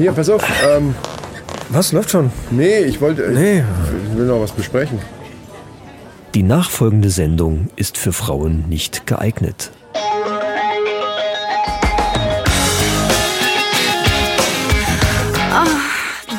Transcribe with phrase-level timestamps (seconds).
[0.00, 0.42] Hier, pass auf.
[0.66, 0.94] Ähm,
[1.68, 2.32] Was läuft schon?
[2.50, 3.28] nee, ich wollte.
[3.32, 3.62] Nee.
[4.10, 4.98] Ich will noch was besprechen.
[6.34, 9.70] Die nachfolgende Sendung ist für Frauen nicht geeignet.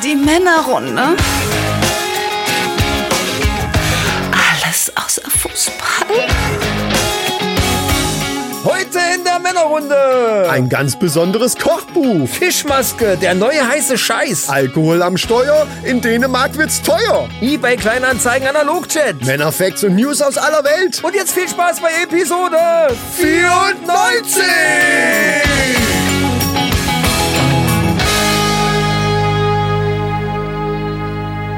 [0.02, 1.16] Die Männerrunde.
[9.72, 10.50] Männerrunde.
[10.50, 12.28] Ein ganz besonderes Kochbuch.
[12.28, 14.48] Fischmaske, der neue heiße Scheiß.
[14.48, 15.66] Alkohol am Steuer.
[15.84, 17.28] In Dänemark wird's teuer.
[17.40, 19.24] eBay Kleinanzeigen Analogchat.
[19.24, 21.02] Männerfacts und News aus aller Welt.
[21.02, 22.58] Und jetzt viel Spaß bei Episode
[23.16, 24.42] 94!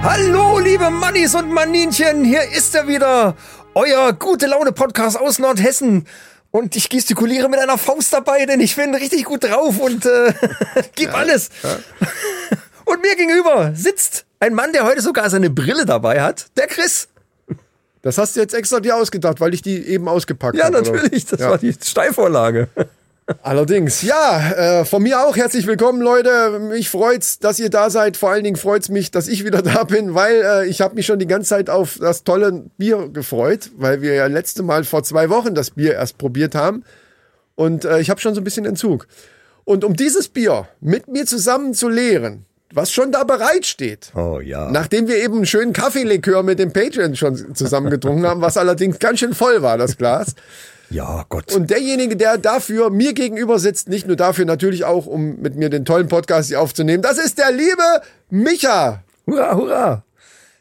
[0.03, 3.35] Hallo, liebe Mannis und Maninchen, hier ist er wieder,
[3.75, 6.07] euer gute Laune Podcast aus Nordhessen.
[6.55, 10.33] Und ich gestikuliere mit einer Faust dabei, denn ich bin richtig gut drauf und äh,
[10.95, 11.51] gib alles.
[12.85, 17.09] Und mir gegenüber sitzt ein Mann, der heute sogar seine Brille dabei hat, der Chris.
[18.03, 20.79] Das hast du jetzt extra dir ausgedacht, weil ich die eben ausgepackt Ja, habe.
[20.81, 20.93] oder?
[20.93, 21.51] natürlich, das Ja.
[21.51, 22.69] war die Steilvorlage.
[23.43, 26.59] Allerdings, ja, äh, von mir auch herzlich willkommen, Leute.
[26.59, 28.19] Mich freut's, dass ihr da seid.
[28.19, 31.07] Vor allen Dingen freut's mich, dass ich wieder da bin, weil äh, ich habe mich
[31.07, 35.03] schon die ganze Zeit auf das tolle Bier gefreut, weil wir ja letzte Mal vor
[35.05, 36.85] zwei Wochen das Bier erst probiert haben.
[37.55, 39.07] Und äh, ich habe schon so ein bisschen Entzug.
[39.65, 42.45] Und um dieses Bier mit mir zusammen zu leeren,
[42.75, 44.71] was schon da bereitsteht, Oh ja.
[44.71, 48.99] Nachdem wir eben einen schönen Kaffeelikör mit dem Patreon schon zusammen getrunken haben, was allerdings
[48.99, 50.35] ganz schön voll war, das Glas.
[50.95, 51.53] Ja, Gott.
[51.53, 55.69] Und derjenige, der dafür mir gegenüber sitzt, nicht nur dafür, natürlich auch, um mit mir
[55.69, 57.83] den tollen Podcast hier aufzunehmen, das ist der liebe
[58.31, 59.03] Micha.
[59.27, 60.05] Hurra, hurra.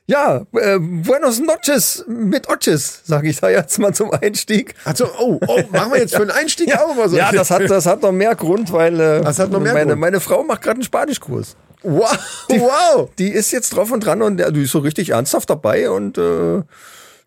[0.07, 4.73] Ja, äh, Buenos noches mit Oches, sage ich da jetzt mal zum Einstieg.
[4.85, 7.15] Also, oh, oh, machen wir jetzt für einen Einstieg auch mal so.
[7.15, 9.91] Ja, das hat, das hat noch mehr Grund, weil äh, Das hat noch mehr meine,
[9.91, 10.01] Grund.
[10.01, 11.55] meine Frau macht gerade einen Spanischkurs.
[11.83, 12.17] Wow,
[12.49, 13.09] wow.
[13.19, 16.17] Die ist jetzt drauf und dran und ja, die ist so richtig ernsthaft dabei und
[16.17, 16.63] äh,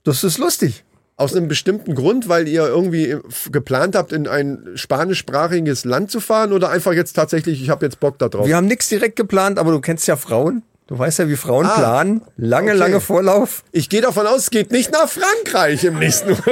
[0.02, 0.84] das ist lustig.
[1.18, 3.16] Aus einem bestimmten Grund, weil ihr irgendwie
[3.50, 8.00] geplant habt, in ein spanischsprachiges Land zu fahren oder einfach jetzt tatsächlich, ich habe jetzt
[8.00, 8.46] Bock da drauf.
[8.46, 10.62] Wir haben nichts direkt geplant, aber du kennst ja Frauen.
[10.88, 12.20] Du weißt ja, wie Frauen Ah, planen.
[12.36, 12.78] Lange, okay.
[12.78, 13.64] lange Vorlauf.
[13.72, 16.36] Ich gehe davon aus, es geht nicht nach Frankreich im nächsten.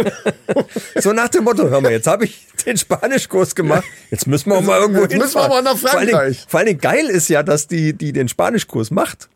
[0.97, 3.85] So nach dem Motto, hör mal, jetzt habe ich den Spanischkurs gemacht.
[4.11, 5.65] Jetzt müssen wir auch mal irgendwo Jetzt müssen wir hinfahren.
[5.65, 6.45] mal nach Vor allen, Dingen, Frankreich.
[6.49, 9.29] vor allen Dingen geil ist ja, dass die, die den Spanischkurs macht,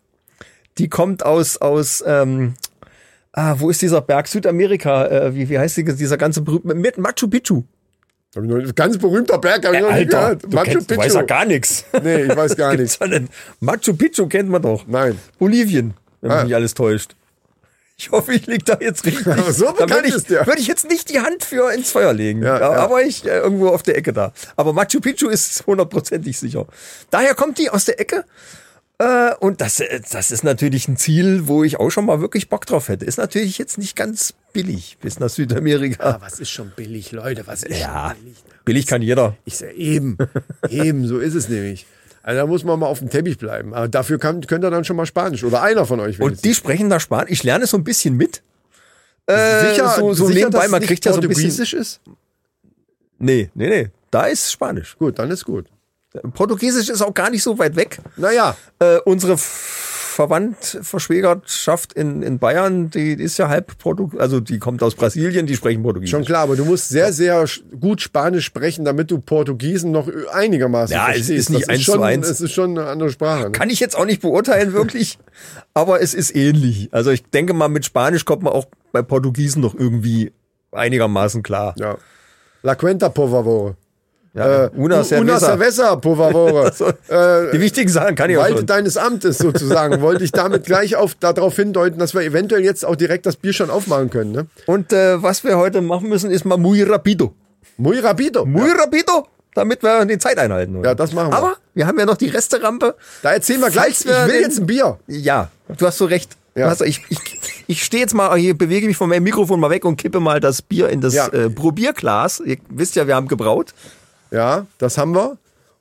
[0.78, 2.54] die kommt aus, aus ähm,
[3.32, 4.26] ah, wo ist dieser Berg?
[4.28, 7.62] Südamerika, äh, wie, wie heißt die, dieser ganze berühmte, mit Machu Picchu.
[8.74, 10.42] Ganz berühmter Berg, habe ich noch nie gehört.
[10.44, 11.84] du, kennst, du weißt ja gar nichts.
[12.02, 13.00] Nee, ich weiß gar nicht.
[13.00, 13.28] denn?
[13.60, 14.86] Machu Picchu kennt man doch.
[14.86, 15.18] Nein.
[15.38, 16.44] Bolivien, wenn mich Ah.
[16.44, 17.14] nicht alles täuscht.
[18.00, 19.26] Ich hoffe, ich lieg da jetzt richtig.
[19.38, 20.46] Aber so da bekannt würde ich, ist der.
[20.46, 22.42] würde ich jetzt nicht die Hand für ins Feuer legen.
[22.42, 22.78] Ja, Ja, ja.
[22.78, 24.32] Aber ich äh, irgendwo auf der Ecke da.
[24.56, 26.66] Aber Machu Picchu ist hundertprozentig sicher.
[27.10, 28.24] Daher kommt die aus der Ecke.
[28.98, 32.48] Äh, und das, äh, das ist natürlich ein Ziel, wo ich auch schon mal wirklich
[32.48, 33.04] Bock drauf hätte.
[33.04, 36.18] Ist natürlich jetzt nicht ganz billig bis nach Südamerika.
[36.20, 37.46] was ist schon billig, Leute?
[37.46, 38.16] Was ist Ja,
[38.64, 39.36] billig kann jeder.
[39.44, 40.18] Ich sag eben,
[40.68, 41.86] eben, so ist es nämlich.
[42.24, 43.72] Also da muss man mal auf dem Teppich bleiben.
[43.72, 45.44] Aber dafür kann, könnt ihr dann schon mal Spanisch.
[45.44, 46.20] Oder einer von euch.
[46.20, 47.30] Und die sprechen da Spanisch.
[47.30, 48.42] Ich lerne so ein bisschen mit.
[49.26, 51.78] Äh, sicher, so, so sicher, nebenbei, man kriegt ja so ein bisschen.
[51.78, 52.00] Ist?
[53.18, 53.90] Nee, nee, nee.
[54.10, 54.96] Da ist Spanisch.
[54.98, 55.66] Gut, dann ist gut.
[56.34, 57.98] Portugiesisch ist auch gar nicht so weit weg.
[58.16, 64.58] Naja, Äh, unsere Verwandt, Verschwägerschaft in, in Bayern, die ist ja halb Portug, also die
[64.58, 66.10] kommt aus Brasilien, die sprechen Portugiesisch.
[66.10, 67.44] schon klar, aber du musst sehr, sehr
[67.78, 71.38] gut Spanisch sprechen, damit du Portugiesen noch einigermaßen Ja, es verstehst.
[71.38, 72.28] ist nicht das eins ist schon, zu eins.
[72.28, 73.44] Es ist schon eine andere Sprache.
[73.44, 73.52] Ne?
[73.52, 75.18] Kann ich jetzt auch nicht beurteilen, wirklich,
[75.74, 76.88] aber es ist ähnlich.
[76.90, 80.32] Also ich denke mal, mit Spanisch kommt man auch bei Portugiesen doch irgendwie
[80.72, 81.74] einigermaßen klar.
[81.78, 81.96] Ja.
[82.64, 83.76] La cuenta, por favor.
[84.34, 85.46] Ja, Äh, una una cerveza.
[85.46, 86.66] cerveza, por favor.
[87.08, 88.66] Äh, Die wichtigen Sachen kann ich auch Walte schon.
[88.66, 92.94] deines Amtes sozusagen, wollte ich damit gleich auf, darauf hindeuten, dass wir eventuell jetzt auch
[92.96, 94.32] direkt das Bier schon aufmachen können.
[94.32, 94.46] Ne?
[94.66, 97.34] Und äh, was wir heute machen müssen, ist mal muy rapido.
[97.78, 98.44] Muy rapido.
[98.44, 100.76] Muy rapido, damit wir die Zeit einhalten.
[100.76, 100.90] oder?
[100.90, 101.36] Ja, das machen wir.
[101.36, 102.94] Aber wir haben ja noch die Resterampe.
[103.22, 104.98] Da erzählen wir gleich, Falls ich wir will den- jetzt ein Bier.
[105.06, 106.36] Ja, du hast so recht.
[106.54, 106.68] Ja.
[106.68, 107.18] Hast, ich ich,
[107.68, 110.40] ich stehe jetzt mal, hier bewege mich von meinem Mikrofon mal weg und kippe mal
[110.40, 111.28] das Bier in das Ja.
[111.28, 112.40] äh, Probierglas.
[112.44, 113.72] Ihr wisst ja, wir haben gebraut.
[114.30, 115.38] Ja, das haben wir.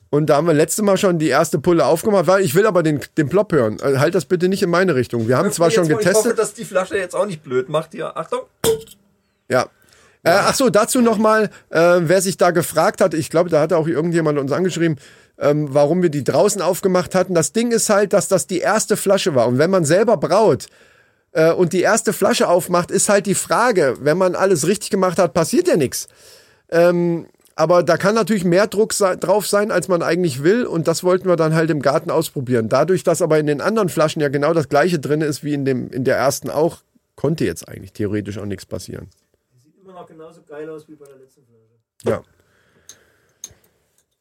[0.10, 2.82] Und da haben wir letzte Mal schon die erste Pulle aufgemacht, weil ich will aber
[2.82, 3.78] den, den Plop hören.
[3.82, 5.28] Also halt das bitte nicht in meine Richtung.
[5.28, 6.40] Wir haben zwar schon Ich hoffe, getestet.
[6.40, 8.16] dass die Flasche jetzt auch nicht blöd macht hier.
[8.16, 8.42] Achtung.
[9.50, 9.64] Ja.
[10.24, 13.74] Äh, ach so, dazu nochmal, äh, wer sich da gefragt hat, ich glaube, da hat
[13.74, 14.98] auch irgendjemand uns angeschrieben,
[15.40, 17.34] ähm, warum wir die draußen aufgemacht hatten.
[17.34, 19.48] Das Ding ist halt, dass das die erste Flasche war.
[19.48, 20.68] Und wenn man selber braut
[21.34, 25.20] äh, und die erste Flasche aufmacht, ist halt die Frage, wenn man alles richtig gemacht
[25.20, 26.08] hat, passiert ja nichts.
[26.70, 30.66] Ähm, aber da kann natürlich mehr Druck drauf sein, als man eigentlich will.
[30.66, 32.70] Und das wollten wir dann halt im Garten ausprobieren.
[32.70, 35.66] Dadurch, dass aber in den anderen Flaschen ja genau das gleiche drin ist wie in,
[35.66, 36.84] dem, in der ersten auch,
[37.16, 39.10] konnte jetzt eigentlich theoretisch auch nichts passieren.
[39.56, 42.16] Sieht immer noch genauso geil aus wie bei der letzten Flasche.
[42.18, 42.22] Ja.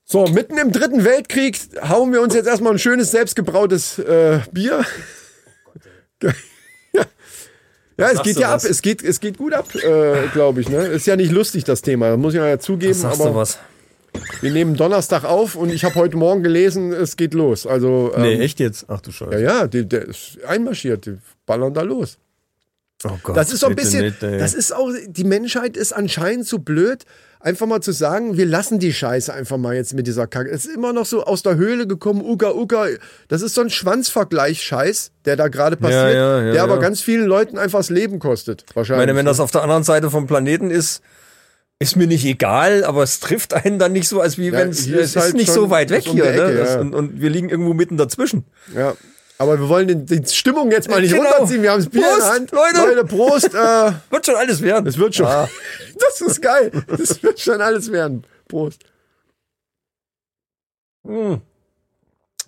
[0.04, 4.82] So, mitten im dritten Weltkrieg hauen wir uns jetzt erstmal ein schönes selbstgebrautes äh, Bier.
[6.22, 6.32] ja,
[7.98, 8.64] ja es geht ja was?
[8.64, 8.70] ab.
[8.70, 10.69] Es geht, es geht gut ab, äh, glaube ich.
[10.69, 10.87] Ne?
[10.87, 12.16] Ist ja nicht lustig, das Thema.
[12.16, 12.94] Muss ich ja zugeben.
[12.94, 13.58] Sagst aber du was?
[14.40, 17.66] wir nehmen Donnerstag auf und ich habe heute Morgen gelesen, es geht los.
[17.66, 18.87] Also, ähm, Nee, echt jetzt?
[18.88, 19.43] Ach du ja, Scheiße.
[19.43, 21.06] ja, die, der ist einmarschiert.
[21.06, 22.19] Die ballern da los.
[23.10, 23.36] Oh Gott.
[23.36, 27.04] Das ist so ein bisschen, nicht, das ist auch, die Menschheit ist anscheinend so blöd,
[27.40, 30.50] einfach mal zu sagen, wir lassen die Scheiße einfach mal jetzt mit dieser Kacke.
[30.50, 32.86] Es ist immer noch so aus der Höhle gekommen, Uga Uga.
[33.28, 36.80] Das ist so ein Schwanzvergleich-Scheiß, der da gerade passiert, ja, ja, der aber ja.
[36.80, 38.64] ganz vielen Leuten einfach das Leben kostet.
[38.68, 39.06] Ich Wahrscheinlich.
[39.06, 41.02] meine, wenn das auf der anderen Seite vom Planeten ist,
[41.78, 44.70] ist mir nicht egal, aber es trifft einen dann nicht so, als wie Ja, wenn
[44.70, 46.54] es hier es ist ist halt nicht so weit weg hier, Ecke, ne?
[46.56, 46.80] Das, ja.
[46.80, 48.44] und, und wir liegen irgendwo mitten dazwischen.
[48.74, 48.94] ja.
[49.38, 51.28] Aber wir wollen die Stimmung jetzt mal nicht Genau.
[51.30, 51.62] runterziehen.
[51.62, 52.50] Wir haben das Bier in Prost, der Hand.
[52.52, 52.94] Leute.
[52.94, 53.54] Leute, Prost.
[53.54, 54.84] Äh, Wird schon alles werden.
[54.84, 55.26] das wird schon.
[55.26, 55.48] Ah.
[55.98, 56.70] Das ist geil.
[56.88, 58.24] Das wird schon alles werden.
[58.48, 58.80] Prost.
[61.04, 61.34] Mm.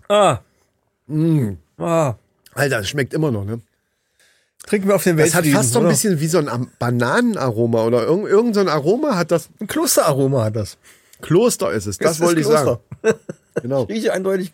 [0.09, 0.39] Ah.
[1.07, 1.53] Mm.
[1.79, 2.15] ah.
[2.55, 3.61] Alter, das schmeckt immer noch, ne?
[4.67, 7.85] Trinken wir auf den Das hat Weltfrieden, fast so ein bisschen wie so ein Bananenaroma
[7.85, 9.49] oder irgend, irgend so ein Aroma hat das.
[9.61, 10.77] Ein Klosteraroma hat das.
[11.23, 12.79] Kloster ist es, das, Es wollte ich sagen.
[13.03, 13.21] Kloster.
[13.63, 13.83] Genau.
[13.89, 14.53] Rieche eindeutig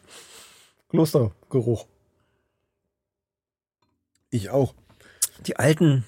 [0.91, 1.87] Klostergeruch.
[4.35, 4.75] Ich auch.
[5.47, 6.03] Die alten,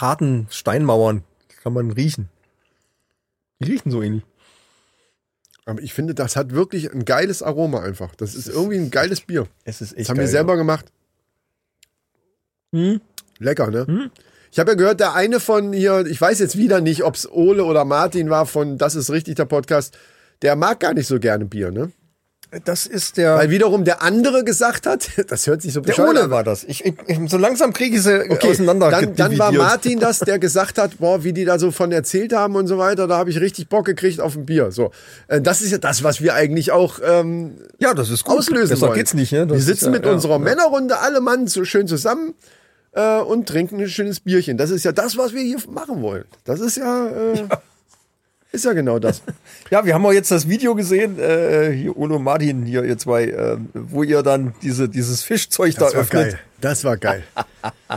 [0.00, 1.24] harten Steinmauern
[1.64, 2.28] kann man riechen.
[3.58, 4.22] Die riechen so ähnlich.
[5.66, 8.14] Aber ich finde, das hat wirklich ein geiles Aroma einfach.
[8.14, 9.48] Das ist irgendwie ein geiles Bier.
[9.64, 10.92] Es ist Das echt haben wir geil, selber gemacht.
[12.72, 13.00] Hm?
[13.40, 14.12] Lecker, ne?
[14.52, 17.28] Ich habe ja gehört, der eine von hier, ich weiß jetzt wieder nicht, ob es
[17.28, 19.98] Ole oder Martin war von Das ist richtig, der Podcast,
[20.42, 21.90] der mag gar nicht so gerne Bier, ne?
[22.64, 23.36] Das ist der.
[23.36, 26.30] Weil wiederum der andere gesagt hat, das hört sich so der bescheuert Ole an.
[26.30, 26.64] war das.
[26.64, 26.94] Ich, ich,
[27.28, 28.90] so langsam kriege ich sie Okay, auseinander.
[28.90, 29.52] dann, dann war.
[29.52, 32.78] Martin das, der gesagt hat, boah, wie die da so von erzählt haben und so
[32.78, 34.72] weiter, da habe ich richtig Bock gekriegt auf ein Bier.
[34.72, 34.92] So,
[35.26, 38.38] äh, das ist ja das, was wir eigentlich auch ähm, Ja, das ist gut.
[38.38, 38.94] auslösen Besser wollen.
[38.98, 39.32] geht's nicht.
[39.32, 39.46] Ne?
[39.46, 40.38] Das wir sitzen ja, mit ja, unserer ja.
[40.38, 42.34] Männerrunde, alle Mann so schön zusammen
[42.92, 44.56] äh, und trinken ein schönes Bierchen.
[44.56, 46.24] Das ist ja das, was wir hier machen wollen.
[46.44, 47.44] Das ist ja, äh,
[48.52, 49.22] ist ja genau das.
[49.70, 53.24] Ja, wir haben auch jetzt das Video gesehen, äh, hier und Martin, hier ihr zwei,
[53.24, 56.30] äh, wo ihr dann diese, dieses Fischzeug Das da öffnet.
[56.30, 56.38] geil.
[56.58, 57.22] Das war geil.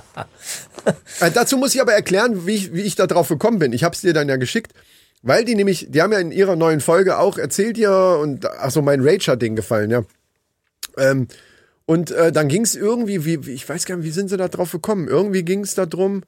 [1.21, 3.71] äh, dazu muss ich aber erklären, wie ich, wie ich da drauf gekommen bin.
[3.71, 4.73] Ich habe es dir dann ja geschickt,
[5.21, 8.71] weil die nämlich, die haben ja in ihrer neuen Folge auch erzählt ihr und ach
[8.71, 10.03] so mein Rage hat denen gefallen, ja.
[10.97, 11.29] Ähm,
[11.85, 14.35] und äh, dann ging es irgendwie, wie, wie, ich weiß gar nicht, wie sind sie
[14.35, 15.07] da drauf gekommen?
[15.07, 16.23] Irgendwie ging es da drum,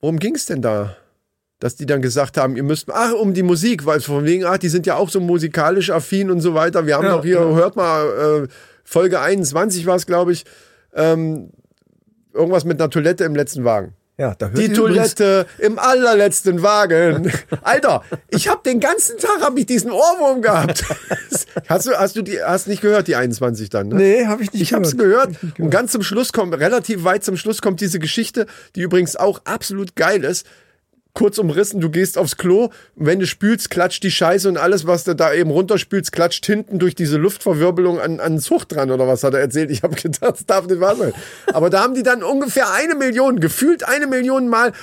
[0.00, 0.94] worum ging es denn da?
[1.58, 4.58] Dass die dann gesagt haben, ihr müsst, ach, um die Musik, weil von wegen, ach,
[4.58, 6.86] die sind ja auch so musikalisch affin und so weiter.
[6.86, 7.54] Wir haben Ja, doch hier, ja.
[7.54, 8.48] hört mal, äh,
[8.84, 10.44] Folge 21 war es, glaube ich,
[10.94, 11.50] ähm,
[12.34, 13.94] irgendwas mit einer Toilette im letzten Wagen.
[14.18, 17.30] Ja, da hört Die Toilette im allerletzten Wagen.
[17.62, 20.84] Alter, ich habe den ganzen Tag hab ich diesen Ohrwurm gehabt.
[21.68, 23.88] Hast du, hast du die, hast nicht gehört, die 21 dann?
[23.88, 23.94] Ne?
[23.94, 25.40] Nee, habe ich nicht Ich hab's gehört.
[25.40, 25.58] gehört.
[25.58, 29.40] Und ganz zum Schluss kommt, relativ weit zum Schluss kommt diese Geschichte, die übrigens auch
[29.44, 30.46] absolut geil ist.
[31.16, 35.04] Kurz umrissen, du gehst aufs Klo, wenn du spülst, klatscht die Scheiße und alles, was
[35.04, 39.24] du da eben runterspülst, klatscht hinten durch diese Luftverwirbelung an, an Zug dran oder was
[39.24, 39.70] hat er erzählt.
[39.70, 41.14] Ich habe gedacht, das darf nicht wahr sein.
[41.54, 44.74] Aber da haben die dann ungefähr eine Million, gefühlt eine Million Mal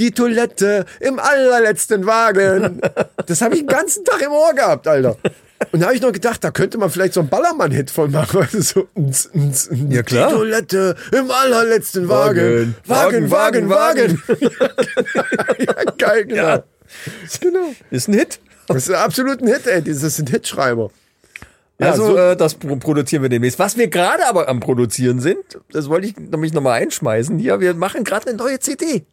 [0.00, 2.80] die Toilette im allerletzten Wagen.
[3.26, 5.16] Das habe ich den ganzen Tag im Ohr gehabt, Alter.
[5.72, 8.46] Und da habe ich noch gedacht, da könnte man vielleicht so einen Ballermann-Hit von machen.
[8.52, 10.28] Du, so, ns, ns, ns, Ja, klar.
[10.30, 12.74] Die Toilette im allerletzten Wagen.
[12.86, 14.22] Wagen, Wagen, Wagen, Wagen.
[15.58, 16.42] ja, geil, genau.
[16.42, 16.64] Ja.
[17.40, 17.74] genau.
[17.90, 18.40] Ist ein Hit.
[18.68, 19.82] Das ist absolut ein Hit, ey.
[19.82, 20.90] Das ist ein Hitschreiber.
[21.78, 23.58] Ja, also so- äh, das pro produzieren wir demnächst.
[23.58, 25.38] Was wir gerade aber am Produzieren sind,
[25.72, 27.38] das wollte ich nämlich nochmal einschmeißen.
[27.38, 29.04] Hier, wir machen gerade eine neue CD.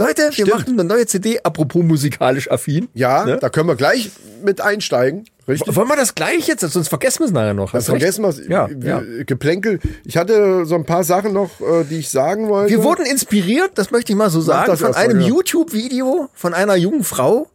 [0.00, 0.50] Leute, wir Stimmt.
[0.50, 2.88] machen eine neue CD, apropos musikalisch affin.
[2.94, 3.38] Ja, Ne?
[3.40, 4.10] da können wir gleich
[4.44, 5.24] mit einsteigen.
[5.48, 5.74] Richtig.
[5.74, 6.60] Wollen wir das gleich jetzt?
[6.60, 7.72] Sonst vergessen wir es nachher noch.
[7.72, 7.98] Das recht.
[8.00, 9.02] vergessen wir Ja, wie- ja.
[9.24, 9.80] Geplänkel.
[10.04, 12.70] Ich hatte so ein paar Sachen noch, äh, die ich sagen wollte.
[12.70, 15.28] Wir wurden inspiriert, das möchte ich mal so sagen, von einem ja.
[15.28, 17.48] YouTube-Video von einer jungen Frau,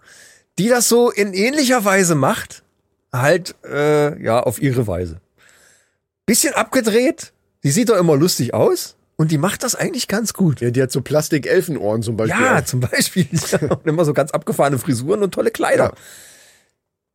[0.57, 2.63] die das so in ähnlicher Weise macht,
[3.13, 5.17] halt äh, ja auf ihre Weise.
[6.25, 7.33] Bisschen abgedreht,
[7.63, 10.62] die sieht doch immer lustig aus und die macht das eigentlich ganz gut.
[10.62, 12.41] ja, die hat so Plastik-Elfenohren zum Beispiel.
[12.41, 13.27] Ja, zum Beispiel.
[13.69, 15.83] und immer so ganz abgefahrene Frisuren und tolle Kleider.
[15.85, 15.93] Ja.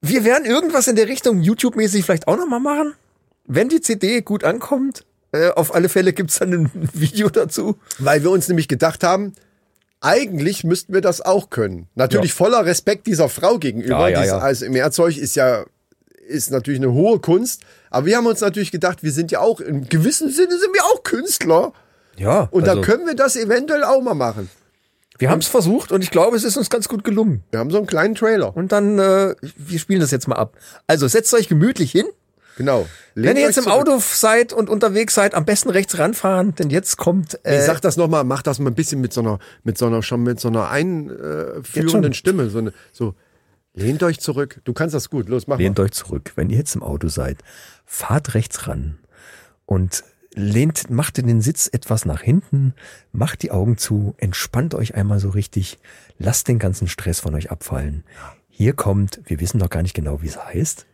[0.00, 2.94] Wir werden irgendwas in der Richtung YouTube-mäßig vielleicht auch nochmal machen.
[3.46, 7.78] Wenn die CD gut ankommt, äh, auf alle Fälle gibt's dann ein Video dazu.
[7.98, 9.32] Weil wir uns nämlich gedacht haben,
[10.00, 11.88] eigentlich müssten wir das auch können.
[11.94, 14.08] Natürlich voller Respekt dieser Frau gegenüber.
[14.08, 14.38] Ja, ja, ja.
[14.38, 15.64] Also im Erzeug ist ja
[16.28, 17.62] ist natürlich eine hohe Kunst.
[17.90, 20.84] Aber wir haben uns natürlich gedacht, wir sind ja auch im gewissen Sinne sind wir
[20.84, 21.72] auch Künstler.
[22.16, 24.50] Ja, Und also, da können wir das eventuell auch mal machen.
[25.18, 27.42] Wir haben es versucht und ich glaube, es ist uns ganz gut gelungen.
[27.50, 28.56] Wir haben so einen kleinen Trailer.
[28.56, 30.56] Und dann, äh, wir spielen das jetzt mal ab.
[30.86, 32.06] Also setzt euch gemütlich hin.
[32.56, 32.86] Genau.
[33.14, 33.88] Wenn Lehnt ihr euch jetzt im zurück.
[33.88, 37.80] Auto seid und unterwegs seid, am besten rechts ranfahren, denn jetzt kommt Ich äh, sag
[37.80, 40.40] das nochmal, mach das mal ein bisschen mit so einer, mit so einer, schon mit
[40.40, 42.50] so einer einführenden Stimme.
[42.50, 43.14] So, eine, so,
[43.74, 44.60] lehnt euch zurück.
[44.64, 45.28] Du kannst das gut.
[45.28, 45.84] Los, mach lehnt mal.
[45.84, 46.32] euch zurück.
[46.34, 47.38] Wenn ihr jetzt im Auto seid,
[47.86, 48.98] fahrt rechts ran
[49.66, 50.02] und
[50.38, 52.74] lehnt, macht den Sitz etwas nach hinten,
[53.12, 55.78] macht die Augen zu, entspannt euch einmal so richtig,
[56.18, 58.04] lasst den ganzen Stress von euch abfallen.
[58.48, 60.86] Hier kommt, wir wissen noch gar nicht genau, wie es heißt.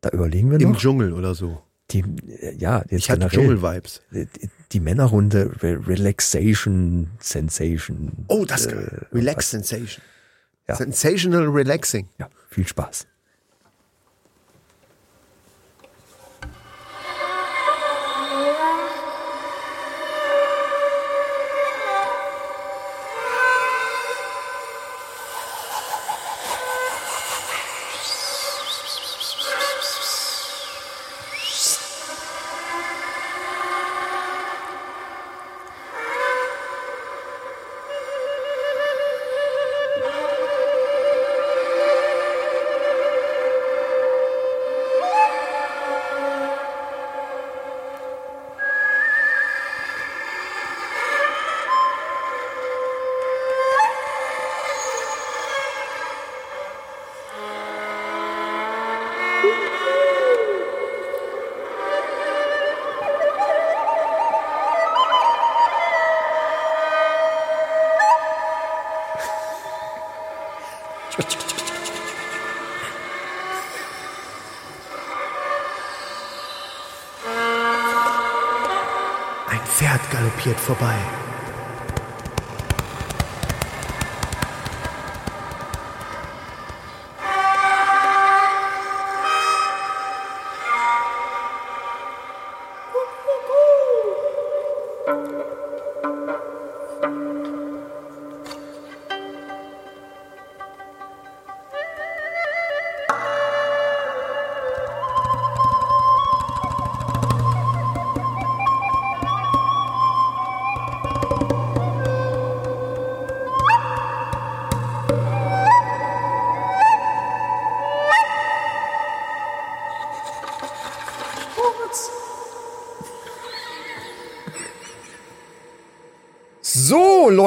[0.00, 0.78] Da überlegen wir Im noch.
[0.78, 1.62] Dschungel oder so.
[1.90, 3.28] Die, äh, ja, jetzt Ich hatte.
[3.28, 4.02] Dschungel-Vibes.
[4.12, 4.28] Die,
[4.72, 8.12] die Männerrunde Re Relaxation Sensation.
[8.28, 9.06] Oh, das geil.
[9.12, 10.02] Relax Sensation.
[10.68, 10.76] Ja.
[10.76, 12.08] Sensational Relaxing.
[12.18, 13.06] Ja, viel Spaß.
[80.40, 81.19] Galoppiert vorbei.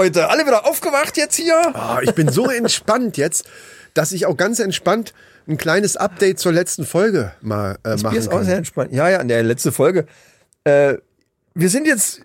[0.03, 1.55] So, Leute, alle wieder aufgewacht jetzt hier?
[1.75, 3.45] Ah, ich bin so entspannt jetzt,
[3.93, 5.13] dass ich auch ganz entspannt
[5.48, 8.91] ein kleines Update zur letzten Folge mal äh, Mir machen ist auch sehr entspannt.
[8.91, 10.05] Ja, ja, in der letzte Folge.
[10.65, 10.95] Äh,
[11.53, 12.22] wir sind jetzt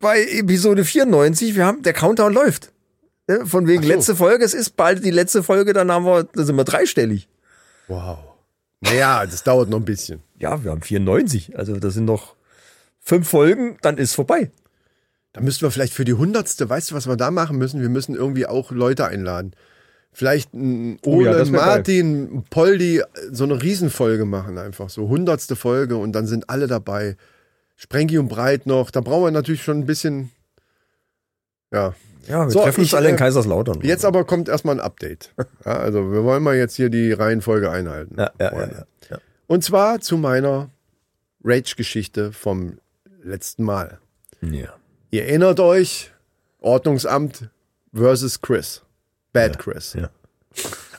[0.00, 1.54] bei Episode 94.
[1.54, 2.72] Wir haben, der Countdown läuft.
[3.28, 3.88] Ja, Von wegen so.
[3.90, 4.42] letzte Folge.
[4.42, 7.28] Es ist bald die letzte Folge, dann haben wir, da sind wir dreistellig.
[7.88, 8.20] Wow.
[8.80, 10.22] Naja, das dauert noch ein bisschen.
[10.38, 11.58] Ja, wir haben 94.
[11.58, 12.36] Also das sind noch
[13.00, 14.50] fünf Folgen, dann ist vorbei.
[15.32, 17.80] Da müssten wir vielleicht für die hundertste, weißt du, was wir da machen müssen?
[17.80, 19.52] Wir müssen irgendwie auch Leute einladen.
[20.12, 21.68] Vielleicht ein Oh ja, Ole, das wär geil.
[21.68, 24.88] Martin, Poldi, so eine Riesenfolge machen einfach.
[24.90, 27.16] So hundertste Folge und dann sind alle dabei.
[27.76, 28.90] Sprengi und Breit noch.
[28.90, 30.30] Da brauchen wir natürlich schon ein bisschen.
[31.72, 31.94] Ja.
[32.26, 33.80] Ja, wir So, treffen uns alle in äh, Kaiserslautern.
[33.82, 35.32] Jetzt aber kommt erstmal ein Update.
[35.64, 38.16] Ja, also wir wollen mal jetzt hier die Reihenfolge einhalten.
[38.18, 39.18] Ja, ja, ja, ja, ja.
[39.46, 40.70] Und zwar zu meiner
[41.44, 42.78] Rage-Geschichte vom
[43.22, 43.98] letzten Mal.
[44.40, 44.74] ja.
[45.10, 46.12] Ihr erinnert euch,
[46.60, 47.50] Ordnungsamt
[47.94, 48.82] versus Chris.
[49.32, 49.94] Bad Chris.
[49.94, 50.10] Ja.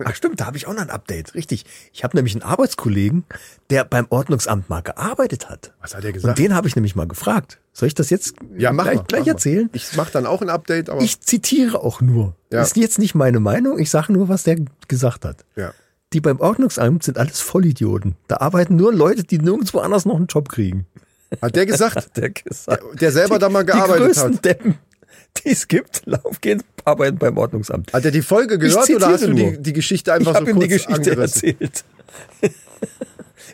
[0.05, 1.35] Ach stimmt, da habe ich auch noch ein Update.
[1.35, 1.65] Richtig.
[1.91, 3.25] Ich habe nämlich einen Arbeitskollegen,
[3.69, 5.73] der beim Ordnungsamt mal gearbeitet hat.
[5.81, 6.39] Was hat er Und gesagt?
[6.39, 7.59] den habe ich nämlich mal gefragt.
[7.73, 9.31] Soll ich das jetzt ja, mach gleich, mal, gleich mach mal.
[9.33, 9.69] erzählen?
[9.73, 12.35] Ich mach dann auch ein Update, aber Ich zitiere auch nur.
[12.51, 12.61] Ja.
[12.61, 15.43] Ist jetzt nicht meine Meinung, ich sage nur, was der gesagt hat.
[15.55, 15.73] ja.
[16.11, 18.15] Die beim Ordnungsamt sind alles Vollidioten.
[18.27, 20.87] Da arbeiten nur Leute, die nirgendwo anders noch einen Job kriegen.
[21.41, 23.01] Hat der gesagt, Hat der gesagt.
[23.01, 24.45] der selber da mal gearbeitet die größten hat?
[24.45, 24.75] Deppen,
[25.37, 27.93] die es gibt, lauf, gehen arbeiten beim Ordnungsamt.
[27.93, 30.51] Hat er die Folge gehört oder hast du die, die Geschichte Ich einfach habe so
[30.51, 31.49] ihm kurz die Geschichte angerissen?
[31.59, 31.83] erzählt.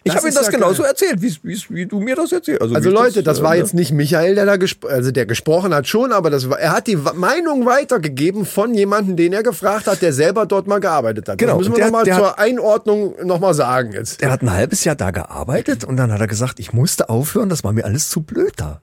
[0.08, 0.92] Ich Das habe ihm das ja genauso geil.
[0.92, 3.58] erzählt, wie, wie, wie du mir das erzählt Also ich Leute, das äh, war ne?
[3.58, 6.74] jetzt nicht Michael, der da gespro also der gesprochen hat schon, aber das war, er
[6.74, 11.28] hat die Meinung weitergegeben von jemandem, den er gefragt hat, der selber dort mal gearbeitet
[11.28, 11.40] hat.
[11.40, 14.22] Genau, Das müssen wir nochmal zur Einordnung nochmal sagen jetzt.
[14.22, 17.50] Der hat ein halbes Jahr da gearbeitet und dann hat er gesagt, ich musste aufhören,
[17.50, 18.82] das war mir alles zu blöd da.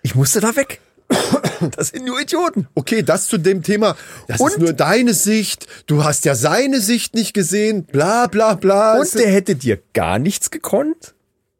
[0.00, 0.80] Ich musste da weg.
[1.76, 2.68] Das sind nur Idioten.
[2.74, 3.96] Okay, das zu dem Thema.
[4.28, 5.66] Das ist Und- nur deine Sicht.
[5.86, 7.84] Du hast ja seine Sicht nicht gesehen.
[7.84, 8.98] Bla bla bla.
[9.00, 11.14] Und der hätte dir gar nichts gekonnt,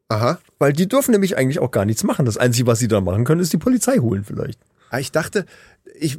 [0.08, 0.38] Aha.
[0.58, 2.26] weil die dürfen nämlich eigentlich auch gar nichts machen.
[2.26, 4.60] Das Einzige, was sie da machen können, ist die Polizei holen vielleicht.
[4.90, 5.46] Ah, Ich dachte,
[5.98, 6.18] ich.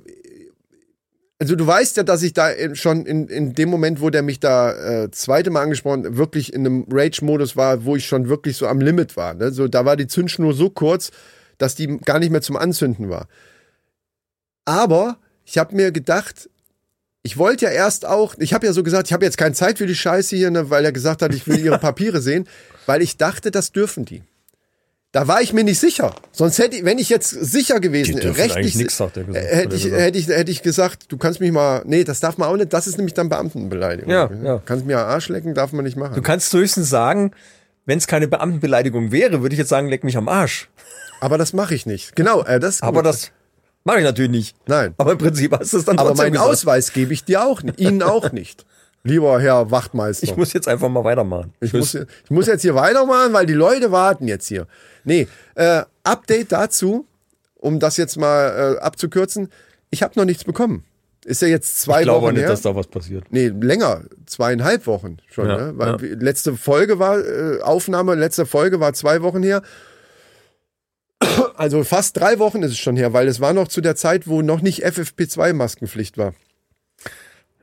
[1.42, 4.42] Also du weißt ja, dass ich da schon in, in dem Moment, wo der mich
[4.42, 8.68] da äh, zweite Mal angesprochen, wirklich in einem Rage-Modus war, wo ich schon wirklich so
[8.68, 9.36] am Limit war.
[9.36, 9.52] Ne?
[9.52, 11.12] So, da war die Zündschnur so kurz,
[11.60, 13.28] dass die gar nicht mehr zum Anzünden war.
[14.66, 16.50] Aber ich habe mir gedacht,
[17.22, 19.78] ich wollte ja erst auch, ich habe ja so gesagt, ich habe jetzt keine Zeit
[19.78, 22.48] für die Scheiße hier, ne, weil er gesagt hat, ich will ihre Papiere sehen,
[22.88, 24.24] weil ich dachte, das dürfen die.
[25.12, 26.14] Da war ich mir nicht sicher.
[26.32, 29.44] Sonst hätte ich, wenn ich jetzt sicher gewesen, dürfen rechtlich, nix, sagt er gesagt.
[29.44, 30.02] hätte ich, gesagt.
[30.02, 32.72] hätte ich, hätte ich gesagt, du kannst mich mal, nee, das darf man auch nicht,
[32.72, 34.12] das ist nämlich dann Beamtenbeleidigung.
[34.12, 34.62] Ja, ja.
[34.64, 36.14] Kannst mir Arsch lecken, darf man nicht machen.
[36.14, 37.32] Du kannst höchstens sagen,
[37.88, 40.70] wenn es keine Beamtenbeleidigung wäre, würde ich jetzt sagen, leck mich am Arsch.
[41.20, 42.16] Aber das mache ich nicht.
[42.16, 43.32] Genau, äh, das Aber das
[43.84, 44.56] mache ich natürlich nicht.
[44.68, 44.94] Nein.
[44.98, 46.50] Aber im Prinzip hast du es dann Aber meinen gesagt.
[46.50, 48.66] Ausweis gebe ich dir auch nicht, Ihnen auch nicht.
[49.04, 50.26] Lieber Herr Wachtmeister.
[50.26, 51.54] Ich muss jetzt einfach mal weitermachen.
[51.62, 54.68] Ich muss, ich muss jetzt hier weitermachen, weil die Leute warten jetzt hier.
[55.06, 57.06] Nee, äh, Update dazu,
[57.56, 59.50] um das jetzt mal äh, abzukürzen.
[59.90, 60.84] Ich habe noch nichts bekommen.
[61.26, 62.50] Ist ja jetzt zwei ich glaube Wochen nicht, her.
[62.50, 63.26] dass da was passiert.
[63.30, 65.48] Nee, länger, zweieinhalb Wochen schon.
[65.48, 65.74] Ja, ne?
[65.76, 66.16] Weil ja.
[66.18, 69.62] letzte Folge war, äh, Aufnahme, letzte Folge war zwei Wochen her.
[71.56, 74.28] Also fast drei Wochen ist es schon her, weil es war noch zu der Zeit,
[74.28, 76.34] wo noch nicht FFP2-Maskenpflicht war.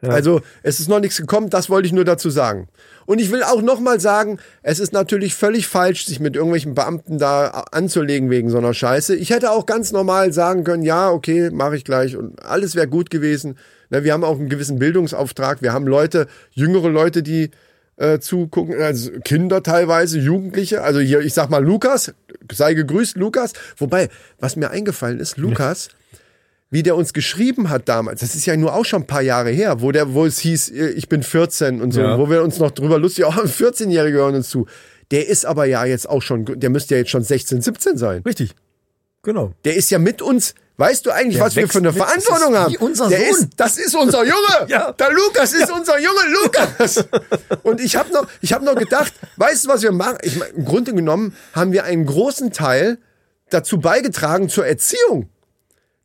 [0.03, 2.69] Also es ist noch nichts gekommen, das wollte ich nur dazu sagen.
[3.07, 6.75] Und ich will auch noch mal sagen, es ist natürlich völlig falsch, sich mit irgendwelchen
[6.75, 9.17] Beamten da anzulegen wegen so einer Scheiße.
[9.17, 12.89] Ich hätte auch ganz normal sagen können, ja, okay, mache ich gleich und alles wäre
[12.89, 13.57] gut gewesen.
[13.89, 15.63] Na, wir haben auch einen gewissen Bildungsauftrag.
[15.63, 17.51] Wir haben Leute, jüngere Leute, die
[17.97, 20.83] äh, zugucken, also Kinder teilweise, Jugendliche.
[20.83, 22.13] Also hier, ich sag mal Lukas,
[22.53, 23.53] sei gegrüßt, Lukas.
[23.79, 25.89] Wobei, was mir eingefallen ist, Lukas,
[26.71, 29.51] wie der uns geschrieben hat damals, das ist ja nur auch schon ein paar Jahre
[29.51, 32.19] her, wo der, wo es hieß, äh, ich bin 14 und so, Ja.
[32.19, 34.67] wo wir uns noch drüber lustig, auch 14-Jährige hören uns zu.
[35.13, 38.23] Der ist aber ja jetzt auch schon, der müsste ja jetzt schon 16, 17 sein.
[38.27, 38.55] Richtig.
[39.23, 39.53] Genau.
[39.65, 40.55] Der ist ja mit uns.
[40.79, 41.97] Weißt du eigentlich, Der was wir für eine mit.
[41.97, 42.77] Verantwortung haben?
[42.77, 43.29] unser der Sohn.
[43.29, 44.37] Ist, das ist unser Junge.
[44.69, 44.93] Ja.
[44.93, 47.05] Der Lukas ist unser Junge Lukas.
[47.63, 50.19] Und ich habe noch, ich habe noch gedacht, weißt du, was wir machen?
[50.23, 52.99] Ich mein, im Grunde genommen haben wir einen großen Teil
[53.49, 55.31] dazu beigetragen zur Erziehung.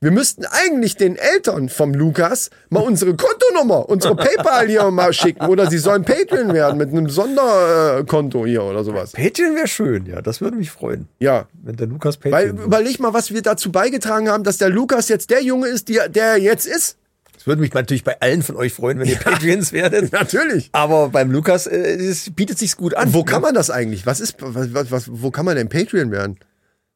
[0.03, 5.45] Wir müssten eigentlich den Eltern vom Lukas mal unsere Kontonummer, unsere PayPal hier mal schicken
[5.45, 9.11] oder sie sollen Patreon werden mit einem Sonderkonto hier oder sowas.
[9.11, 10.23] Patreon wäre schön, ja.
[10.23, 11.07] Das würde mich freuen.
[11.19, 12.57] Ja, Wenn der Lukas weil Patreon.
[12.57, 12.65] wird.
[12.65, 16.09] überleg mal, was wir dazu beigetragen haben, dass der Lukas jetzt der Junge ist, der
[16.15, 16.97] er jetzt ist.
[17.35, 20.11] Das würde mich natürlich bei allen von euch freuen, wenn ihr Patreons werdet.
[20.11, 20.69] Natürlich.
[20.71, 23.13] Aber beim Lukas äh, es bietet sich's gut an.
[23.13, 24.07] Wo kann man das eigentlich?
[24.07, 26.37] Was ist, was, was, was, wo kann man denn Patreon werden?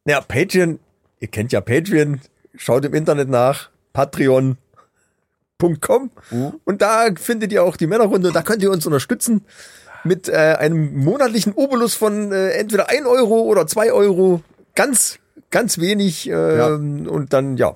[0.07, 0.79] Ja, Patreon,
[1.19, 2.19] ihr kennt ja Patreon,
[2.57, 4.57] schaut im Internet nach, patreon.com
[6.65, 9.45] und da findet ihr auch die Männerrunde, da könnt ihr uns unterstützen
[10.03, 14.41] mit äh, einem monatlichen Obolus von äh, entweder 1 Euro oder 2 Euro,
[14.75, 15.17] ganz,
[15.49, 16.33] ganz wenig äh,
[16.71, 17.75] und dann, ja,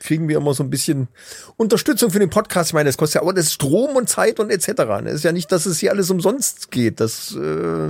[0.00, 1.08] kriegen wir immer so ein bisschen
[1.56, 2.70] Unterstützung für den Podcast.
[2.70, 4.68] Ich meine, das kostet ja auch das Strom und Zeit und etc.
[5.04, 7.00] Es ist ja nicht, dass es hier alles umsonst geht.
[7.00, 7.88] Das äh,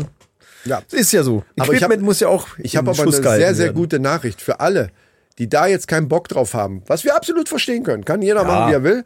[0.65, 0.83] Ja.
[0.91, 1.45] ist ja so.
[1.59, 3.77] Aber ich hab- Equipment muss ja auch Ich habe aber eine sehr, sehr werden.
[3.77, 4.91] gute Nachricht für alle,
[5.39, 6.83] die da jetzt keinen Bock drauf haben.
[6.87, 8.05] Was wir absolut verstehen können.
[8.05, 9.05] Kann jeder machen, wie er will.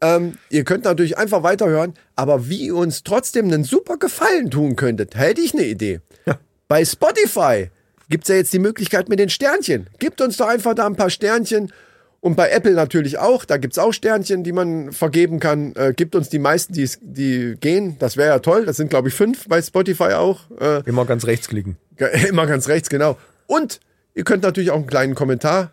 [0.00, 4.76] Ähm, ihr könnt natürlich einfach weiterhören, aber wie ihr uns trotzdem einen super Gefallen tun
[4.76, 6.00] könntet, hätte ich eine Idee.
[6.68, 7.70] Bei Spotify
[8.08, 9.86] gibt's ja jetzt die Möglichkeit mit den Sternchen.
[9.98, 11.72] Gebt uns doch einfach da ein paar Sternchen.
[12.20, 13.44] Und bei Apple natürlich auch.
[13.44, 15.74] Da gibt's auch Sternchen, die man vergeben kann.
[15.76, 17.96] Äh, gibt uns die meisten, die, es- die gehen.
[17.98, 18.64] Das wäre ja toll.
[18.64, 20.40] Das sind, glaube ich, fünf bei Spotify auch.
[20.58, 21.76] Äh, Immer ganz rechts klicken.
[21.98, 23.18] ja, Immer ganz rechts, genau.
[23.46, 23.78] Und
[24.14, 25.70] ihr könnt natürlich auch einen kleinen Kommentar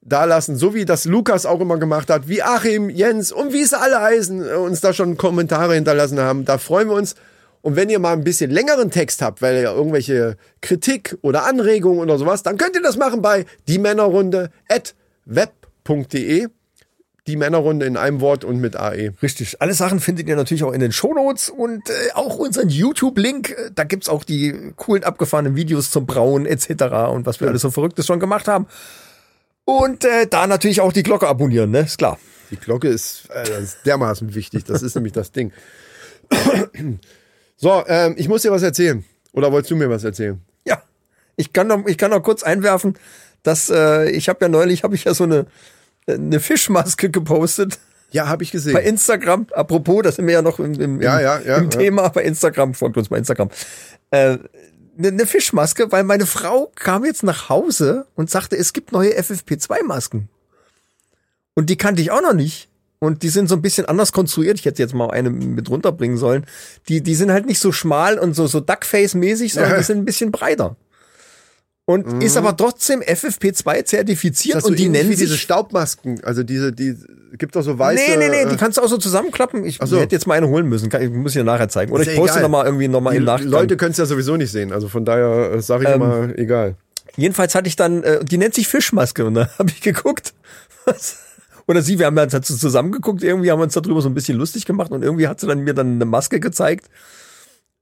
[0.00, 3.62] da lassen, so wie das Lukas auch immer gemacht hat, wie Achim, Jens und wie
[3.62, 6.44] es alle heißen, äh, uns da schon Kommentare hinterlassen haben.
[6.44, 7.14] Da freuen wir uns.
[7.60, 12.00] Und wenn ihr mal ein bisschen längeren Text habt, weil ihr irgendwelche Kritik oder Anregungen
[12.00, 16.48] oder sowas, dann könnt ihr das machen bei die Männerrunde at web.de.
[17.28, 18.74] Die Männerrunde in einem Wort und mit.
[18.74, 19.12] AE.
[19.22, 19.60] Richtig.
[19.60, 23.50] Alle Sachen findet ihr natürlich auch in den Shownotes und äh, auch unseren YouTube-Link.
[23.50, 26.70] Äh, Da gibt's auch die coolen abgefahrenen Videos zum Brauen etc.
[27.12, 28.66] und was wir alles so Verrücktes schon gemacht haben.
[29.64, 31.80] Und äh, da natürlich auch die Glocke abonnieren, ne?
[31.80, 32.18] Ist klar.
[32.50, 34.64] Die Glocke ist, äh, ist dermaßen wichtig.
[34.64, 35.52] Das ist nämlich das Ding.
[37.56, 39.04] So, ähm, ich muss dir was erzählen.
[39.32, 40.40] Oder wolltest du mir was erzählen?
[40.64, 40.82] Ja.
[41.36, 42.98] Ich kann noch, ich kann noch kurz einwerfen,
[43.44, 45.46] dass äh, ich habe ja neulich, habe ich ja so eine,
[46.06, 47.78] eine Fischmaske gepostet.
[48.10, 48.74] Ja, habe ich gesehen.
[48.74, 51.70] Bei Instagram, apropos, das sind wir ja noch im, im, Ja, ja, ja, im.
[51.70, 53.48] Thema bei Instagram, folgt uns bei Instagram.
[54.10, 54.38] Äh,
[54.98, 59.18] eine, eine Fischmaske, weil meine Frau kam jetzt nach Hause und sagte, es gibt neue
[59.18, 60.28] FFP2-Masken.
[61.54, 62.68] Und die kannte ich auch noch nicht.
[62.98, 64.58] Und die sind so ein bisschen anders konstruiert.
[64.60, 66.46] Ich hätte jetzt mal eine mit runterbringen sollen.
[66.88, 69.78] Die, die sind halt nicht so schmal und so, so Duckface-mäßig, sondern Ja.
[69.78, 70.76] die sind ein bisschen breiter.
[71.92, 76.22] Und ist aber trotzdem FFP2 zertifiziert Das so und die nennen wie diese sich Staubmasken.
[76.24, 76.96] Also diese, die
[77.38, 78.02] gibt doch so weiße.
[78.02, 79.64] Nee, nee, nee, die äh, kannst du auch so zusammenklappen.
[79.64, 79.98] Ich so.
[79.98, 80.88] hätte jetzt mal eine holen müssen.
[80.88, 81.92] Kann, ich muss dir nachher zeigen.
[81.92, 82.42] Oder Ist ich ja poste egal.
[82.50, 83.48] nochmal irgendwie nochmal die im Nachgang.
[83.48, 84.72] Leute können es ja sowieso nicht sehen.
[84.72, 86.76] Also von daher sage ich Ähm, immer, egal.
[87.16, 90.34] Jedenfalls hatte ich dann, äh, die nennt sich Fischmaske und da habe ich geguckt.
[90.84, 91.18] Was?
[91.68, 94.36] Oder sie, wir haben ja dazu zusammengeguckt, irgendwie haben wir uns darüber so ein bisschen
[94.36, 96.86] lustig gemacht und irgendwie hat sie dann mir dann eine Maske gezeigt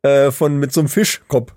[0.03, 1.53] äh, von mit so einem Fischkopf.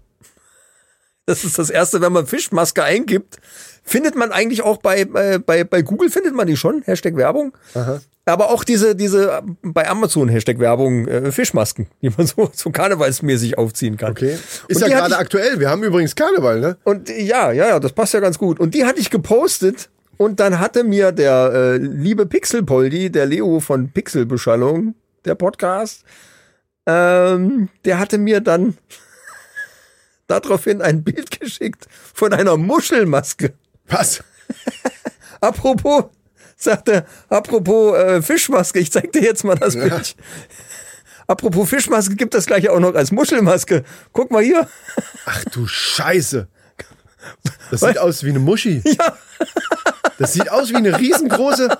[1.25, 3.37] Das ist das erste, wenn man Fischmaske eingibt,
[3.83, 7.53] findet man eigentlich auch bei äh, bei bei Google findet man die schon Hashtag Werbung.
[8.25, 13.57] Aber auch diese diese bei Amazon Hashtag Werbung äh, Fischmasken, die man so so karnevalsmäßig
[13.57, 14.11] aufziehen kann.
[14.11, 14.37] Okay.
[14.67, 15.59] Ist ja gerade aktuell.
[15.59, 16.77] Wir haben übrigens Karneval, ne?
[16.83, 18.59] und ja, ja, ja, das passt ja ganz gut.
[18.59, 23.59] Und die hatte ich gepostet und dann hatte mir der äh, liebe Pixelpoldi, der Leo
[23.59, 26.03] von Pixelbeschallung, der Podcast,
[26.85, 28.77] ähm, der hatte mir dann
[30.27, 33.53] daraufhin ein Bild geschickt von einer Muschelmaske.
[33.87, 34.23] Was?
[35.41, 36.05] Apropos,
[36.55, 40.15] sagte, apropos äh, Fischmaske, ich zeig dir jetzt mal das Bild.
[41.27, 43.83] Apropos Fischmaske gibt das gleiche auch noch als Muschelmaske.
[44.13, 44.69] Guck mal hier.
[45.25, 46.47] Ach du Scheiße.
[47.71, 48.81] Das sieht aus wie eine Muschi.
[48.85, 49.17] Ja.
[50.17, 51.77] Das sieht aus wie eine riesengroße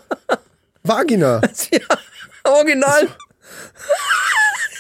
[0.83, 1.41] Vagina.
[1.71, 1.79] ja
[2.43, 3.09] original.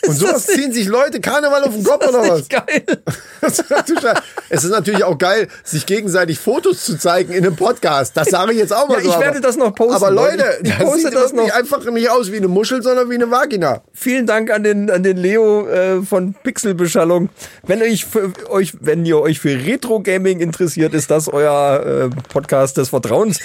[0.05, 2.37] Und sowas ziehen sich Leute Karneval auf den Kopf oder was?
[2.39, 2.83] Nicht geil.
[3.41, 4.03] Das ist natürlich-
[4.49, 8.15] Es ist natürlich auch geil, sich gegenseitig Fotos zu zeigen in einem Podcast.
[8.15, 9.09] Das sage ich jetzt auch mal Ja, so.
[9.09, 9.95] ich aber- werde das noch posten.
[9.95, 11.51] Aber Leute, ich, ich das poste sieht das noch.
[11.51, 13.81] einfach nicht aus wie eine Muschel, sondern wie eine Vagina.
[13.91, 17.29] Vielen Dank an den an den Leo äh, von Pixelbeschallung.
[17.67, 22.15] Wenn euch für euch, wenn ihr euch für Retro Gaming interessiert, ist das euer äh,
[22.31, 23.39] Podcast des Vertrauens.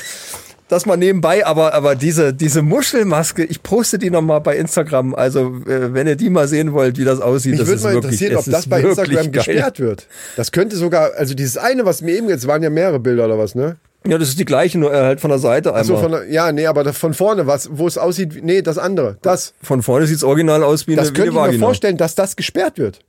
[0.69, 5.15] Das mal nebenbei, aber aber diese diese Muschelmaske, ich poste die noch mal bei Instagram.
[5.15, 7.93] Also äh, wenn ihr die mal sehen wollt, wie das aussieht, Mich das würde mal
[7.95, 9.45] wirklich, interessieren, ob es das bei Instagram geil.
[9.45, 10.07] gesperrt wird.
[10.37, 13.39] Das könnte sogar, also dieses eine, was mir eben jetzt waren ja mehrere Bilder oder
[13.39, 13.77] was, ne?
[14.07, 15.85] Ja, das ist die gleiche, nur äh, halt von der Seite einmal.
[15.85, 18.79] So von, der- ja, nee, aber das von vorne, was, wo es aussieht, nee, das
[18.79, 19.55] andere, das.
[19.63, 22.37] von vorne sieht's original aus wie Das eine, wie könnte ich mir vorstellen, dass das
[22.37, 23.01] gesperrt wird.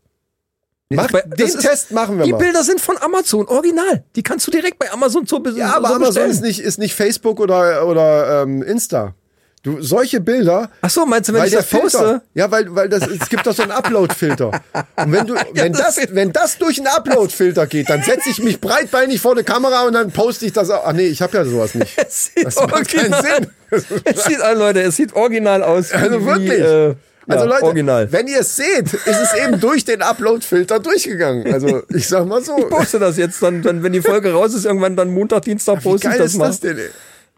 [0.92, 2.38] Mach, Bei- den ist- Test machen wir Die mal.
[2.40, 4.04] Bilder sind von Amazon, original.
[4.16, 6.80] Die kannst du direkt bei Amazon so be- Ja, aber so Amazon ist nicht, ist
[6.80, 9.14] nicht Facebook oder, oder ähm, Insta.
[9.62, 11.98] Du, solche Bilder, Ach so, meinst du, wenn ich das poste?
[11.98, 14.52] Filter, ja, weil, weil das, es gibt doch so einen Upload-Filter.
[14.96, 18.42] Und wenn du, wenn das das, wenn das durch einen Upload-Filter geht, dann setze ich
[18.42, 20.86] mich breitbeinig vor eine Kamera und dann poste ich das auch.
[20.86, 21.92] Ach nee, ich habe ja sowas nicht.
[21.98, 23.48] Es sieht Das macht keinen original.
[23.72, 24.02] Sinn.
[24.06, 25.92] Es sieht an, Leute, es sieht original aus.
[25.92, 26.60] Also wie, wirklich.
[26.62, 26.96] Äh,
[27.30, 28.12] Also ja, Leute, original.
[28.12, 31.54] wenn ihr es seht, ist es eben durch den Upload-Filter durchgegangen.
[31.54, 32.58] Also ich sag mal so.
[32.58, 35.80] Ich poste das jetzt dann, dann, wenn die Folge raus ist, irgendwann dann Montag, Dienstag
[35.80, 36.48] Wie poste ich geil das ist mal.
[36.48, 36.90] das denn, ey?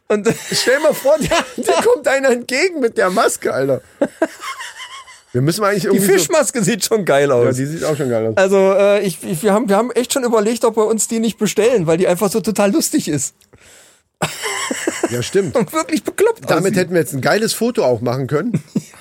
[0.08, 1.30] Und Stell mal vor, dir,
[1.84, 3.82] kommt einer entgegen mit der Maske, Alter.
[5.32, 6.06] Wir müssen eigentlich die irgendwie.
[6.12, 7.56] Fischmaske sieht schon geil so, ja, aus.
[7.56, 8.38] die sieht auch schon geil aus.
[8.38, 11.20] also äh, ich, ich, wir, haben, wir haben echt schon überlegt, ob wir uns die
[11.20, 13.34] nicht bestellen, weil die einfach so total lustig ist.
[15.10, 15.56] Ja, stimmt.
[15.58, 16.78] Und wirklich bekloppt Damit aussieht.
[16.78, 18.62] hätten wir jetzt ein geiles Foto auch machen können,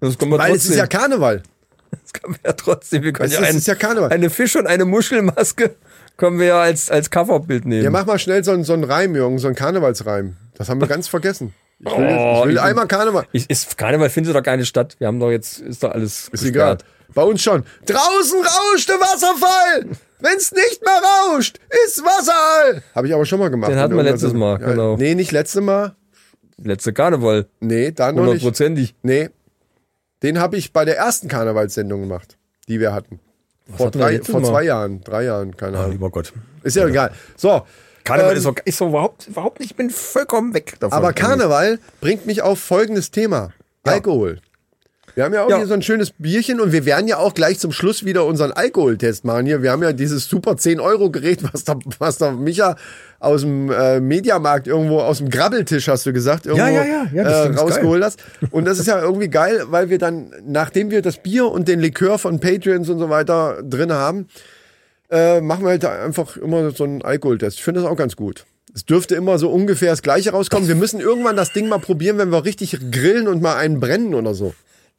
[0.00, 0.72] Das können wir weil es trotzdem.
[0.72, 1.42] ist ja Karneval.
[1.90, 3.02] das können wir ja trotzdem.
[3.02, 4.10] Wir können Es ja, ist- ein, es ist ja Karneval.
[4.10, 5.74] eine Fisch- und eine Muschelmaske
[6.16, 7.84] können wir ja als, als Coverbild nehmen.
[7.84, 10.36] Ja, mach mal schnell so einen, so einen Reim, Jürgen, so einen Karnevalsreim.
[10.54, 11.54] Das haben wir ganz vergessen.
[11.80, 13.26] Ich will, Oh, ich will ich- einmal Karneval.
[13.32, 14.96] Ich, ist, Karneval findet doch keine statt.
[14.98, 16.78] Wir haben doch jetzt, ist doch alles Ist egal.
[17.14, 17.64] Bei uns schon.
[17.86, 19.86] Draußen rauscht der Wasserfall.
[20.20, 21.00] Wenn's nicht mehr
[21.34, 22.82] rauscht, ist Wasserall.
[22.94, 23.70] Habe ich aber schon mal gemacht.
[23.70, 24.96] Den hatten wir letztes Mal, genau.
[24.96, 25.94] Nee, nicht letztes Mal.
[26.62, 27.46] Letzte Karneval.
[27.60, 28.26] Nee, da noch nicht.
[28.28, 28.94] Hundertprozentig.
[29.02, 29.28] Nee.
[30.22, 32.36] Den habe ich bei der ersten Karnevalssendung gemacht,
[32.68, 33.20] die wir hatten.
[33.76, 35.92] Vor, hatten wir drei, letztes vor zwei Jahren, drei Jahren, keine Ah, Ahnung.
[35.92, 36.32] lieber Gott.
[36.62, 37.12] Ist ja egal.
[37.36, 37.62] So.
[38.04, 40.96] Karneval ähm, ist, doch, ist doch überhaupt, überhaupt nicht, ich bin vollkommen weg davon.
[40.96, 43.50] Aber Karneval bringt mich auf folgendes Thema.
[43.82, 44.40] Alkohol.
[45.16, 45.56] Wir haben ja auch Ja.
[45.56, 48.52] hier so ein schönes Bierchen und wir werden ja auch gleich zum Schluss wieder unseren
[48.52, 49.62] Alkoholtest machen hier.
[49.62, 52.76] Wir haben ja dieses super 10-Euro-Gerät, was da, was da Micha
[53.18, 57.46] aus dem äh, Mediamarkt irgendwo, aus dem Grabbeltisch, hast du gesagt, irgendwo Ja, ja, äh,
[57.56, 58.22] rausgeholt hast.
[58.50, 61.80] Und das ist ja irgendwie geil, weil wir dann, nachdem wir das Bier und den
[61.80, 64.26] Likör von Patreons und so weiter drin haben,
[65.10, 67.56] äh, machen wir halt einfach immer so einen Alkoholtest.
[67.56, 68.44] Ich finde das auch ganz gut.
[68.74, 70.68] Es dürfte immer so ungefähr das Gleiche rauskommen.
[70.68, 74.14] Wir müssen irgendwann das Ding mal probieren, wenn wir richtig grillen und mal einen brennen
[74.14, 74.52] oder so.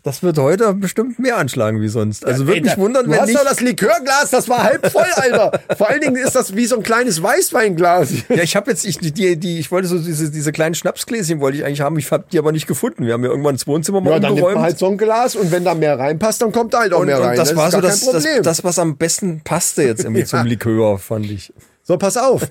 [0.03, 2.23] Das wird heute bestimmt mehr anschlagen wie sonst.
[2.25, 3.37] Also würde Ey, mich wundern, du wenn hast nicht.
[3.39, 5.59] doch das Likörglas, das war halb voll, Alter.
[5.75, 8.11] Vor allen Dingen ist das wie so ein kleines Weißweinglas.
[8.29, 11.57] Ja, ich habe jetzt, ich, die, die, ich wollte so diese, diese kleinen Schnapsgläschen wollte
[11.57, 11.97] ich eigentlich haben.
[11.97, 13.05] Ich habe die aber nicht gefunden.
[13.05, 14.55] Wir haben ja irgendwann das Wohnzimmer mal Ja, dann nimmt umgeräumt.
[14.55, 16.99] man halt so ein Glas und wenn da mehr reinpasst, dann kommt da halt auch
[17.01, 17.31] und, mehr rein.
[17.31, 18.43] und das, war so das, das, Problem.
[18.43, 21.51] das, was am besten passte jetzt irgendwie zum Likör, fand ich.
[21.83, 22.43] So, pass auf.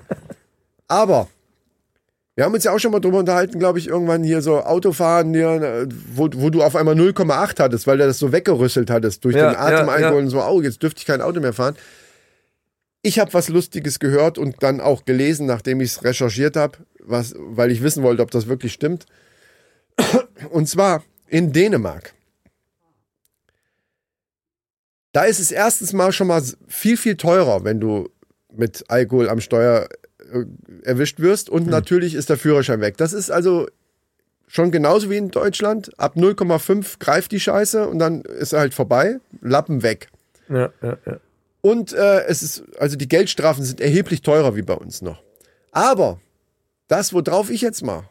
[0.87, 1.27] Aber
[2.37, 5.33] wir haben uns ja auch schon mal drüber unterhalten, glaube ich, irgendwann hier so Autofahren,
[5.33, 9.25] hier, äh, wo, wo du auf einmal 0,8 hattest, weil du das so weggerüsselt hattest
[9.25, 11.75] durch Ja, den Atemalkohol ja, so, oh, jetzt dürfte ich kein Auto mehr fahren.
[13.01, 17.71] Ich habe was Lustiges gehört und dann auch gelesen, nachdem ich es recherchiert habe, weil
[17.71, 19.07] ich wissen wollte, ob das wirklich stimmt.
[20.51, 22.13] Und zwar in Dänemark.
[25.11, 28.09] Da ist es erstens mal schon mal viel, viel teurer, wenn du
[28.53, 29.89] mit Alkohol am Steuer
[30.83, 31.49] erwischt wirst.
[31.49, 32.97] Und natürlich ist der Führerschein weg.
[32.97, 33.67] Das ist also
[34.47, 35.91] schon genauso wie in Deutschland.
[35.99, 39.19] Ab 0,5 greift die Scheiße und dann ist er halt vorbei.
[39.41, 40.09] Lappen weg.
[40.49, 41.17] Ja, ja, ja.
[41.61, 45.21] Und äh, es ist, also die Geldstrafen sind erheblich teurer wie bei uns noch.
[45.71, 46.19] Aber
[46.87, 48.09] das, worauf ich jetzt mal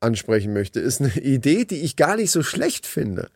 [0.00, 3.28] ansprechen möchte, ist eine Idee, die ich gar nicht so schlecht finde.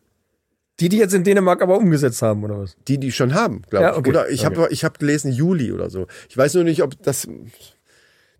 [0.79, 2.77] Die, die jetzt in Dänemark aber umgesetzt haben, oder was?
[2.87, 3.97] Die, die schon haben, glaube Ja, ich.
[3.97, 4.09] okay.
[4.09, 6.07] Oder ich habe ich hab gelesen Juli oder so.
[6.29, 7.27] Ich weiß nur nicht, ob das.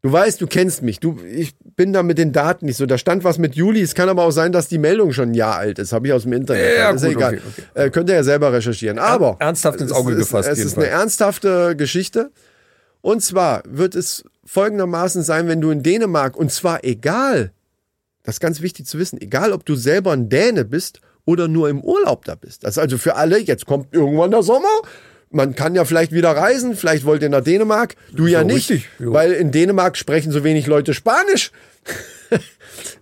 [0.01, 0.99] Du weißt, du kennst mich.
[0.99, 2.85] Du, ich bin da mit den Daten nicht so.
[2.85, 3.81] Da stand was mit Juli.
[3.81, 5.91] Es kann aber auch sein, dass die Meldung schon ein Jahr alt ist.
[5.91, 6.77] Habe ich aus dem Internet.
[6.77, 7.33] Ja, ist gut, egal.
[7.33, 7.41] okay,
[7.73, 7.85] okay.
[7.85, 8.97] Äh, könnt ihr ja selber recherchieren.
[8.97, 12.31] Aber ernsthaft ins Auge es gefasst, Ist, es ist eine ernsthafte Geschichte.
[13.01, 17.51] Und zwar wird es folgendermaßen sein, wenn du in Dänemark, und zwar egal,
[18.23, 21.69] das ist ganz wichtig zu wissen, egal ob du selber ein Däne bist oder nur
[21.69, 22.63] im Urlaub da bist.
[22.63, 24.67] Das ist also für alle, jetzt kommt irgendwann der Sommer.
[25.31, 28.71] Man kann ja vielleicht wieder reisen, vielleicht wollt ihr nach Dänemark, du ja Ja, nicht,
[28.71, 29.13] richtig, jo.
[29.13, 31.51] weil in Dänemark sprechen so wenig Leute Spanisch.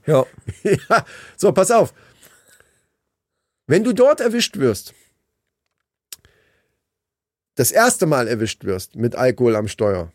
[0.05, 0.25] Ja.
[0.63, 1.93] ja, so, pass auf.
[3.67, 4.93] Wenn du dort erwischt wirst,
[7.55, 10.11] das erste Mal erwischt wirst mit Alkohol am Steuer,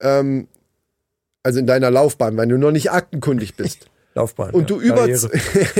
[0.00, 0.48] ähm,
[1.42, 4.50] also in deiner Laufbahn, wenn du noch nicht aktenkundig bist, Laufbahn.
[4.50, 4.76] und ja.
[4.76, 5.08] du über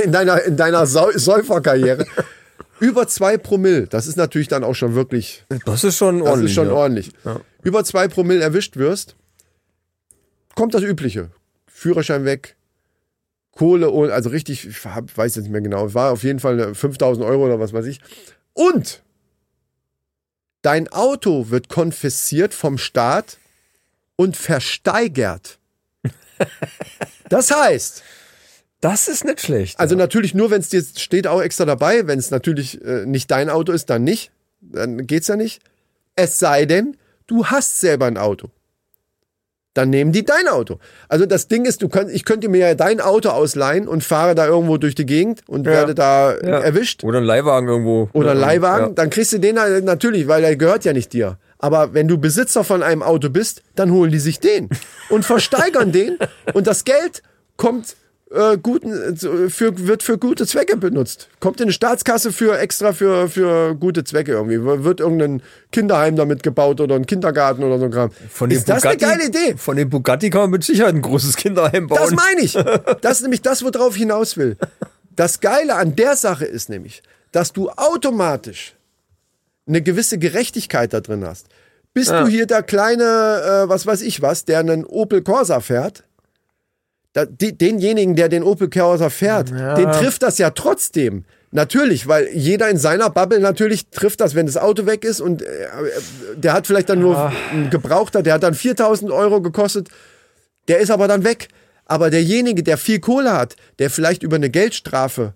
[0.03, 2.05] in deiner, in deiner Säuferkarriere
[2.79, 6.51] über zwei Promille, das ist natürlich dann auch schon wirklich, Das ist schon das ordentlich.
[6.51, 6.73] ist schon ja.
[6.73, 7.39] ordentlich, Ja.
[7.63, 9.15] über zwei Promille erwischt wirst,
[10.55, 11.31] kommt das Übliche.
[11.67, 12.55] Führerschein weg,
[13.51, 16.53] Kohle, und- also richtig, ich hab, weiß jetzt nicht mehr genau, war auf jeden Fall
[16.61, 17.99] eine 5000 Euro oder was weiß ich.
[18.53, 19.01] Und
[20.61, 23.37] dein Auto wird konfisziert vom Staat
[24.15, 25.57] und versteigert.
[27.29, 28.01] Das heißt,
[28.81, 29.79] Das ist nicht schlecht.
[29.79, 29.99] also ja.
[29.99, 33.49] natürlich nur, wenn es dir steht auch extra dabei, wenn es natürlich äh, nicht dein
[33.49, 34.31] Auto ist, dann nicht.
[34.61, 35.61] Dann geht's ja nicht.
[36.15, 36.95] Es sei denn,
[37.27, 38.49] du hast selber ein Auto.
[39.75, 40.79] Dann nehmen die dein Auto.
[41.07, 44.33] Also das Ding ist, du kannst, ich könnte mir ja dein Auto ausleihen und fahre
[44.33, 46.59] da irgendwo durch die Gegend und werde da Ja.
[46.59, 47.03] erwischt.
[47.03, 48.09] Oder ein Leihwagen irgendwo.
[48.13, 48.93] Oder Ja, Leihwagen, Ja.
[48.93, 51.37] dann kriegst du den halt natürlich, weil der gehört ja nicht dir.
[51.59, 54.69] Aber wenn du Besitzer von einem Auto bist, dann holen die sich den
[55.09, 56.17] und versteigern den
[56.53, 57.21] und das Geld
[57.55, 57.95] kommt
[58.31, 61.29] äh, guten, äh, für, wird für gute Zwecke benutzt.
[61.39, 64.63] Kommt in eine Staatskasse für extra für, für gute Zwecke irgendwie.
[64.63, 68.11] Wird irgendein Kinderheim damit gebaut oder ein Kindergarten oder so ein Kram.
[68.29, 69.57] Von ist das Bugatti, eine geile Idee?
[69.57, 71.99] Von dem Bugatti kann man mit Sicherheit ein großes Kinderheim bauen.
[71.99, 72.57] Das meine ich.
[73.01, 74.57] Das ist nämlich das, worauf ich hinaus will.
[75.15, 78.75] Das Geile an der Sache ist nämlich, dass du automatisch
[79.67, 81.47] eine gewisse Gerechtigkeit da drin hast.
[81.93, 86.03] Bist du hier der kleine, äh, was weiß ich was, der einen Opel Corsa fährt,
[87.13, 91.25] da, die, denjenigen, der den Opel Corsa fährt, den trifft das ja trotzdem.
[91.51, 95.41] Natürlich, weil jeder in seiner Bubble natürlich trifft das, wenn das Auto weg ist und
[95.41, 95.47] äh,
[96.35, 99.89] der hat vielleicht dann nur ein Gebrauchter, der hat dann 4000 Euro gekostet,
[100.67, 101.47] der ist aber dann weg.
[101.85, 105.33] Aber derjenige, der viel Kohle hat, der vielleicht über eine Geldstrafe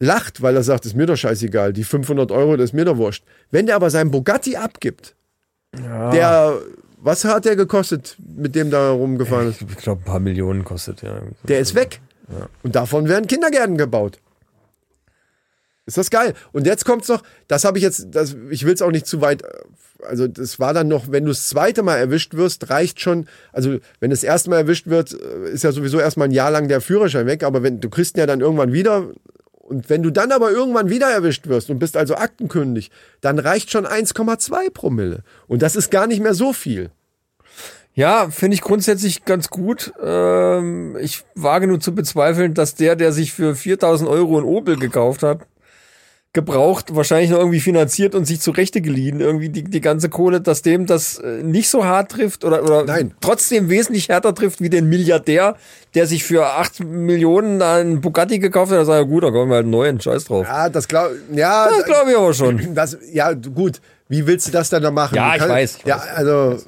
[0.00, 2.96] lacht, weil er sagt, ist mir doch scheißegal, die 500 Euro, das ist mir doch
[2.96, 3.22] wurscht.
[3.52, 5.14] Wenn der aber seinen Bugatti abgibt,
[5.72, 6.58] der,
[7.04, 9.60] was hat der gekostet, mit dem da rumgefahren ist?
[9.60, 11.20] Ich glaube, ein paar Millionen kostet, ja.
[11.46, 12.00] Der ist weg.
[12.62, 14.18] Und davon werden Kindergärten gebaut.
[15.84, 16.32] Ist das geil?
[16.52, 19.20] Und jetzt kommt's noch, das habe ich jetzt, das, ich will es auch nicht zu
[19.20, 19.42] weit,
[20.02, 23.78] also das war dann noch, wenn du das zweite Mal erwischt wirst, reicht schon, also
[24.00, 26.80] wenn das erste Mal erwischt wird, äh, ist ja sowieso erstmal ein Jahr lang der
[26.80, 29.10] Führerschein weg, aber wenn du kriegst ihn ja dann irgendwann wieder
[29.64, 33.70] und wenn du dann aber irgendwann wieder erwischt wirst und bist also aktenkündig, dann reicht
[33.70, 35.22] schon 1,2 Promille.
[35.46, 36.90] Und das ist gar nicht mehr so viel.
[37.94, 39.92] Ja, finde ich grundsätzlich ganz gut.
[40.02, 44.76] Ähm, ich wage nur zu bezweifeln, dass der, der sich für 4000 Euro ein Opel
[44.76, 45.46] gekauft hat,
[46.34, 50.60] gebraucht, wahrscheinlich noch irgendwie finanziert und sich zurechte geliehen, irgendwie die, die ganze Kohle, dass
[50.62, 53.14] dem das äh, nicht so hart trifft oder, oder Nein.
[53.22, 55.56] trotzdem wesentlich härter trifft wie den Milliardär,
[55.94, 59.48] der sich für 8 Millionen einen Bugatti gekauft hat, da sagt er, gut, da kommen
[59.50, 60.46] wir halt einen neuen, scheiß drauf.
[60.46, 62.60] Ja, das glaube ja, Das glaube ich aber schon.
[62.74, 63.80] das, ja, gut.
[64.08, 65.14] Wie willst du das dann noch machen?
[65.14, 66.58] Ja, Du ich weiß, ich Ja, also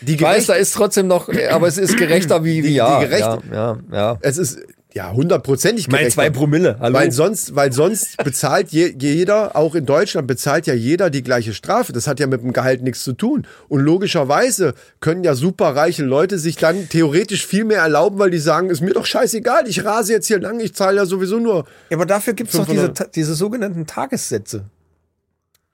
[0.00, 2.98] die Ich weiß, da ist trotzdem noch, aber es ist gerechter wie, wie Die- ja,
[3.00, 4.18] die gerecht- ja, ja, ja.
[4.22, 4.58] es ist
[4.94, 6.12] ja hundertprozentig gerecht.
[6.12, 6.94] zwei Promille, hallo.
[6.98, 11.54] Weil sonst, weil sonst bezahlt je, jeder, auch in Deutschland bezahlt ja jeder die gleiche
[11.54, 11.92] Strafe.
[11.92, 13.46] Das hat ja mit dem Gehalt nichts zu tun.
[13.68, 18.70] Und logischerweise können ja superreiche Leute sich dann theoretisch viel mehr erlauben, weil die sagen,
[18.70, 21.64] ist mir doch scheißegal, ich rase jetzt hier lang, ich zahle ja sowieso nur.
[21.90, 22.96] ja, aber dafür gibt's doch diese, 500.
[22.98, 24.64] Ta- diese sogenannten Tagessätze.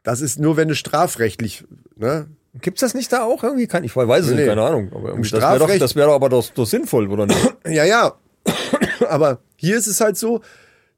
[0.03, 1.65] Das ist nur, wenn du strafrechtlich,
[1.97, 2.27] ne?
[2.61, 3.67] Gibt's das nicht da auch irgendwie?
[3.67, 4.37] Kann, ich weiß es Nee.
[4.39, 4.91] nicht, keine Ahnung.
[4.95, 7.55] Aber irgendwie, das wäre doch, das wäre doch aber doch, doch sinnvoll, oder nicht?
[7.69, 8.15] Ja, ja.
[9.09, 10.41] Aber hier ist es halt so,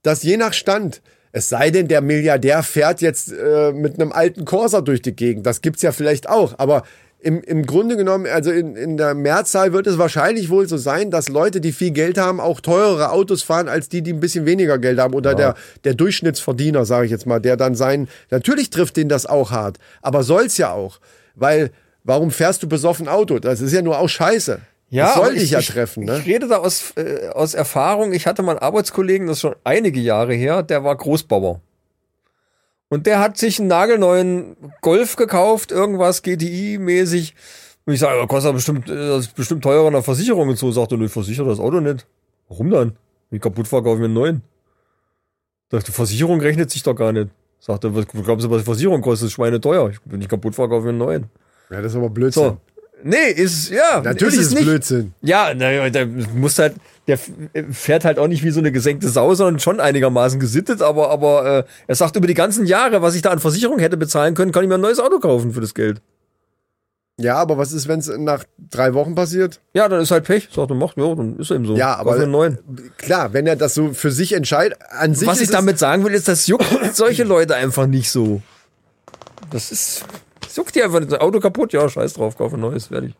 [0.02, 4.44] dass je nach Stand, es sei denn, der Milliardär fährt jetzt äh, mit einem alten
[4.44, 5.46] Corsa durch die Gegend.
[5.46, 6.58] Das gibt's ja vielleicht auch.
[6.58, 6.82] Aber
[7.22, 11.10] im, im Grunde genommen, also in, in der Mehrzahl wird es wahrscheinlich wohl so sein,
[11.10, 14.46] dass Leute, die viel Geld haben, auch teurere Autos fahren, als die, die ein bisschen
[14.46, 15.14] weniger Geld haben.
[15.14, 18.08] Oder der, der Durchschnittsverdiener, sage ich jetzt mal, der dann sein.
[18.30, 19.78] Natürlich trifft den das auch hart.
[20.02, 20.98] Aber soll's ja auch.
[21.34, 21.70] Weil,
[22.04, 23.38] warum fährst du besoffen Auto?
[23.38, 24.60] Das ist ja nur auch scheiße.
[24.90, 26.18] Das soll aber dich ich, ja treffen, ne?
[26.18, 28.12] Ich rede da aus, äh, aus Erfahrung.
[28.12, 31.60] Ich hatte mal einen Arbeitskollegen, das ist schon einige Jahre her, der war Großbauer.
[32.88, 37.34] Und der hat sich einen nagelneuen Golf gekauft, irgendwas GTI-mäßig.
[37.86, 40.58] Und ich sage, das kostet bestimmt, äh, das ist bestimmt teurer in der Versicherung und
[40.58, 40.72] so.
[40.72, 42.06] Sagt er, nö, ich versichere das Auto nicht.
[42.48, 42.96] Warum dann?
[43.30, 44.42] Wenn ich kaputt fahre, kaufe ich mir einen neuen.
[45.70, 47.28] Sagt, die Versicherung rechnet sich doch gar nicht.
[47.60, 49.26] Sagt er, was glauben Sie, was die Versicherung kostet?
[49.26, 49.90] Das ist schweineteuer.
[49.90, 51.24] Ich- Wenn ich kaputt fahre, kaufe ich mir einen neuen.
[51.70, 52.42] Ja, das ist aber Blödsinn.
[52.42, 52.58] So.
[53.02, 54.00] Nee, ist, ja.
[54.02, 55.12] Natürlich ist es Blödsinn.
[55.22, 56.74] Ja, na, der muss halt,
[57.06, 57.18] der
[57.70, 61.58] fährt halt auch nicht wie so eine gesenkte Sau, sondern schon einigermaßen gesittet, aber, aber
[61.58, 64.52] äh, er sagt, über die ganzen Jahre, was ich da an Versicherung hätte bezahlen können,
[64.52, 66.00] kann ich mir ein neues Auto kaufen für das Geld.
[67.20, 69.60] Ja, aber was ist, wenn es nach drei Wochen passiert?
[69.74, 70.48] Ja, dann ist halt Pech.
[70.50, 71.76] Sagt er, macht, ja, dann ist eben so.
[71.76, 72.16] Ja, aber
[72.96, 76.14] klar, wenn er das so für sich entscheidet, an sich Was ich damit sagen will,
[76.14, 78.40] ist, das juckt solche Leute einfach nicht so.
[79.50, 80.04] Das ist,
[80.50, 81.00] das juckt die einfach.
[81.00, 83.14] Das Auto kaputt, ja, scheiß drauf, kaufe ein neues, fertig.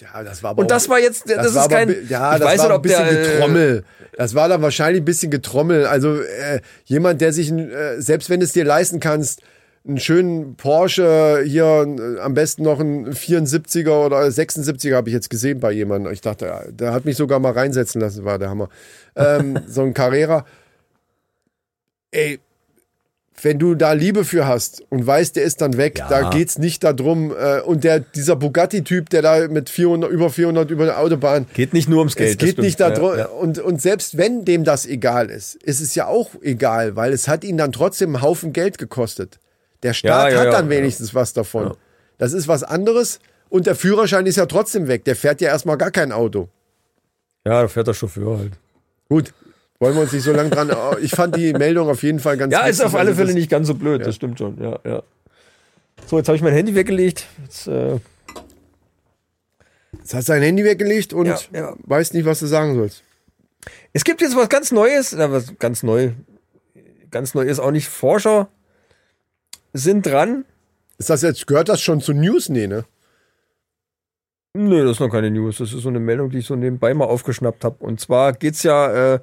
[0.00, 2.40] ja, das war aber Und das auch- war jetzt, das, war ist kein, ja, ich
[2.40, 3.84] das weiß war nicht, ein ob bisschen der, äh, Getrommel.
[4.16, 5.86] Das war dann wahrscheinlich ein bisschen Getrommel.
[5.86, 9.42] Also äh, jemand, der sich, ein, äh, selbst wenn du es dir leisten kannst,
[9.86, 11.86] einen schönen Porsche hier,
[12.20, 16.12] am besten noch ein 74er oder 76er habe ich jetzt gesehen bei jemandem.
[16.12, 18.68] Ich dachte, der hat mich sogar mal reinsetzen lassen, war der Hammer.
[19.14, 20.44] Ähm, so ein Carrera.
[22.10, 22.40] Ey,
[23.42, 26.08] wenn du da Liebe für hast und weißt, der ist dann weg, Ja.
[26.08, 27.32] da geht's nicht darum.
[27.36, 31.72] Äh, und der, dieser Bugatti-Typ, der da mit 400, über 400 über die Autobahn, Geht
[31.74, 32.30] nicht nur ums Geld.
[32.30, 33.10] es geht nicht darum.
[33.12, 33.26] Ja, ja.
[33.26, 37.28] Und, und selbst wenn dem das egal ist, ist es ja auch egal, weil es
[37.28, 39.38] hat ihn dann trotzdem einen Haufen Geld gekostet.
[39.82, 41.74] Der Staat hat dann wenigstens was davon.
[42.18, 43.20] Das ist was anderes.
[43.48, 45.04] Und der Führerschein ist ja trotzdem weg.
[45.04, 46.48] Der fährt ja erstmal gar kein Auto.
[47.44, 48.52] Ja, da fährt der Chauffeur halt.
[49.08, 49.32] Gut,
[49.78, 50.70] wollen wir uns nicht so lange dran.
[50.70, 53.34] oh, Ich fand die Meldung auf jeden Fall ganz Ja, ist auf alle Also Fälle
[53.34, 55.02] nicht ganz so blöd, das stimmt schon, ja, ja.
[56.06, 57.26] So, jetzt habe ich mein Handy weggelegt.
[57.42, 57.98] Jetzt, äh,
[59.98, 61.74] Jetzt hast du dein Handy weggelegt und Ja, ja.
[61.84, 63.02] weißt nicht, was du sagen sollst.
[63.92, 66.10] es gibt jetzt was ganz Neues, na, was ganz neu.
[67.10, 68.48] Ganz neu ist auch nicht Forscher
[69.72, 70.44] sind dran.
[70.98, 72.48] Ist das jetzt, gehört das schon zu News?
[72.48, 72.84] Nee, ne?
[74.54, 75.58] Nö, das ist noch keine News.
[75.58, 77.76] Das ist so eine Meldung, die ich so nebenbei mal aufgeschnappt habe.
[77.84, 79.20] Und zwar geht's ja, äh,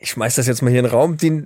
[0.00, 1.16] ich schmeiß das jetzt mal hier in den Raum.
[1.16, 1.42] Die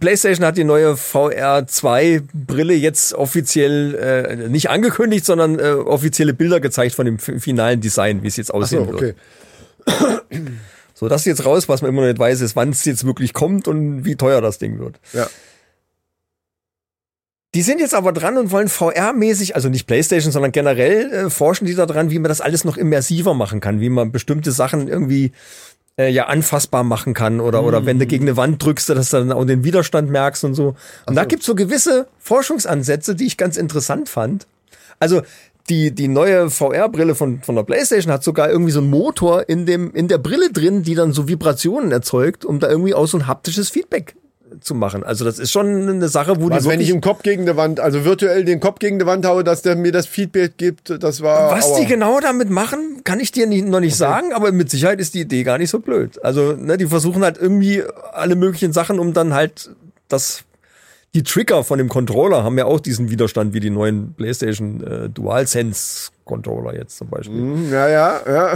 [0.00, 6.32] PlayStation hat die neue VR 2 Brille jetzt offiziell äh, nicht angekündigt, sondern äh, offizielle
[6.32, 8.94] Bilder gezeigt von dem fi- finalen Design, wie es jetzt So, aussehen wird.
[8.96, 9.14] okay.
[10.94, 13.04] So, das ist jetzt raus, was man immer noch nicht weiß, ist, wann es jetzt
[13.04, 14.98] wirklich kommt und wie teuer das Ding wird.
[15.12, 15.26] Ja.
[17.54, 21.66] Die sind jetzt aber dran und wollen VR-mäßig, also nicht PlayStation, sondern generell äh, forschen
[21.66, 24.88] die da dran, wie man das alles noch immersiver machen kann, wie man bestimmte Sachen
[24.88, 25.32] irgendwie
[25.98, 29.18] äh, ja anfassbar machen kann oder oder wenn du gegen eine Wand drückst, dass du
[29.18, 30.74] dann auch den Widerstand merkst und so.
[31.06, 34.46] Und da gibt's so gewisse Forschungsansätze, die ich ganz interessant fand.
[34.98, 35.22] Also
[35.68, 39.64] die, die neue VR-Brille von, von der PlayStation hat sogar irgendwie so einen Motor in,
[39.64, 43.16] dem, in der Brille drin, die dann so Vibrationen erzeugt, um da irgendwie auch so
[43.16, 44.14] ein haptisches Feedback
[44.60, 45.04] zu machen.
[45.04, 47.56] Also das ist schon eine Sache, wo Was, die wenn ich im Kopf gegen die
[47.56, 51.02] Wand, also virtuell den Kopf gegen die Wand haue, dass der mir das Feedback gibt,
[51.02, 51.50] das war.
[51.50, 51.80] was aua.
[51.80, 55.14] die genau damit machen, kann ich dir nicht, noch nicht sagen, aber mit Sicherheit ist
[55.14, 56.22] die Idee gar nicht so blöd.
[56.24, 59.70] Also ne, die versuchen halt irgendwie alle möglichen Sachen, um dann halt
[60.08, 60.44] das
[61.14, 65.08] die Trigger von dem Controller haben ja auch diesen Widerstand wie die neuen PlayStation äh,
[65.08, 67.36] DualSense Controller jetzt zum Beispiel.
[67.36, 68.54] Hm, Ja, ja, ja.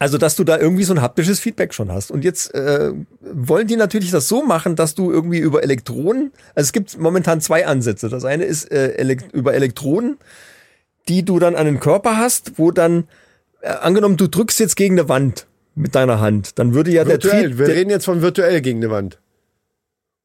[0.00, 2.10] Also, dass du da irgendwie so ein haptisches Feedback schon hast.
[2.10, 2.90] Und jetzt äh,
[3.20, 7.42] wollen die natürlich das so machen, dass du irgendwie über Elektronen, also es gibt momentan
[7.42, 8.08] zwei Ansätze.
[8.08, 10.16] Das eine ist äh, elekt über Elektronen,
[11.08, 13.08] die du dann an den Körper hast, wo dann,
[13.60, 17.22] äh, angenommen, du drückst jetzt gegen eine Wand mit deiner Hand, dann würde ja der
[17.22, 17.48] Virtuell.
[17.48, 19.18] Trieb, Wir der, reden jetzt von virtuell gegen eine Wand.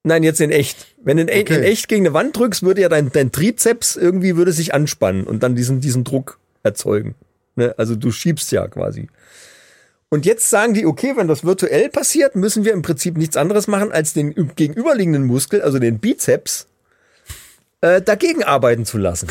[0.04, 0.88] Nein, jetzt in echt.
[1.04, 1.54] Wenn du in, Okay.
[1.54, 5.26] in echt gegen eine Wand drückst, würde ja dein, dein Trizeps irgendwie würde sich anspannen
[5.26, 7.16] und dann diesen, diesen Druck erzeugen.
[7.56, 7.74] Ne?
[7.78, 9.10] Also du schiebst ja quasi.
[10.10, 13.68] Und jetzt sagen die, okay, wenn das virtuell passiert, müssen wir im Prinzip nichts anderes
[13.68, 16.68] machen, als den gegenüberliegenden Muskel, also den Bizeps,
[17.82, 19.28] äh, dagegen arbeiten zu lassen.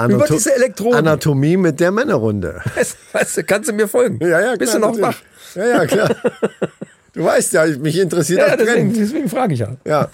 [0.00, 0.94] Über diese Elektroden.
[0.98, 2.62] Anatomie mit der Männerrunde.
[2.76, 4.18] Weißt, weißt du, kannst du mir folgen?
[4.20, 5.16] Ja, ja, Bist du klar, noch wach?
[5.54, 5.72] natürlich.
[5.72, 6.16] Ja, ja, klar.
[7.14, 9.76] Du weißt ja, mich interessiert Ja, das deswegen, deswegen frage ich ja.
[9.84, 10.08] Ja,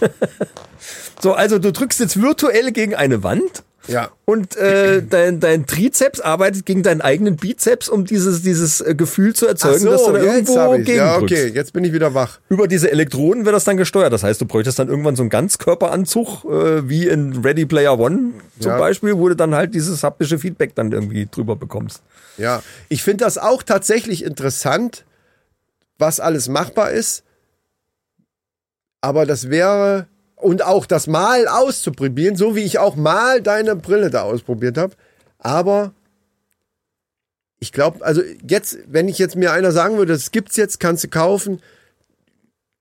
[1.20, 4.10] So, also du drückst jetzt virtuell gegen eine Wand ja.
[4.24, 9.34] und äh, dein, dein Trizeps arbeitet gegen deinen eigenen Bizeps, um dieses, dieses äh, Gefühl
[9.34, 12.40] zu erzeugen, dass du da irgendwo gegen Ja, okay, jetzt bin ich wieder wach.
[12.48, 14.12] Über diese Elektroden wird das dann gesteuert.
[14.12, 18.32] Das heißt, du bräuchtest dann irgendwann so einen Ganzkörperanzug, äh, wie in Ready Player One
[18.58, 18.78] zum Ja.
[18.78, 22.02] Beispiel, wo du dann halt dieses haptische Feedback dann irgendwie drüber bekommst.
[22.38, 25.04] Ja, ich finde das auch tatsächlich interessant,
[25.98, 27.22] was alles machbar ist.
[29.00, 30.06] Aber das wäre,
[30.44, 34.94] und auch das mal auszuprobieren, so wie ich auch mal deine Brille da ausprobiert habe.
[35.38, 35.92] Aber
[37.58, 41.04] ich glaube, also jetzt, wenn ich jetzt mir einer sagen würde, das gibt's jetzt, kannst
[41.04, 41.60] du kaufen,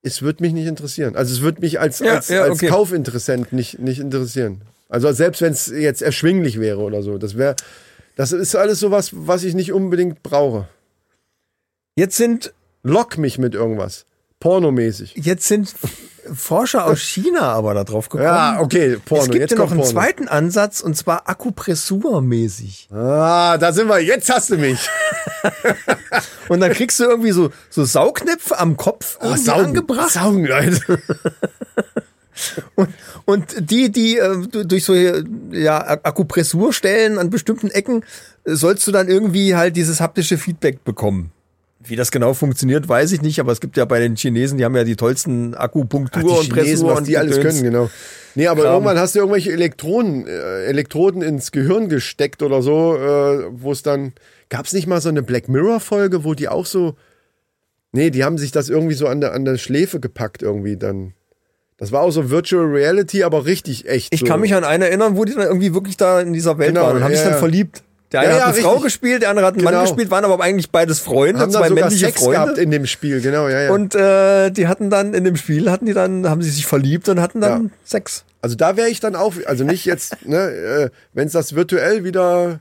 [0.01, 1.16] es würde mich nicht interessieren.
[1.16, 2.68] Also es würde mich als, Ja, als, ja, als okay.
[2.68, 4.61] Kaufinteressent nicht, nicht interessieren.
[4.89, 7.18] Also selbst wenn es jetzt erschwinglich wäre oder so.
[7.18, 7.55] Das wäre,
[8.18, 10.68] das ist alles sowas, was ich nicht unbedingt brauche.
[11.95, 12.53] Jetzt sind,
[12.84, 14.05] Lock mich mit irgendwas.
[14.41, 15.14] Pornomäßig.
[15.16, 15.74] jetzt sind
[16.34, 18.24] Forscher aus China aber da drauf gekommen.
[18.30, 19.24] Ja, okay, Porno.
[19.24, 19.91] es gibt jetzt ja noch einen Porno.
[19.91, 22.89] zweiten Ansatz und zwar Akupressurmäßig.
[22.91, 23.99] Ah, da sind wir.
[23.99, 24.88] Jetzt hast du mich.
[26.49, 30.11] Und dann kriegst du irgendwie so, so Saugnäpfe am Kopf Ah, irgendwie angebracht.
[30.11, 30.80] Saugen, Leute.
[32.76, 32.89] Und,
[33.26, 38.03] und die, die äh, du- durch so ja, Akupressurstellen an bestimmten Ecken
[38.45, 41.32] äh, sollst du dann irgendwie halt dieses haptische Feedback bekommen.
[41.86, 44.65] Wie das genau funktioniert, weiß ich nicht, aber es gibt ja bei den Chinesen, die
[44.65, 47.89] haben ja die tollsten Akupunktur Ach, die und Chinesen, was und die alles können, genau.
[48.36, 48.73] Nee, aber Kram.
[48.73, 53.84] irgendwann hast du irgendwelche Elektronen, äh, Elektroden ins Gehirn gesteckt oder so, äh, wo es
[53.84, 54.13] dann,
[54.49, 56.95] gab es nicht mal so eine Black Mirror Folge, wo die auch so,
[57.91, 61.13] nee, die haben sich das irgendwie so an der, an der Schläfe gepackt irgendwie dann.
[61.77, 64.13] Das war auch so Virtual Reality, aber richtig echt.
[64.13, 64.25] Ich so.
[64.25, 66.84] kann mich an einen erinnern, wo die dann irgendwie wirklich da in dieser Welt Genau,
[66.84, 67.39] waren und haben ja, sich dann ja.
[67.39, 67.84] verliebt.
[68.14, 68.84] Der Ja, eine ja, hat eine Frau richtig.
[68.86, 69.84] gespielt, der andere hat einen Mann Genau.
[69.86, 72.39] gespielt, waren aber eigentlich beides Freunde, haben zwei männliche Sex Freunde.
[72.39, 73.72] gehabt in dem Spiel, genau, ja, ja.
[73.72, 77.09] Und äh, die hatten dann in dem Spiel hatten die dann haben sie sich verliebt
[77.09, 77.70] und hatten dann Ja.
[77.84, 78.24] Sex.
[78.41, 82.03] Also da wäre ich dann auch, also nicht jetzt, ne, äh, wenn es das virtuell
[82.03, 82.59] wieder,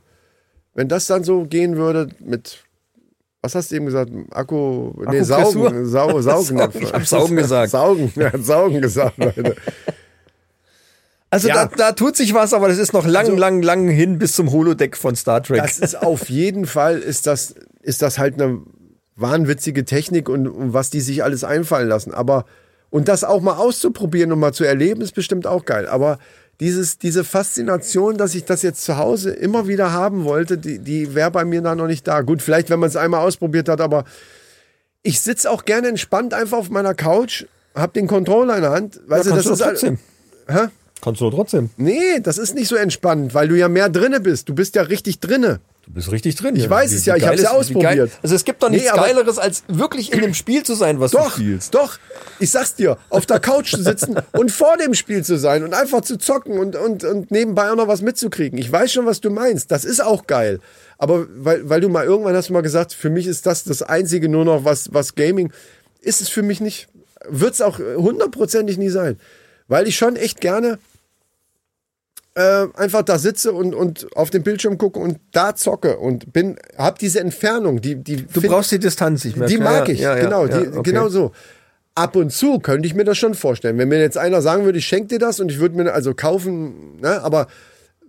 [0.75, 2.59] wenn das dann so gehen würde mit,
[3.43, 5.23] was hast du eben gesagt, Akku, nee?
[5.23, 6.61] Saugen, Sau, Saugen.
[6.81, 7.71] Ich hab Saugen gesagt.
[7.73, 9.57] Saugen, ja, Saugen gesagt, Leute.
[11.33, 11.65] Also Ja.
[11.67, 14.35] da, da tut sich was, aber das ist noch lang, Also- lang, lang hin bis
[14.35, 15.63] zum Holodeck von Star Trek.
[15.63, 18.61] Das ist auf jeden Fall, ist das, ist das halt eine
[19.17, 22.13] wahnwitzige Technik und, und was die sich alles einfallen lassen.
[22.13, 22.45] Aber,
[22.91, 25.89] und das auch mal auszuprobieren und mal zu erleben, ist bestimmt auch geil.
[25.89, 26.19] Aber
[26.61, 31.15] dieses, diese Faszination, dass ich das jetzt zu Hause immer wieder haben wollte, die, die
[31.15, 32.21] wäre bei mir da noch nicht da.
[32.21, 34.05] Gut, vielleicht, wenn man es einmal ausprobiert hat, aber
[35.03, 39.01] ich sitze auch gerne entspannt einfach auf meiner Couch, hab den Controller in der Hand.
[39.07, 39.99] Weißt du, das ist trotzdem.
[40.47, 40.67] Hä?
[41.03, 41.69] Kannst du trotzdem.
[41.77, 44.49] Nee, das ist nicht so entspannend, weil du ja mehr drinne bist.
[44.49, 45.59] Du bist ja richtig drinne.
[45.85, 46.55] Du bist richtig drin.
[46.55, 48.13] Ich weiß es ja, ich geil hab's ja wie ausprobiert.
[48.23, 51.01] Also es gibt doch Nee, nichts aber- Geileres, als wirklich in dem Spiel zu sein,
[51.01, 51.75] was du Doch, spielst.
[51.75, 51.99] doch.
[52.39, 55.75] Ich sag's dir, auf der Couch zu sitzen und vor dem Spiel zu sein und
[55.75, 58.57] einfach zu zocken und, und, und nebenbei auch noch was mitzukriegen.
[58.61, 59.73] Ich weiß schon, was du meinst.
[59.73, 60.61] Das ist auch geil.
[60.99, 63.83] Aber weil, weil du mal irgendwann hast du mal gesagt, für mich ist das das
[63.83, 65.53] einzige nur noch, was, was Gaming
[66.01, 66.87] ist es für mich nicht.
[67.29, 69.19] Wird's auch hundertprozentig nie sein.
[69.67, 70.79] Weil ich schon echt gerne
[72.35, 76.57] äh, einfach da sitze und, und auf den Bildschirm gucke und da zocke und bin,
[76.79, 79.55] hab diese Entfernung, die, die Du brauchst die Distanz, ich merke.
[79.55, 80.83] die mag ich, ja, ja, genau, ja, die, okay.
[80.83, 81.33] genau so.
[81.95, 83.77] Ab und zu könnte ich mir das schon vorstellen.
[83.77, 86.15] Wenn mir jetzt einer sagen würde, ich schenke dir das und ich würde mir also
[86.15, 87.49] kaufen, ne, aber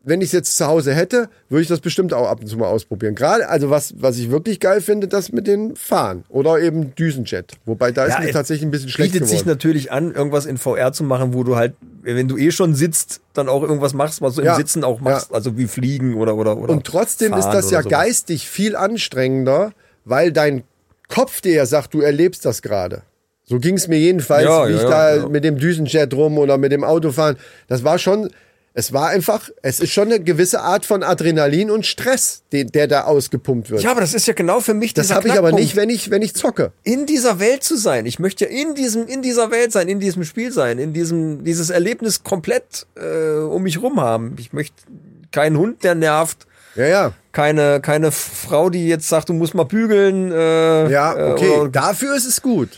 [0.06, 2.58] wenn ich es jetzt zu Hause hätte, würde ich das bestimmt auch ab und zu
[2.58, 3.16] mal ausprobieren.
[3.16, 7.54] Gerade, also was, was ich wirklich geil finde, das mit den Fahren oder eben Düsenjet.
[7.66, 9.56] Wobei da ist Ja, mir es tatsächlich ein bisschen schlecht bietet sich geworden.
[9.56, 13.22] natürlich an, irgendwas in VR zu machen, wo du halt, wenn du eh schon sitzt,
[13.34, 15.36] dann auch irgendwas machst, was du Ja, im Sitzen auch machst, ja.
[15.36, 16.74] also wie Fliegen oder oder oder.
[16.74, 17.91] Und trotzdem ist das ja sowas.
[17.91, 19.72] geistig viel anstrengender,
[20.06, 20.64] weil dein
[21.08, 23.04] Kopf dir ja sagt, du erlebst das gerade.
[23.45, 25.30] So ging es mir jedenfalls, Ja, wie ich ja, da ja.
[25.30, 27.36] mit dem Düsenjet rum oder mit dem Autofahren.
[27.68, 28.30] Das war schon,
[28.76, 32.88] Es war einfach, es ist schon eine gewisse Art von Adrenalin und Stress, den, der
[32.88, 33.84] da ausgepumpt wird.
[33.84, 35.92] Ja, aber das ist ja genau für mich das dieser habe ich aber nicht, wenn
[35.92, 36.72] ich, wenn ich zocke.
[36.84, 38.08] in dieser Welt zu sein.
[38.08, 41.44] Ich möchte ja in diesem, in dieser Welt sein, in diesem Spiel sein, in diesem,
[41.44, 44.36] dieses Erlebnis komplett äh, um mich rum haben.
[44.40, 44.76] Ich möchte
[45.32, 47.12] keinen Hund, der nervt, Ja, ja.
[47.32, 50.32] keine, keine Frau, die jetzt sagt, du musst mal bügeln.
[50.32, 51.50] Äh, Ja, äh, okay.
[51.50, 52.70] oder- Dafür ist es gut.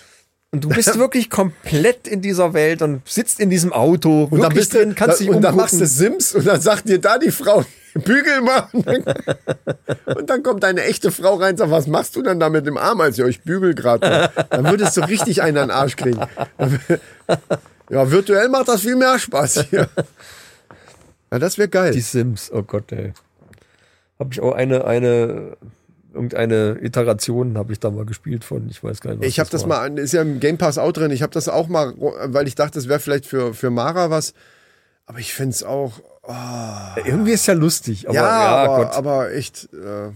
[0.52, 4.28] Und du bist wirklich komplett in dieser Welt und sitzt in diesem Auto.
[4.30, 6.88] Und dann bist du, drin, kannst dich und dann machst du Sims und dann sagt
[6.88, 9.04] dir da die Frau, bügel dann,
[10.18, 12.66] und dann kommt eine echte Frau rein und sagt, was machst du denn da mit
[12.66, 14.32] dem Arm, als ich euch bügel gerade?
[14.50, 16.20] Dann würdest du richtig einen an den Arsch kriegen.
[17.90, 19.90] Ja, virtuell macht das viel mehr Spaß hier.
[21.32, 21.92] Ja, das wäre geil.
[21.92, 23.14] Die Sims, oh Gott, ey.
[24.20, 25.58] Habe ich auch eine, eine,
[26.16, 29.50] irgendeine Iteration habe ich da mal gespielt von, ich weiß gar nicht, was Ich habe
[29.50, 29.90] das war.
[29.90, 31.12] mal, ist ja im Game Pass auch drin.
[31.12, 34.34] Ich habe das auch mal, weil ich dachte, das wäre vielleicht für, für Mara was.
[35.06, 36.02] Aber ich finde es auch,
[37.06, 40.10] Irgendwie ist ja lustig, aber ja, ja, aber, Gott, aber echt, äh,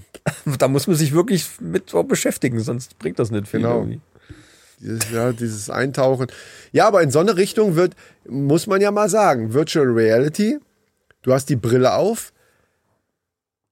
[0.58, 3.60] da muss man sich wirklich mit beschäftigen, sonst bringt das nicht viel.
[3.60, 3.80] Genau.
[3.80, 4.02] irgendwie.
[4.80, 6.28] dieses, ja, dieses Eintauchen.
[6.72, 7.93] Ja, aber in so eine Richtung wird,
[8.28, 10.58] muss man ja mal sagen, Virtual Reality,
[11.22, 12.34] du hast die Brille auf.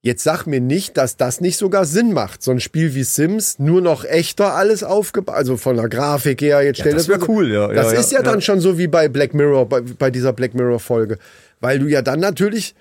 [0.07, 2.41] Jetzt sag mir nicht, dass das nicht sogar Sinn macht.
[2.41, 6.61] So ein Spiel wie Sims, nur noch echter alles aufgebaut, also von der Grafik her.
[6.61, 8.41] Jetzt stell das dir wär cool, ja, Das ja, ist ja, ja, dann ja.
[8.41, 11.19] schon so wie bei Black Mirror, bei, bei dieser Black Mirror Folge.
[11.59, 12.73] Weil du ja dann natürlich,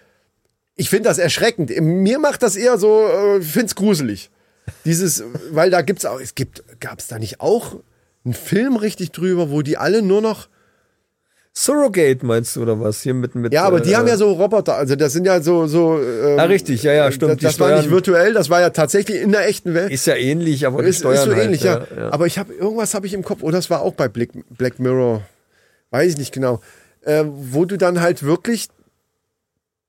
[0.76, 1.72] ich finde das erschreckend.
[1.80, 4.30] Mir macht das eher so, äh, find's gruselig.
[4.84, 7.74] Dieses, weil da gibt's auch, es gibt, gab's da nicht auch
[8.24, 10.46] einen Film richtig drüber, wo die alle nur noch,
[11.58, 13.00] Surrogate meinst du oder was?
[13.00, 15.40] Hier mit, mit ja, aber die äh, haben ja so Roboter, also das sind ja
[15.40, 17.42] so, so, ähm, Ah, richtig, ja, ja, stimmt.
[17.42, 19.90] Das, das war nicht virtuell, das war ja tatsächlich in der echten Welt.
[19.90, 21.86] Ist ja ähnlich, aber Ist, ist so halt, ähnlich, ja.
[21.96, 22.12] ja.
[22.12, 24.78] Aber ich habe irgendwas habe ich im Kopf, oder das war auch bei Black, Black
[24.78, 25.22] Mirror,
[25.92, 26.60] weiß ich nicht genau,
[27.00, 28.68] äh, wo du dann halt wirklich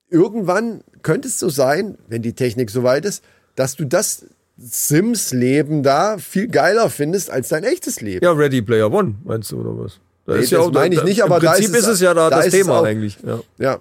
[0.10, 4.26] irgendwann könnte es so sein, wenn die Technik so weit ist, dass du das
[4.58, 8.24] Sims-Leben da viel geiler findest als dein echtes Leben.
[8.24, 10.00] Ja, Ready Player One, meinst du, oder was?
[10.28, 12.14] Da Nee, das meine ich nicht, im aber da Prinzip ist es- ist es ja
[12.14, 13.18] da, da das ist Thema auch- eigentlich.
[13.26, 13.40] Ja.
[13.58, 13.80] Ja.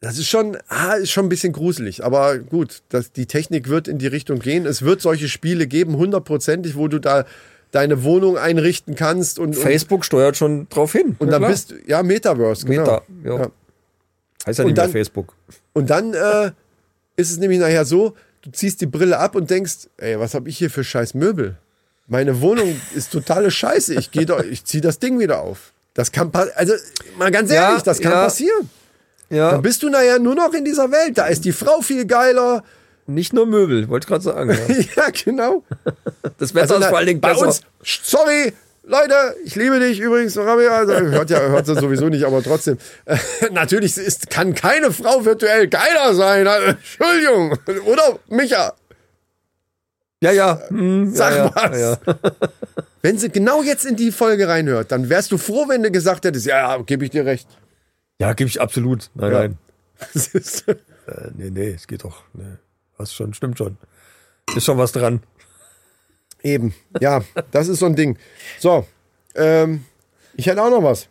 [0.00, 2.04] Das ist schon, ah, ist schon ein bisschen gruselig.
[2.04, 4.66] Aber gut, das, die Technik wird in die Richtung gehen.
[4.66, 7.24] Es wird solche Spiele geben, hundertprozentig, wo du da
[7.72, 11.16] deine Wohnung einrichten kannst und, und, Facebook steuert schon drauf hin.
[11.18, 11.50] und Ja, dann klar.
[11.50, 12.82] bist ja Metaverse, genau.
[12.82, 13.38] Meta, ja.
[13.40, 13.50] Ja.
[14.46, 15.34] Heißt ja nicht dann- mehr Facebook.
[15.72, 16.52] Und dann äh,
[17.16, 20.48] ist es nämlich nachher so, du ziehst die Brille ab und denkst, ey, was habe
[20.50, 21.56] ich hier für scheiß Möbel?
[22.06, 23.94] Meine Wohnung ist totale Scheiße.
[23.94, 25.72] Ich gehe doch, ich ziehe das Ding wieder auf.
[25.94, 26.74] Das kann pa- also
[27.18, 28.24] mal ganz Ja, ehrlich, das kann ja.
[28.24, 28.68] passieren.
[29.30, 31.16] Ja, Dann bist du nachher nur noch in dieser Welt.
[31.16, 32.62] Da ist die Frau viel geiler.
[33.06, 34.50] nicht nur Möbel, wollte ich gerade sagen.
[34.50, 34.74] Ja.
[34.96, 35.62] ja, genau.
[36.38, 37.46] Das Wetter ist na, vor allen Dingen bei besser.
[37.46, 38.52] uns, sorry,
[38.86, 40.76] Leute, ich liebe dich übrigens, Rabia.
[40.76, 42.76] Also, hört ja hört sie sowieso nicht, aber trotzdem.
[43.06, 43.16] Äh,
[43.52, 46.46] natürlich ist, kann keine Frau virtuell geiler sein.
[46.46, 47.58] Also, Entschuldigung.
[47.86, 48.74] Oder Micha?
[50.24, 50.62] Ja, ja.
[50.68, 51.80] hm, Sag ja, ja, was.
[51.80, 51.98] Ja.
[53.02, 56.24] Wenn sie genau jetzt in die Folge reinhört, dann wärst du froh, wenn du gesagt
[56.24, 57.46] hättest, ja, ja gebe ich dir recht.
[58.18, 59.10] ja gebe ich absolut.
[59.14, 59.38] Nein, Ja.
[59.40, 59.58] nein.
[61.06, 62.22] Äh, nee, nee, es geht doch.
[62.32, 62.54] Nee.
[62.96, 63.76] Was schon, stimmt schon.
[64.56, 65.22] Ist schon was dran.
[66.42, 68.16] Eben, ja, das ist so ein Ding.
[68.58, 68.86] So,
[69.34, 69.84] ähm,
[70.32, 71.08] ich hätte auch noch was.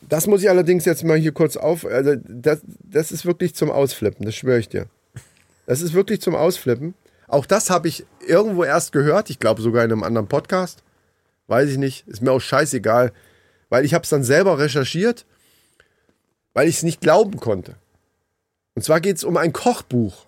[0.00, 1.84] Das muss ich allerdings jetzt mal hier kurz auf.
[1.84, 4.86] Also, das, das ist wirklich zum Ausflippen, das schwöre ich dir.
[5.66, 6.94] Das ist wirklich zum Ausflippen.
[7.30, 9.30] Auch das habe ich irgendwo erst gehört.
[9.30, 10.82] Ich glaube sogar in einem anderen Podcast.
[11.46, 12.06] Weiß ich nicht.
[12.08, 13.12] Ist mir auch scheißegal.
[13.68, 15.24] Weil ich habe es dann selber recherchiert,
[16.54, 17.76] weil ich es nicht glauben konnte.
[18.74, 20.26] Und zwar geht es um ein Kochbuch.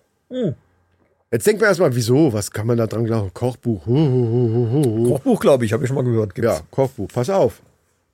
[1.29, 2.31] Jetzt denkt man erstmal, wieso?
[2.31, 3.33] Was kann man da dran glauben?
[3.33, 3.83] Kochbuch.
[3.85, 6.33] Kochbuch, glaube ich, habe ich schon mal gehört.
[6.35, 6.51] Gibt's.
[6.51, 7.09] Ja, Kochbuch.
[7.13, 7.61] Pass auf.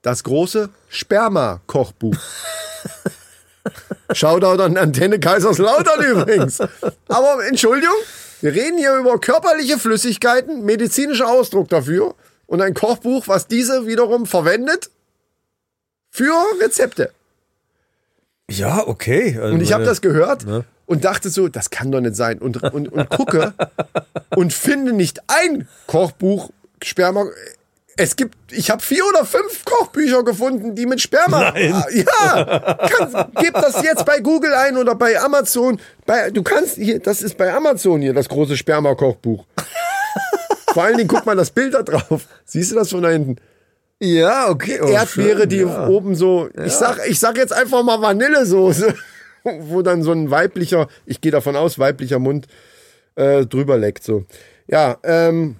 [0.02, 2.16] Das große Sperma-Kochbuch.
[4.12, 6.60] Shoutout an Antenne Kaiserslautern übrigens.
[7.06, 7.94] Aber Entschuldigung,
[8.42, 12.14] wir reden hier über körperliche Flüssigkeiten, medizinischer Ausdruck dafür
[12.46, 14.90] und ein Kochbuch, was diese wiederum verwendet
[16.10, 17.10] für Rezepte.
[18.50, 19.38] Ja, okay.
[19.40, 20.64] Also Und ich habe meine- das gehört Ne?
[20.86, 22.38] und dachte so, das kann doch nicht sein.
[22.38, 23.54] Und, und, und gucke
[24.36, 26.50] und finde nicht ein Kochbuch
[26.82, 27.26] Sperma.
[28.02, 31.50] Es gibt, ich habe vier oder fünf Kochbücher gefunden, die mit Sperma.
[31.50, 31.84] Nein.
[31.92, 35.78] Ja, kann, gib das jetzt bei Google ein oder bei Amazon.
[36.06, 39.44] Bei, du kannst hier, das ist bei Amazon hier das große Sperma-Kochbuch.
[40.72, 42.26] Vor allen Dingen guck mal das Bild da drauf.
[42.46, 43.36] Siehst du das von da hinten?
[43.98, 44.80] Ja, okay.
[44.82, 45.86] Oh, Erdbeere, schön, die ja.
[45.86, 48.94] oben so, ich sag, ich sag jetzt einfach mal Vanillesoße,
[49.44, 52.46] wo dann so ein weiblicher, ich gehe davon aus, weiblicher Mund
[53.16, 54.24] äh, drüber leckt so.
[54.68, 55.56] Ja, ähm,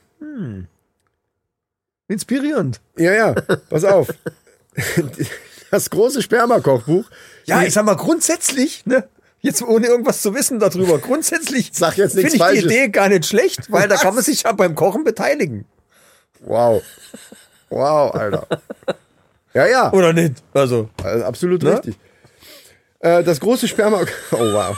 [2.11, 2.81] Inspirierend.
[2.97, 3.35] ja, ja,
[3.71, 4.09] pass auf.
[5.71, 7.05] Das große Spermakochbuch.
[7.45, 9.09] Ja, ich sag mal grundsätzlich, ne?
[9.43, 10.99] Jetzt ohne irgendwas zu wissen darüber.
[10.99, 12.65] Grundsätzlich finde ich die Falsches.
[12.65, 14.03] Idee gar nicht schlecht, weil da Was?
[14.03, 15.65] kann man sich ja beim Kochen beteiligen.
[16.41, 16.83] Wow.
[17.69, 18.47] Wow, Alter.
[19.55, 19.93] Ja, ja.
[19.93, 20.35] Oder nicht?
[20.53, 20.91] Also.
[21.03, 21.73] Also absolut Ne?
[21.75, 21.97] richtig.
[22.99, 24.03] Äh, das große Sperma.
[24.33, 24.77] Oh wow.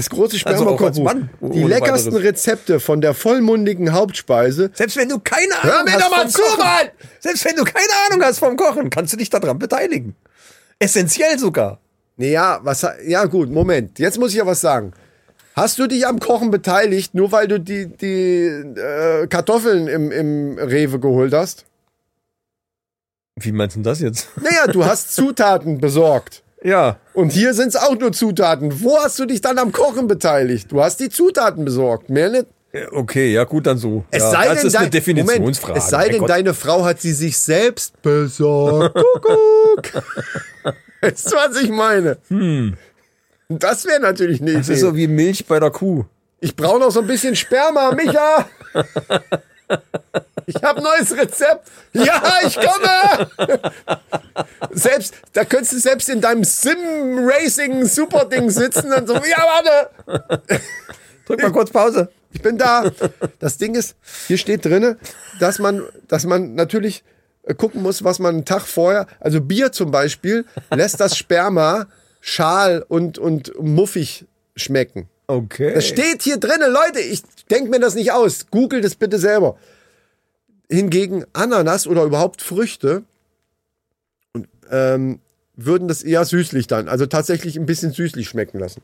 [0.00, 1.04] Das große Also auch als Spermakochbuch.
[1.40, 2.28] Mann, Die leckersten weiteres.
[2.30, 4.70] Rezepte von der vollmundigen Hauptspeise.
[4.72, 6.88] Selbst wenn du keine Ahnung Hör mir hast doch mal vom zu, Kochen, Mann!
[7.18, 10.16] Selbst wenn du keine Ahnung hast vom Kochen, kannst du dich daran beteiligen.
[10.78, 11.80] Essentiell sogar.
[12.16, 12.86] Nee, ja, was.
[13.06, 13.98] Ja, gut, Moment.
[13.98, 14.92] Jetzt muss ich ja was sagen.
[15.54, 20.56] Hast du dich am Kochen beteiligt, nur weil du die, die äh, Kartoffeln im, im
[20.58, 21.66] Rewe geholt hast?
[23.36, 24.28] Wie meinst du das jetzt?
[24.40, 26.42] Naja, du hast Zutaten besorgt.
[26.62, 26.98] Ja.
[27.14, 28.82] Und hier sind es auch nur Zutaten.
[28.82, 30.70] Wo hast du dich dann am Kochen beteiligt?
[30.70, 32.46] Du hast die Zutaten besorgt, mehr nicht.
[32.92, 34.04] Okay, ja gut, dann so.
[34.12, 35.72] Es ja, sei das denn, ist eine Definitionsfrage.
[35.72, 38.94] Moment, es sei denn, deine Frau hat sie sich selbst besorgt.
[39.22, 40.04] Kuckuck.
[41.00, 42.18] weißt du, was ich meine?
[43.48, 44.58] Das wäre natürlich eine Hm.
[44.58, 44.74] Das Idee.
[44.74, 46.04] ist so wie Milch bei der Kuh.
[46.40, 48.48] ich brauche noch so ein bisschen Sperma, Micha.
[50.46, 51.68] Ich habe neues Rezept.
[51.92, 53.30] Ja, ich komme.
[54.72, 59.90] Selbst, da könntest du selbst in deinem Sim-Racing-Super-Ding sitzen und so, ja, warte.
[61.26, 62.10] Drück mal kurz Pause.
[62.32, 62.90] Ich bin da.
[63.38, 63.96] Das Ding ist,
[64.26, 64.96] hier steht drinne,
[65.38, 67.04] dass man, dass man natürlich
[67.42, 71.86] äh, gucken muss, was man einen Tag vorher, also Bier zum Beispiel, lässt das Sperma
[72.20, 75.08] schal und, und muffig schmecken.
[75.30, 75.72] Okay.
[75.74, 78.46] Das steht hier drinne, Leute, ich denke mir das nicht aus.
[78.50, 79.56] Googelt es bitte selber.
[80.68, 83.04] Hingegen Ananas oder überhaupt Früchte
[84.32, 85.20] und, ähm,
[85.54, 88.82] würden das eher süßlich dann, also tatsächlich ein bisschen süßlich schmecken lassen.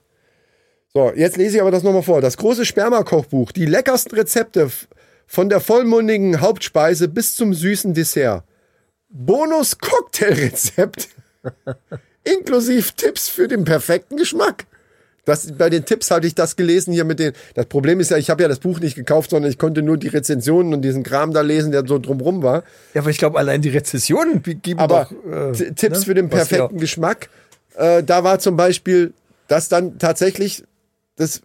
[0.94, 2.20] So, jetzt lese ich aber das nochmal vor.
[2.20, 4.70] Das große Spermakochbuch, die leckersten Rezepte
[5.26, 8.44] von der vollmundigen Hauptspeise bis zum süßen Dessert.
[9.08, 11.08] Bonus-Cocktailrezept
[12.22, 14.66] inklusive Tipps für den perfekten Geschmack.
[15.26, 17.32] Das, bei den Tipps hatte ich das gelesen hier mit den.
[17.54, 19.96] Das Problem ist ja, ich habe ja das Buch nicht gekauft, sondern ich konnte nur
[19.96, 22.62] die Rezensionen und diesen Kram da lesen, der so drumrum war.
[22.94, 26.04] Ja, aber ich glaube, allein die Rezessionen geben Aber doch, äh, Tipps ne?
[26.04, 27.28] für den perfekten Geschmack.
[27.74, 29.14] Äh, da war zum Beispiel,
[29.48, 30.62] dass dann tatsächlich
[31.16, 31.42] das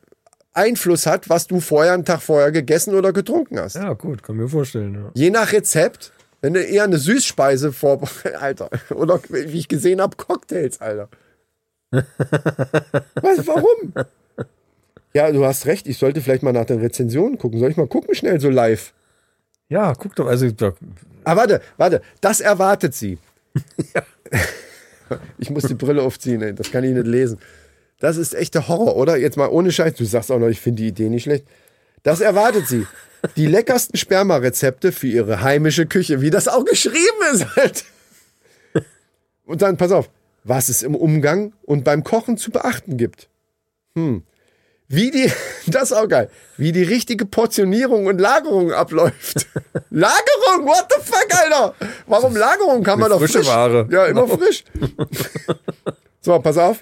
[0.54, 3.78] Einfluss hat, was du vorher einen Tag vorher gegessen oder getrunken hast.
[3.78, 4.94] Ja, gut, kann mir vorstellen.
[4.94, 5.12] Ja.
[5.16, 6.12] Je nach Rezept,
[6.42, 8.02] wenn du eher eine Süßspeise vor,
[8.40, 11.10] Alter, oder wie ich gesehen habe, Cocktails, Alter.
[13.22, 13.94] Was, warum?
[15.14, 17.60] Ja, du hast recht, ich sollte vielleicht mal nach den Rezensionen gucken.
[17.60, 18.94] Soll ich mal gucken, schnell so live?
[19.70, 20.74] ja, guck doch, also da,
[21.24, 23.18] Ah, warte, warte, das erwartet sie.
[25.38, 26.54] Ich muss die Brille aufziehen, ey.
[26.56, 27.38] das kann ich nicht lesen.
[28.00, 29.18] Das ist echter Horror, oder?
[29.18, 31.46] Jetzt mal ohne Scheiß, du sagst auch noch, ich finde die Idee nicht schlecht.
[32.04, 32.88] Das erwartet sie.
[33.36, 37.84] Die leckersten Spermarezepte für ihre heimische Küche, wie das auch geschrieben ist halt.
[39.46, 40.10] Und dann, pass auf,
[40.44, 43.30] was es im Umgang und beim Kochen zu beachten gibt.
[43.96, 44.24] Hm.
[44.88, 45.32] Wie die,
[45.68, 49.48] das ist auch geil, wie die richtige Portionierung und Lagerung abläuft.
[49.90, 51.76] Lagerung, what the fuck, Alter?
[52.08, 52.84] Warum Lagerung?
[52.84, 53.48] Kann man doch frische frisch.
[53.48, 53.88] Ware.
[53.90, 54.66] Ja, immer frisch.
[56.22, 56.82] so, pass auf.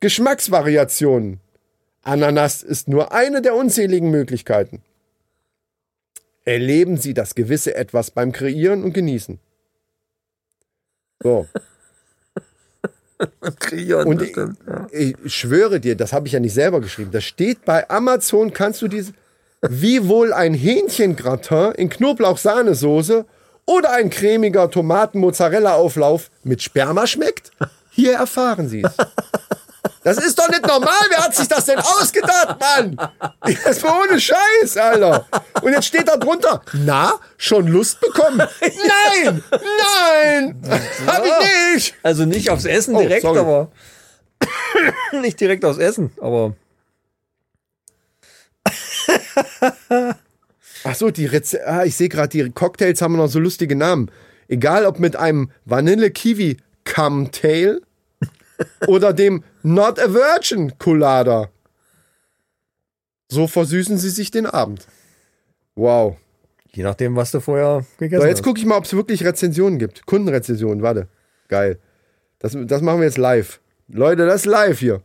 [0.00, 1.40] Geschmacksvariationen.
[2.02, 4.82] Ananas ist nur eine der unzähligen Möglichkeiten.
[6.44, 9.40] Erleben Sie das gewisse Etwas beim Kreieren und Genießen.
[11.20, 11.48] So.
[13.58, 14.36] kreieren Und ich,
[14.90, 17.10] ich schwöre dir, das habe ich ja nicht selber geschrieben.
[17.12, 19.12] Das steht bei Amazon, kannst du diese,
[19.62, 23.24] wie wohl ein Hähnchengratin in Knoblauch-Sahnesoße
[23.64, 27.50] oder ein cremiger Tomaten-Mozzarella-Auflauf mit Sperma schmeckt?
[27.90, 28.92] Hier erfahren Sie es.
[30.02, 30.92] Das ist doch nicht normal.
[31.10, 32.96] Wer hat sich das denn ausgedacht, Mann?
[33.64, 35.26] Das war ohne Scheiß, Alter.
[35.62, 38.38] Und jetzt steht da drunter, na, schon Lust bekommen?
[38.60, 40.62] Nein, nein,
[41.06, 41.94] hab ich nicht.
[42.02, 43.38] Also nicht aufs Essen Oh, direkt, sorry.
[43.38, 43.70] aber
[45.20, 46.54] nicht direkt aufs Essen, aber
[50.84, 54.10] Ach so, die Reze ah, ich sehe gerade, die Cocktails haben noch so lustige Namen.
[54.48, 57.80] Egal ob mit einem Vanille Kiwi Cumtail
[58.86, 61.50] oder dem Not a Virgin Colada.
[63.30, 64.86] So versüßen sie sich den Abend.
[65.74, 66.16] Wow.
[66.72, 68.44] je nachdem, was du vorher gegessen So, jetzt hast.
[68.44, 70.06] gucke ich mal, ob es wirklich Rezensionen gibt.
[70.06, 71.08] Kundenrezensionen, warte.
[71.48, 71.78] Geil.
[72.38, 73.60] Das, das machen wir jetzt live.
[73.88, 75.02] Leute, das ist live hier.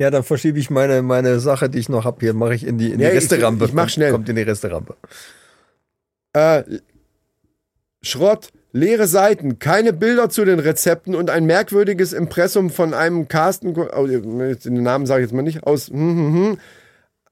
[0.00, 2.78] Ja, dann verschiebe ich meine, meine Sache, die ich noch habe, hier mache ich in
[2.78, 3.66] die, in die Ja, ich- Resterampe.
[3.66, 4.12] ich mach schnell.
[4.12, 4.96] Kommt in die Resterampe.
[6.32, 6.62] Äh,
[8.02, 13.76] Schrott, leere Seiten, keine Bilder zu den Rezepten und ein merkwürdiges Impressum von einem Carsten,
[13.76, 16.58] oh, den Namen sage ich jetzt mal nicht, aus hm, hm, hm,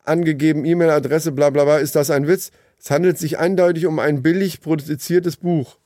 [0.05, 2.51] angegeben, E-Mail-Adresse, bla bla bla, ist das ein Witz?
[2.80, 5.76] Es handelt sich eindeutig um ein billig produziertes Buch.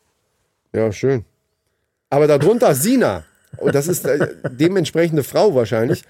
[0.75, 1.25] Ja, schön.
[2.11, 3.25] Aber darunter Sina,
[3.59, 6.05] und das ist äh, dementsprechende Frau wahrscheinlich,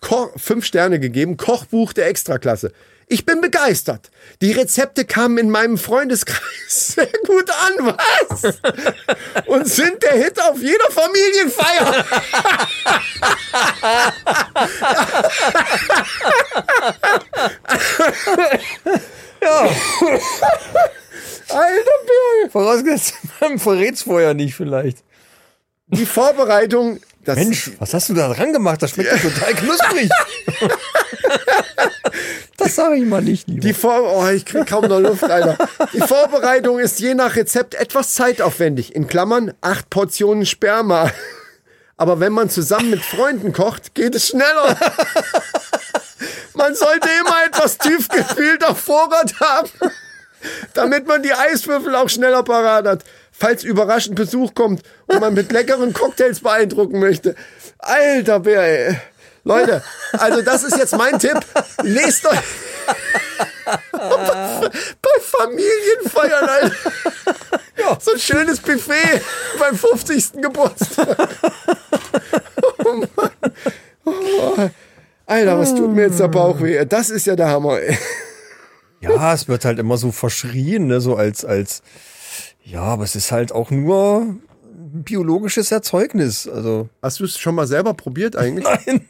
[0.00, 2.72] Ko fünf Sterne gegeben, Kochbuch der Extraklasse.
[3.08, 4.10] Ich bin begeistert.
[4.42, 8.58] Die Rezepte kamen in meinem Freundeskreis sehr gut an, was?
[9.46, 12.04] Und sind der Hit auf jeder Familienfeier.
[19.42, 19.68] Ja,
[21.48, 22.50] Alter Bill.
[22.50, 25.04] vorausgesetzt, man verrät's vorher nicht vielleicht.
[25.88, 28.82] Die Vorbereitung, das Mensch, was hast du da dran gemacht?
[28.82, 30.08] Das schmeckt ja total knusprig.
[32.56, 33.60] das sage ich mal nicht, lieber.
[33.60, 35.58] Die Vor oh, ich krieg kaum noch Luft, Alter.
[35.92, 38.94] Die Vorbereitung ist je nach Rezept etwas zeitaufwendig.
[38.94, 41.10] In Klammern acht Portionen Sperma.
[41.96, 44.76] Aber wenn man zusammen mit Freunden kocht, geht es schneller.
[46.54, 49.70] Man sollte immer etwas tiefgekühlt auf Vorrat haben,
[50.74, 55.52] damit man die Eiswürfel auch schneller parat hat, falls überraschend Besuch kommt und man mit
[55.52, 57.34] leckeren Cocktails beeindrucken möchte.
[57.78, 58.96] Alter Bär, ey.
[59.44, 59.82] Leute,
[60.12, 61.38] also das ist jetzt mein Tipp.
[61.82, 62.38] Lest euch
[63.92, 66.76] bei Familienfeiern, Alter.
[68.00, 69.20] So ein schönes Buffet
[69.58, 70.42] beim 50.
[70.42, 71.16] Geburtstag.
[72.84, 73.08] Oh Mann.
[74.04, 74.68] Oh.
[75.26, 76.84] Alter, was tut mir jetzt der Bauch weh?
[76.84, 77.80] Das ist ja der Hammer.
[77.80, 77.96] Ey.
[79.00, 81.82] Ja, es wird halt immer so verschrien, ne, so als, als,
[82.64, 84.36] ja, aber es ist halt auch nur
[84.74, 86.48] biologisches Erzeugnis.
[86.48, 88.66] Also, Hast du es schon mal selber probiert eigentlich?
[88.86, 89.06] nein.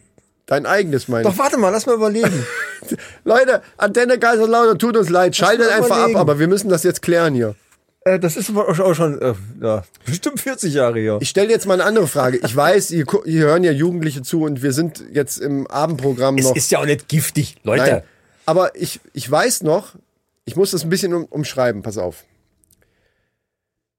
[0.47, 1.39] Dein eigenes, meine Doch, ich.
[1.39, 2.47] warte mal, lass mal überlegen.
[3.25, 5.35] Leute, Antenne Kaiserslautern, tut uns leid.
[5.35, 6.19] Schaltet einfach ab, überlegen.
[6.21, 7.57] aber wir müssen das jetzt klären hier.
[8.05, 11.19] äh, das ist aber auch schon, äh, ja, bestimmt 40 Jahre her.
[11.21, 12.39] Ich stelle jetzt mal eine andere Frage.
[12.45, 16.45] Ich weiß, ihr, hier hören ja Jugendliche zu und wir sind jetzt im Abendprogramm es
[16.45, 16.55] noch.
[16.55, 17.83] ist ja auch nicht giftig, Leute.
[17.91, 18.03] Nein.
[18.47, 19.97] Aber ich, ich weiß noch,
[20.45, 22.25] ich muss das ein bisschen um, umschreiben, pass auf.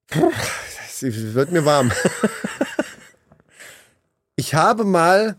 [0.09, 1.91] Es wird mir warm.
[4.39, 5.35] Ich habe mal.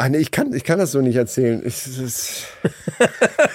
[0.00, 1.60] Ah nee, ich kann, ich kann das so nicht erzählen.
[1.64, 2.42] Ich, das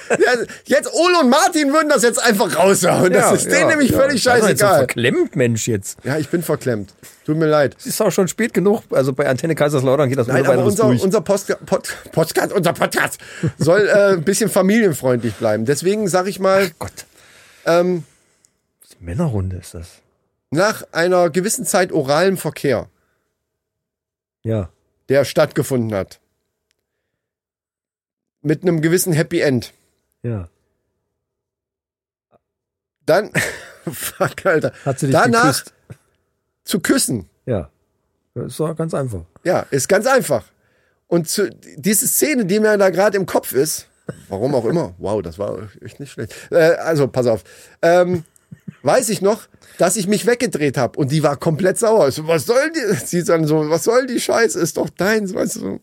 [0.09, 0.31] ja,
[0.65, 3.13] jetzt Ole und Martin würden das jetzt einfach raushauen.
[3.13, 4.77] Das ist denen nämlich völlig Sei doch nicht So scheißegal.
[4.79, 5.99] verklemmt, Mensch, jetzt.
[6.03, 6.93] Ja, ich bin verklemmt.
[7.25, 7.77] Tut mir leid.
[7.79, 8.83] Es ist auch schon spät genug.
[8.89, 11.01] Also bei Antenne Kaiserslautern geht das Nein, aber unser, durch.
[11.01, 13.19] unser Post, Pod, Podcast, unser Podcast
[13.57, 15.63] soll äh, ein bisschen familienfreundlich bleiben.
[15.63, 17.05] Deswegen sage ich mal, Gott.
[17.65, 18.03] ähm,
[18.99, 19.87] Männerrunde ist das.
[20.51, 22.87] nach einer gewissen Zeit oralem Verkehr,
[24.43, 24.69] Ja.
[25.07, 26.19] der stattgefunden hat,
[28.43, 29.73] mit einem gewissen Happy End,
[30.21, 30.47] Ja.
[33.05, 33.31] dann,
[33.91, 35.73] fuck, Alter, Hat sie dich danach geküsst?
[36.63, 37.69] zu küssen, Ja.
[38.35, 39.25] Das ist doch ganz einfach.
[39.43, 40.43] ja, ist ganz einfach.
[41.07, 43.87] Und zu, diese Szene, die mir da gerade im Kopf ist,
[44.27, 46.33] warum auch immer, wow, das war echt nicht schlecht.
[46.49, 47.43] Äh, also, pass auf.
[47.83, 48.23] Ähm,
[48.81, 52.11] weiß ich noch, dass ich mich weggedreht habe und die war komplett sauer.
[52.11, 52.95] So, was soll die?
[53.05, 54.59] Sie dann so, was soll die Scheiße?
[54.59, 55.79] Ist doch deins, weißt du.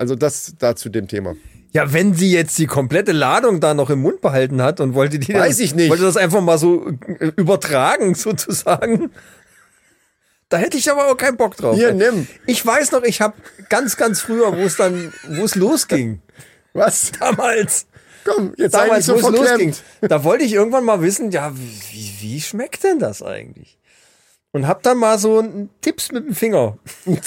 [0.00, 1.36] Also das da zu dem Thema.
[1.72, 5.18] Ja, wenn sie jetzt die komplette Ladung da noch im Mund behalten hat und wollte
[5.18, 5.90] die Weiß das, ich nicht.
[5.90, 9.10] wollte das einfach mal so äh, übertragen sozusagen,
[10.48, 11.76] da hätte ich aber auch keinen Bock drauf.
[11.76, 12.26] Hier, nimm.
[12.46, 13.34] Ich weiß noch, ich habe
[13.68, 16.22] ganz, ganz früher, wo es dann, wo es losging,
[16.72, 17.12] Was?
[17.20, 17.86] damals,
[18.24, 21.80] Komm, jetzt damals, so wo es losging, da wollte ich irgendwann mal wissen, ja, wie,
[21.92, 23.78] wie, wie schmeckt denn das eigentlich?
[24.52, 26.78] Und hab dann mal so einen Tipps mit dem Finger.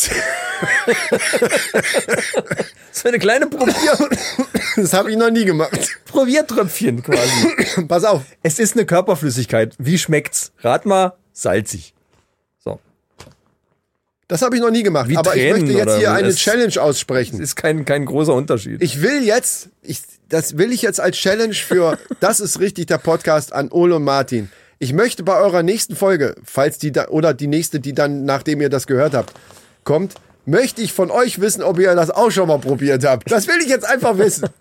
[2.91, 3.97] So eine kleine Probier
[4.75, 5.99] Das habe ich noch nie gemacht.
[6.05, 7.85] Probiertröpfchen quasi.
[7.87, 8.21] Pass auf.
[8.43, 9.75] Es ist eine Körperflüssigkeit.
[9.77, 10.51] Wie schmeckt's?
[10.59, 11.93] Rat mal, salzig.
[12.63, 12.79] So.
[14.27, 15.09] Das habe ich noch nie gemacht.
[15.09, 17.41] Wie Aber ich Tränen möchte jetzt hier eine Challenge aussprechen.
[17.41, 18.81] Ist kein, kein großer Unterschied.
[18.81, 22.99] Ich will jetzt, ich, das will ich jetzt als Challenge für Das ist richtig der
[22.99, 24.49] Podcast an Ole und Martin.
[24.79, 28.59] Ich möchte bei eurer nächsten Folge, falls die da, oder die nächste, die dann, nachdem
[28.61, 29.33] ihr das gehört habt,
[29.83, 30.15] kommt,
[30.45, 33.31] möchte ich von euch wissen, ob ihr das auch schon mal probiert habt.
[33.31, 34.47] Das will ich jetzt einfach wissen.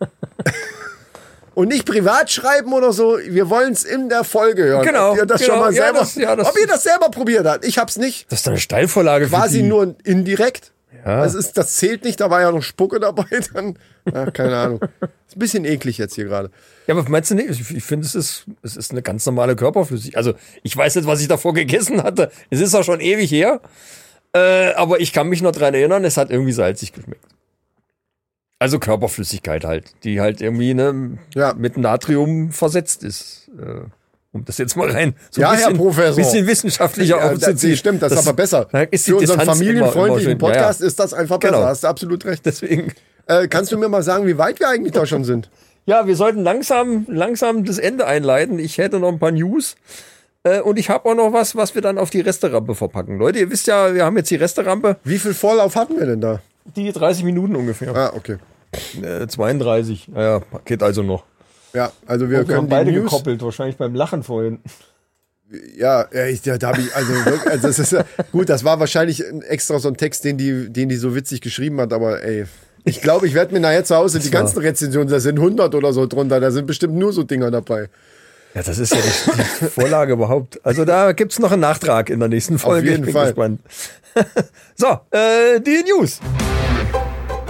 [1.55, 3.19] Und nicht privat schreiben oder so.
[3.27, 4.87] Wir wollen es in der Folge hören.
[4.87, 5.53] Genau, Ob ihr das genau.
[5.53, 7.67] schon mal Ja, selber, das- ja, das- ob ihr das selber probiert habt.
[7.67, 8.31] Ich hab's nicht.
[8.33, 9.69] das ist eine Steilvorlage für Quasi die.
[9.69, 10.73] nur indirekt.
[11.05, 11.23] Ja.
[11.25, 13.27] Das, ist, das zählt nicht, da war ja noch Spucke dabei.
[13.55, 13.77] Dann,
[14.15, 14.81] ach, keine Ahnung.
[15.29, 16.51] Ist ein bisschen eklig jetzt hier gerade.
[16.87, 17.51] Ja, aber meinst du nicht?
[17.51, 20.17] Ich, ich finde, es ist, es ist eine ganz normale Körperflüssigkeit.
[20.17, 22.31] Also, ich weiß nicht, was ich davor gegessen hatte.
[22.49, 23.61] Es ist auch schon ewig her.
[24.35, 27.25] Äh, aber ich kann mich noch dran erinnern, es hat irgendwie salzig geschmeckt.
[28.59, 31.53] Also Körperflüssigkeit halt, die halt irgendwie ne, Ja.
[31.55, 33.51] mit Natrium versetzt ist.
[33.61, 33.81] Äh,
[34.35, 36.17] um das jetzt mal rein so Ja, ein Herr bisschen, Professor.
[36.17, 37.77] bisschen wissenschaftlicher Ja, das, aufzuziehen.
[37.77, 38.69] stimmt, das, ist aber besser.
[38.91, 40.55] ist Für unseren Distanz familienfreundlichen immer- immer.
[40.55, 40.89] Podcast Ja, ja.
[40.89, 41.53] ist das einfach besser.
[41.55, 41.65] Genau.
[41.67, 42.47] Hast du absolut recht.
[42.47, 42.93] Deswegen.
[43.27, 45.51] Äh, kannst du mir mal sagen, wie weit wir eigentlich da schon sind?
[45.85, 48.59] Ja, wir sollten langsam, langsam das Ende einleiten.
[48.59, 49.75] Ich hätte noch ein paar News.
[50.45, 53.19] Äh, und ich habe auch noch was, was wir dann auf die Resterampe verpacken.
[53.19, 56.21] Leute, ihr wisst ja, wir haben jetzt die Resterampe, Wie viel Vorlauf hatten wir denn
[56.21, 56.41] da?
[56.77, 57.95] die 30 Minuten ungefähr.
[57.95, 58.37] Ah, okay.
[59.03, 60.09] Äh, 32.
[60.15, 61.25] Ja, geht also noch.
[61.75, 64.61] Ja, also wir wir können haben beide die News, gekoppelt, wahrscheinlich beim Lachen vorhin.
[65.77, 68.65] Ja, ja, ich, da, da habe ich, also, wirklich, also das ist ja, gut, das
[68.65, 72.23] war wahrscheinlich extra so ein Text, den die, den die so witzig geschrieben hat, aber
[72.23, 72.45] ey,
[72.85, 75.75] ich glaube, ich werde mir nachher zu Hause die war- ganzen Rezensionen, da sind 100
[75.75, 77.89] oder so drunter, da sind bestimmt nur so Dinger dabei.
[78.55, 80.61] Ja, das ist ja die, die Vorlage überhaupt.
[80.65, 82.91] Also da gibt's noch einen Nachtrag in der nächsten Folge.
[82.91, 83.27] jeden ich bin Fall.
[83.29, 83.61] gespannt.
[84.77, 86.21] so, äh, die News.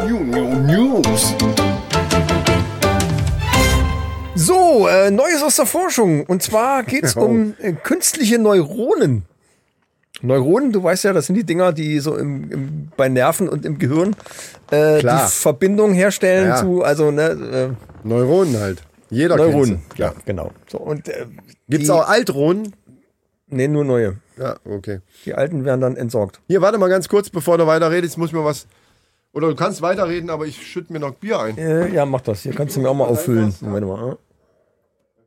[0.07, 1.35] New, new, News.
[4.35, 6.25] So, äh, Neues aus der Forschung.
[6.25, 7.25] Und zwar geht's Oh.
[7.25, 9.25] um äh, künstliche Neuronen.
[10.21, 13.67] Neuronen, du weißt ja, das sind die Dinger, die so im, im, bei Nerven und
[13.67, 14.15] im Gehirn
[14.71, 15.27] äh, Klar.
[15.27, 16.57] die Verbindung herstellen Ja.
[16.57, 18.83] zu, also ne, Neuronen halt.
[19.13, 19.83] Jeder Neuronen.
[19.89, 20.51] kennt Ja, genau.
[20.69, 21.27] So, und äh,
[21.69, 22.75] Gibt's die- auch Altronen?
[23.49, 24.17] Nee, nur neue.
[24.39, 25.01] Ja, okay.
[25.27, 26.41] Die alten werden dann entsorgt.
[26.49, 28.67] Hier, warte mal ganz kurz, bevor du weiterredest, ich muss mir was.
[29.35, 31.59] Oder du kannst weiterreden, aber ich schütte mir noch Bier ein.
[31.59, 32.41] Äh, ja, mach das.
[32.43, 33.55] Hier kannst du mir auch mal auffüllen.
[33.61, 34.13] Moment mal.
[34.13, 34.17] äh.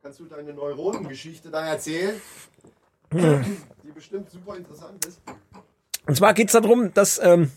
[0.01, 2.15] Kannst du deine Neuronengeschichte da erzählen?
[3.13, 5.21] Die bestimmt super interessant ist.
[6.07, 7.51] Und zwar geht's darum, dass, ähm,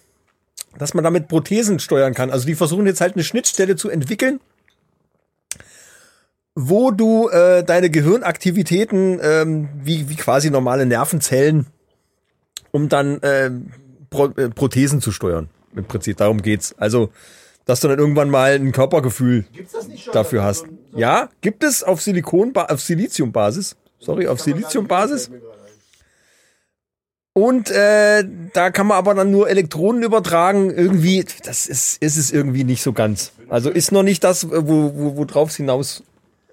[0.79, 2.31] dass man damit Prothesen steuern kann.
[2.31, 4.41] Also die versuchen jetzt halt eine Schnittstelle zu entwickeln,
[6.61, 11.67] wo du äh, deine Gehirnaktivitäten ähm, wie, wie quasi normale Nervenzellen,
[12.73, 13.71] um dann ähm,
[14.11, 15.49] Pro äh, Prothesen zu steuern.
[15.77, 16.75] Im Prinzip darum geht's.
[16.77, 17.11] Also,
[17.65, 19.45] dass du dann irgendwann mal ein Körpergefühl
[19.97, 20.13] schon?
[20.13, 20.61] dafür hast.
[20.63, 23.77] so so- Ja, gibt es auf Silikon, auf Siliziumbasis.
[24.01, 25.31] Sorry, auf Siliziumbasis.
[27.35, 30.71] Und äh, da kann man aber dann nur Elektronen übertragen.
[30.71, 33.31] Irgendwie, das ist, ist es irgendwie nicht so ganz.
[33.49, 36.03] Also ist noch nicht das, wo, wo, wo drauf es hinaus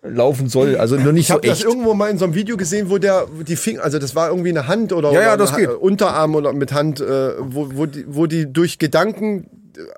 [0.08, 0.78] laufen soll.
[0.78, 1.66] Also noch nicht Ich so habe das echt.
[1.68, 4.50] irgendwo mal in so einem Video gesehen, wo der die Finger, also das war irgendwie
[4.50, 5.52] eine Hand oder, Ja, ja, oder.
[5.52, 9.50] Ha- Unterarm oder mit Hand, äh, wo, wo, die, wo die durch Gedanken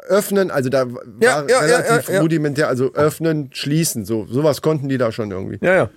[0.07, 4.97] öffnen, also da war Ja, ja, relativ rudimentär, also öffnen, schließen, so sowas konnten die
[4.97, 5.57] da schon irgendwie.
[5.63, 5.89] Ja, ja.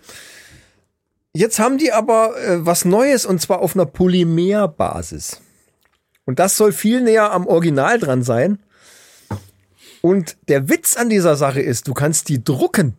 [1.33, 5.41] Jetzt haben die aber äh, was Neues und zwar auf einer Polymerbasis.
[6.27, 8.59] Und das soll viel näher am Original dran sein.
[10.03, 12.95] Und der Witz an dieser Sache ist, du kannst die drucken.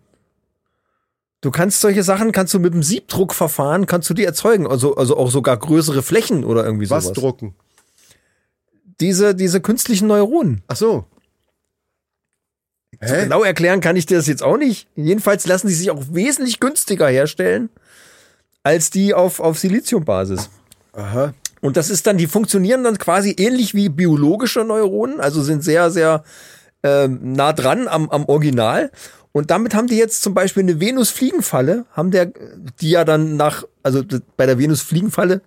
[1.42, 4.68] Du kannst solche Sachen, kannst du mit dem Siebdruckverfahren, kannst du die erzeugen.
[4.68, 7.08] Also, also auch sogar größere Flächen oder irgendwie sowas.
[7.08, 7.56] Was drucken?
[9.00, 10.62] Diese, diese künstlichen Neuronen.
[10.68, 11.06] Ach so.
[13.00, 13.24] Hä?
[13.24, 14.88] Genau erklären kann ich dir das jetzt auch nicht.
[14.96, 17.70] Jedenfalls lassen die sich auch wesentlich günstiger herstellen
[18.64, 20.52] als die auf, auf Siliziumbasis.
[20.94, 21.34] Aha.
[21.62, 25.89] Und das ist dann, die funktionieren dann quasi ähnlich wie biologische Neuronen, also sind sehr,
[25.89, 26.24] sehr
[26.84, 28.92] ähm, nah dran am, am Original.
[29.34, 32.32] Und damit haben die jetzt zum Beispiel eine Venus-Fliegenfalle, haben der,
[32.82, 34.03] die ja dann nach, also
[34.36, 35.41] bei der Venus-Fliegenfalle,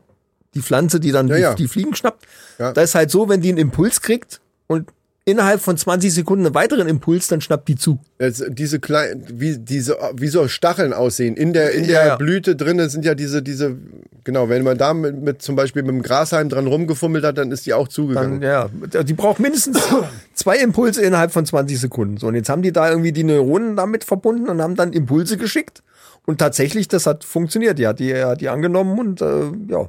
[0.54, 1.54] die Pflanze, die dann Ja, die, ja.
[1.54, 2.24] die Fliegen schnappt,
[2.58, 2.72] Ja.
[2.72, 4.88] da ist halt so, wenn die einen Impuls kriegt und
[5.26, 7.98] innerhalb von 20 Sekunden einen weiteren Impuls, dann schnappt die zu.
[8.18, 11.36] Jetzt, diese kleinen, wie diese, wie so Stacheln aussehen.
[11.36, 12.16] In der, in der ja.
[12.16, 13.76] Blüte drinnen sind ja diese, diese,
[14.22, 17.50] genau, wenn man da mit, mit zum Beispiel mit dem Grashalm dran rumgefummelt hat, dann
[17.52, 18.40] ist die auch zugegangen.
[18.40, 19.78] Dann, ja, die braucht mindestens
[20.34, 22.18] zwei Impulse innerhalb von 20 Sekunden.
[22.18, 25.38] So, und jetzt haben die da irgendwie die Neuronen damit verbunden und haben dann Impulse
[25.38, 25.82] geschickt.
[26.26, 27.78] Und tatsächlich, das hat funktioniert.
[27.78, 29.88] Die hat die, hat die angenommen und äh, ja.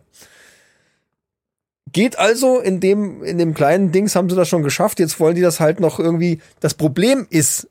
[1.95, 4.99] Geht also in dem, in dem kleinen Dings haben sie das schon geschafft.
[4.99, 6.41] Jetzt wollen die das halt noch irgendwie.
[6.59, 7.69] Das Problem ist,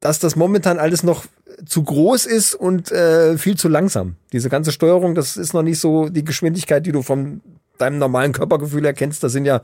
[0.00, 1.26] dass das momentan alles noch
[1.66, 4.16] zu groß ist und äh, viel zu langsam.
[4.32, 7.42] Diese ganze Steuerung, das ist noch nicht so die Geschwindigkeit, die du von
[7.76, 9.22] deinem normalen Körpergefühl erkennst.
[9.22, 9.60] Das sind ja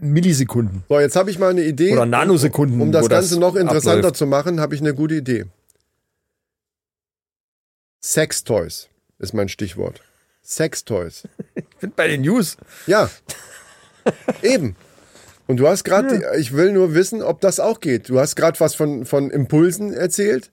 [0.00, 0.82] Millisekunden.
[0.88, 1.92] So, jetzt habe ich mal eine Idee.
[1.92, 4.16] Oder Nanosekunden, Um das wo das Ganze noch interessanter abläuft.
[4.16, 5.44] zu machen, habe ich eine gute Idee.
[8.02, 8.88] Sextoys
[9.20, 10.02] ist mein Stichwort.
[10.46, 11.24] Sextoys.
[11.54, 12.56] Ich bin bei den News.
[12.86, 13.10] Ja.
[14.42, 14.76] Eben.
[15.46, 18.08] Und du hast gerade, ich will nur wissen, ob das auch geht.
[18.08, 20.50] Du hast gerade was von, von Impulsen erzählt,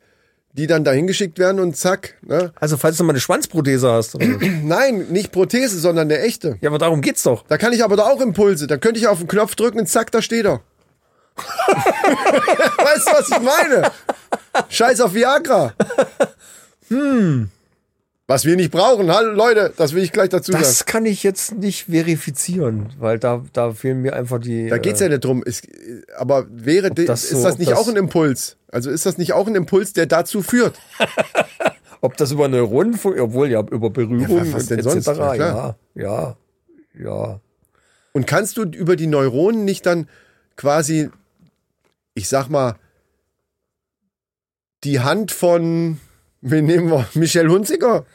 [0.52, 2.16] die dann dahin geschickt werden und zack.
[2.22, 2.52] Ne?
[2.60, 4.18] Also, falls du mal eine Schwanzprothese hast.
[4.64, 6.58] Nein, nicht Prothese, sondern eine echte.
[6.60, 7.46] ja, aber darum geht's doch.
[7.48, 8.68] Da kann ich aber da auch Impulse.
[8.68, 10.60] Da könnte ich auf den Knopf drücken und zack, da steht er.
[11.38, 13.92] weißt du, was ich meine?
[14.68, 15.74] Scheiß auf Viagra.
[16.90, 17.50] Hm.
[18.34, 19.12] Was wir nicht brauchen.
[19.12, 20.64] Hallo Leute, das will ich gleich dazu sagen.
[20.64, 24.70] Das kann ich jetzt nicht verifizieren, weil da, da fehlen mir einfach die.
[24.70, 25.44] Da geht's ja nicht drum.
[25.44, 25.68] Ist,
[26.18, 28.58] aber wäre das ist so- das ob nicht das- auch ein Impuls?
[28.72, 30.74] Also ist das nicht auch ein Impuls, der dazu führt?
[32.02, 35.06] Ob das über Neuronen, obwohl ja über Berührung Ja, was und denn sonst?
[35.06, 36.36] Ja, Ja, ja,
[37.00, 37.40] ja.
[38.14, 40.10] Und kannst du über die Neuronen nicht dann
[40.58, 41.12] quasi,
[42.16, 42.78] ich sag mal,
[44.84, 46.00] die Hand von,
[46.42, 47.08] wen nehmen wir?
[47.14, 48.06] Michel Hunziker?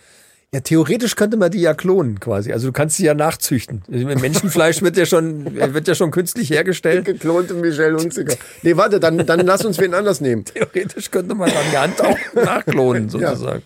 [0.54, 2.52] Ja, theoretisch könnte man die ja klonen quasi.
[2.52, 3.82] Also du kannst sie ja nachzüchten.
[3.88, 5.44] Menschenfleisch wird ja schon,
[5.74, 7.04] wird ja schon künstlich hergestellt.
[7.04, 8.34] Geklonte Michelle Hunziker.
[8.62, 10.46] Nee, warte, dann, dann lass uns wen anders nehmen.
[10.46, 13.62] Theoretisch könnte man dann die Hand auch nachklonen, sozusagen.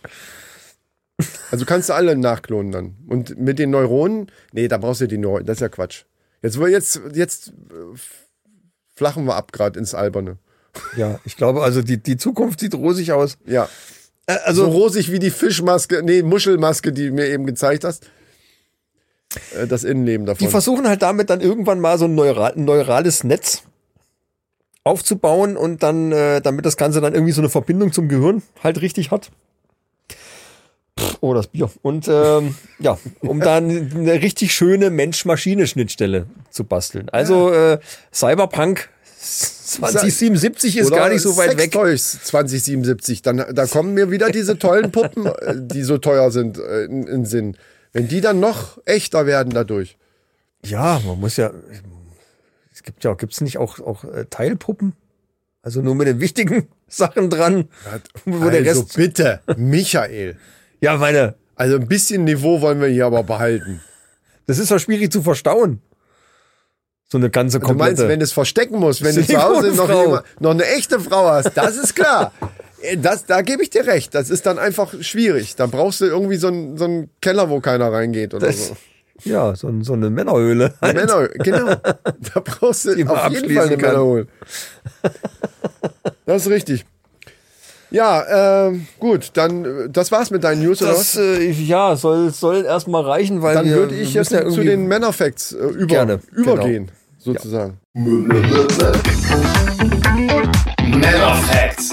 [1.53, 2.97] Also kannst du alle nachklonen dann.
[3.07, 6.03] Und mit den Neuronen, nee, da brauchst du die Neuronen, das ist ja Quatsch.
[6.43, 7.53] Jetzt, jetzt, jetzt
[8.93, 10.39] flachen wir ab gerade ins Alberne.
[10.97, 13.39] Ja, ich glaube, also die, die Zukunft sieht rosig aus.
[13.47, 13.68] Ja.
[14.26, 18.08] Äh, So Also, rosig wie die Fischmaske, nee, Muschelmaske, die du mir eben gezeigt hast.
[19.58, 20.44] Äh, Das Innenleben davon.
[20.46, 23.62] die versuchen halt damit dann irgendwann mal so ein, neural, ein neurales Netz
[24.84, 28.80] aufzubauen und dann, äh, damit das Ganze dann irgendwie so eine Verbindung zum Gehirn halt
[28.80, 29.30] richtig hat.
[30.98, 31.70] Pff, Oh, das Bier.
[31.82, 37.08] Und ähm, ja, um dann eine richtig schöne Mensch-Maschine-Schnittstelle zu basteln.
[37.10, 37.78] Also äh,
[38.12, 38.88] Cyberpunk
[39.22, 41.72] 2077 ist Oder gar nicht so weit weg.
[41.72, 43.22] Sextoys 2077.
[43.22, 47.06] Dann, da kommen mir wieder diese tollen Puppen, äh, die so teuer sind, äh, in,
[47.06, 47.56] in Sinn.
[47.92, 49.96] Wenn die dann noch echter werden dadurch.
[50.64, 51.52] Ja, man muss ja.
[52.72, 54.94] Es gibt ja, gibt's nicht auch, auch äh, Teilpuppen?
[55.62, 57.68] Also nur mit den wichtigen Sachen dran.
[58.24, 58.96] Wo der also Rest.
[58.96, 60.36] bitte, Michael.
[60.80, 63.80] Ja, meine, Also ein bisschen Niveau wollen wir hier aber behalten.
[64.46, 65.80] das ist doch schwierig zu verstauen.
[67.12, 68.08] So eine ganze Du meinst, komplette.
[68.08, 69.36] wenn du es verstecken musst, wenn du zu.
[69.36, 72.32] Hause noch, jemand, noch eine echte Frau hast, das ist klar.
[72.80, 74.14] Äh, Das, da gebe ich dir recht.
[74.14, 75.54] Das ist dann einfach schwierig.
[75.54, 78.76] Da brauchst du irgendwie so einen, so einen Keller, wo keiner reingeht oder das, so.
[79.24, 80.72] ja, so, so eine Männerhöhle.
[80.80, 81.66] Männer, genau.
[82.34, 83.08] Da brauchst du auf jeden
[83.54, 83.90] Fall eine kann.
[83.90, 84.26] Männerhole.
[86.24, 86.86] Das ist richtig.
[87.90, 91.12] Ja, ähm, gut, dann äh, das war's mit deinen News oder was?
[91.12, 94.62] Das, äh, ja, soll, soll erstmal reichen, weil Dann wir, würde ich jetzt ja zu
[94.62, 96.90] den Männerfacts äh, über, Gerne, übergehen,
[97.22, 97.78] sozusagen.
[100.78, 101.90] Männer Facts.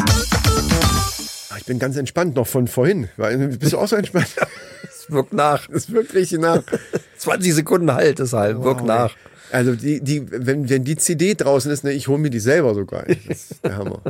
[1.51, 3.09] Ah, Ich bin ganz entspannt noch von vorhin.
[3.59, 4.27] Bist du auch so entspannt?
[4.83, 5.67] Es wirkt nach.
[5.67, 6.61] Das wirkt richtig nach.
[7.17, 9.15] 20 Sekunden halt deshalb, wirkt nach.
[9.51, 12.75] Also die, die, wenn, wenn die CD draußen ist, ne, ich hole mir die selber
[12.75, 13.05] sogar.
[13.27, 14.01] Das ist der Hammer.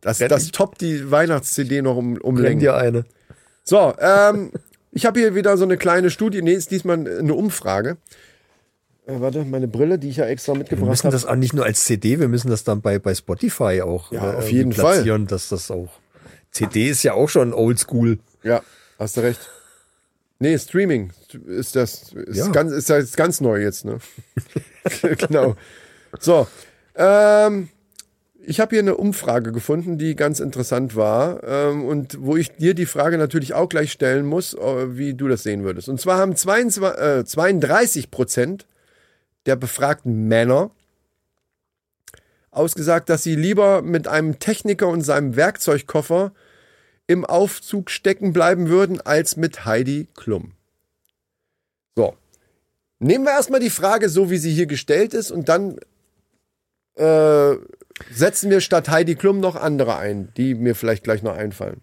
[0.00, 2.60] Das, das toppt die Weihnachts-CD noch um, um Bring Längen.
[2.60, 3.04] dir eine.
[3.64, 4.52] So, ähm,
[4.92, 6.40] ich habe hier wieder so eine kleine Studie.
[6.40, 7.96] Nee, ist diesmal eine Umfrage.
[9.06, 11.12] Äh, warte, meine Brille, die ich ja extra Wir mitgebracht müssen habe.
[11.14, 14.20] das auch nicht nur als CD, wir müssen das dann bei, bei Spotify auch Ja,
[14.22, 14.94] auf irgendwie jeden Fall.
[14.96, 15.90] platzieren, dass das auch.
[16.50, 18.18] CD ist ja auch schon oldschool.
[18.42, 18.62] Ja,
[18.98, 19.40] hast du recht.
[20.38, 21.12] Nee, Streaming
[21.46, 22.48] ist das ist Ja.
[22.48, 23.98] ganz ist das ganz neu jetzt, ne?
[25.18, 25.56] genau.
[26.20, 26.46] So,
[26.94, 27.68] ähm,
[28.44, 32.74] ich habe hier eine Umfrage gefunden, die ganz interessant war ähm, und wo ich dir
[32.74, 35.88] die Frage natürlich auch gleich stellen muss, äh, wie du das sehen würdest.
[35.88, 38.66] Und zwar haben 22, äh, 32 Prozent
[39.46, 40.70] der befragten Männer
[42.50, 46.32] ausgesagt, dass sie lieber mit einem Techniker und seinem Werkzeugkoffer
[47.06, 50.52] im Aufzug stecken bleiben würden als mit Heidi Klum.
[51.94, 52.16] So.
[52.98, 55.78] Nehmen wir erstmal die Frage so, wie sie hier gestellt ist und dann
[56.94, 57.56] äh,
[58.10, 61.82] setzen wir statt Heidi Klum noch andere ein, die mir vielleicht gleich noch einfallen.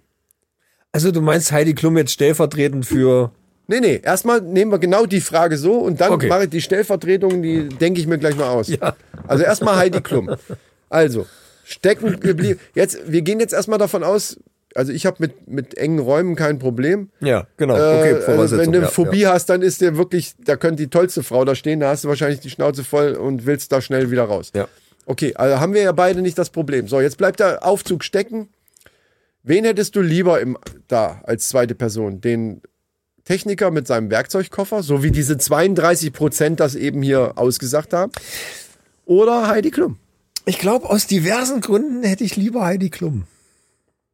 [0.91, 3.31] Also du meinst Heidi Klum jetzt stellvertretend für.
[3.67, 6.27] Nee, nee, erstmal nehmen wir genau die Frage so und dann Okay.
[6.27, 8.67] mache ich die Stellvertretung, die denke ich mir gleich noch aus.
[8.67, 8.95] Ja.
[9.27, 10.35] Also erstmal Heidi Klum.
[10.89, 11.25] Also,
[11.63, 12.59] stecken geblieben.
[12.75, 14.37] Jetzt, wir gehen jetzt erstmal davon aus,
[14.75, 17.09] also ich habe mit, mit engen Räumen kein Problem.
[17.21, 17.75] Ja, genau.
[17.75, 18.59] Äh, Okay, also Voraussetzung.
[18.59, 19.33] wenn du eine ja, Phobie ja.
[19.33, 22.09] hast, dann ist dir wirklich, da könnte die tollste Frau da stehen, da hast du
[22.09, 24.51] wahrscheinlich die Schnauze voll und willst da schnell wieder raus.
[24.53, 24.67] Ja.
[25.05, 26.87] Okay, also haben wir ja beide nicht das Problem.
[26.87, 28.49] So, jetzt bleibt der Aufzug stecken.
[29.43, 30.57] Wen hättest du lieber im,
[30.87, 32.21] da als zweite Person?
[32.21, 32.61] Den
[33.25, 38.11] Techniker mit seinem Werkzeugkoffer, so wie diese 32 Prozent das eben hier ausgesagt haben?
[39.05, 39.97] Oder Heidi Klum?
[40.45, 43.23] Ich glaube, aus diversen Gründen hätte ich lieber Heidi Klum.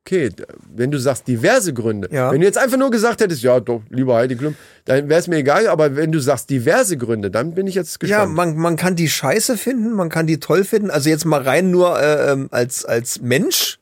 [0.06, 0.30] Okay,
[0.74, 2.08] wenn du sagst diverse Gründe.
[2.12, 2.32] Ja.
[2.32, 4.56] Wenn du jetzt einfach nur gesagt hättest, ja, doch, lieber Heidi Klum,
[4.86, 5.68] dann wäre es mir egal.
[5.68, 8.34] Aber wenn du sagst diverse Gründe, dann bin ich jetzt Ja, gespannt.
[8.36, 10.90] man, man kann die scheiße finden, man kann die toll finden.
[10.90, 13.78] Also jetzt mal rein nur äh, ähm, als, als Mensch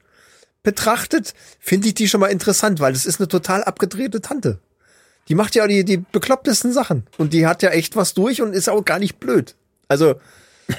[0.63, 4.59] betrachtet, finde ich die schon mal interessant, weil das ist eine total abgedrehte Tante.
[5.29, 7.03] Die macht ja die, die beklopptesten Sachen.
[7.17, 9.55] Und die hat ja echt was durch und ist auch gar nicht blöd.
[9.87, 10.15] Also.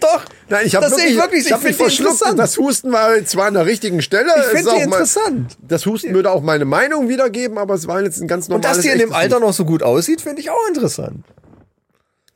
[0.00, 0.24] Doch.
[0.48, 1.46] Nein, ich habe das sehe wirklich, ich wirklich.
[1.46, 2.38] ich hab ich mich verschluckt.
[2.38, 4.30] Das Husten war zwar an der richtigen Stelle.
[4.38, 5.56] Ich finde die mal- interessant.
[5.60, 8.78] Das Husten würde auch meine Meinung wiedergeben, aber es war jetzt ein ganz Und normales.
[8.78, 11.24] dass die in dem Alter noch so gut aussieht, finde ich auch interessant.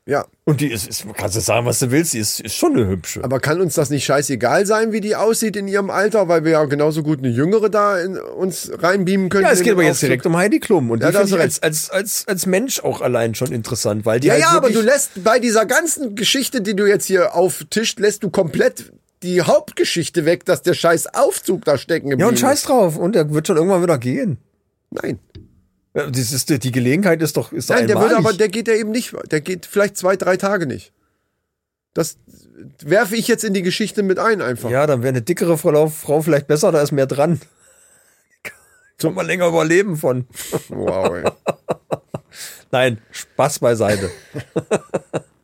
[0.07, 2.73] Ja, Und die ist, ist kannst du sagen, was du willst, die ist, ist schon
[2.73, 3.23] eine hübsche.
[3.23, 6.51] aber kann uns das nicht scheißegal sein, wie die aussieht in ihrem Alter, weil wir
[6.51, 9.45] ja genauso gut eine Jüngere da in uns reinbeamen können?
[9.45, 10.91] Ja, es geht aber jetzt direkt um Heidi Klum.
[10.91, 13.33] Und Ja, die da hast finde du ich als, als, als, als Mensch auch allein
[13.33, 16.75] schon interessant, weil die Ja, halt ja, aber du lässt bei dieser ganzen Geschichte, die
[16.75, 18.91] du jetzt hier auftischt, lässt du komplett
[19.23, 22.95] die Hauptgeschichte weg, dass der scheiß Aufzug da stecken Ja, geblieben und scheiß drauf.
[22.97, 24.37] Und der wird schon irgendwann wieder gehen.
[24.91, 25.17] Nein.
[25.95, 28.25] Ja, Das ist, die Gelegenheit ist doch, ist Nein, der wird einmalig.
[28.27, 29.13] aber, der geht ja eben nicht.
[29.31, 30.91] Der geht vielleicht zwei, drei Tage nicht.
[31.93, 32.17] Das
[32.83, 34.69] werfe ich jetzt in die Geschichte mit ein einfach.
[34.69, 37.39] Ja, dann wäre eine dickere Frau, Frau vielleicht besser, da ist mehr dran.
[39.01, 40.27] Soll man länger überleben von.
[40.69, 41.23] Wow, ey.
[42.71, 44.09] Nein, Spaß beiseite.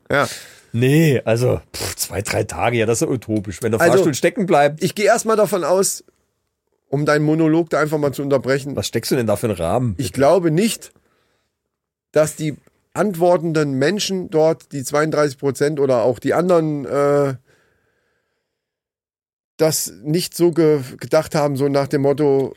[0.09, 0.27] Ja.
[0.73, 3.61] Nee, also pff, zwei, drei Tage, ja, das ist ja utopisch.
[3.61, 6.03] Wenn der Also- Fahrstuhl stecken bleibt, Ich gehe erstmal davon aus,
[6.91, 8.75] um deinen Monolog da einfach mal zu unterbrechen.
[8.75, 9.95] was steckst du denn da für einen Rahmen?
[9.97, 10.91] Ich glaube nicht,
[12.11, 12.57] dass die
[12.93, 17.35] antwortenden Menschen dort, die 32 Prozent oder auch die anderen, äh,
[19.55, 22.55] das nicht so ge gedacht haben, so nach dem Motto,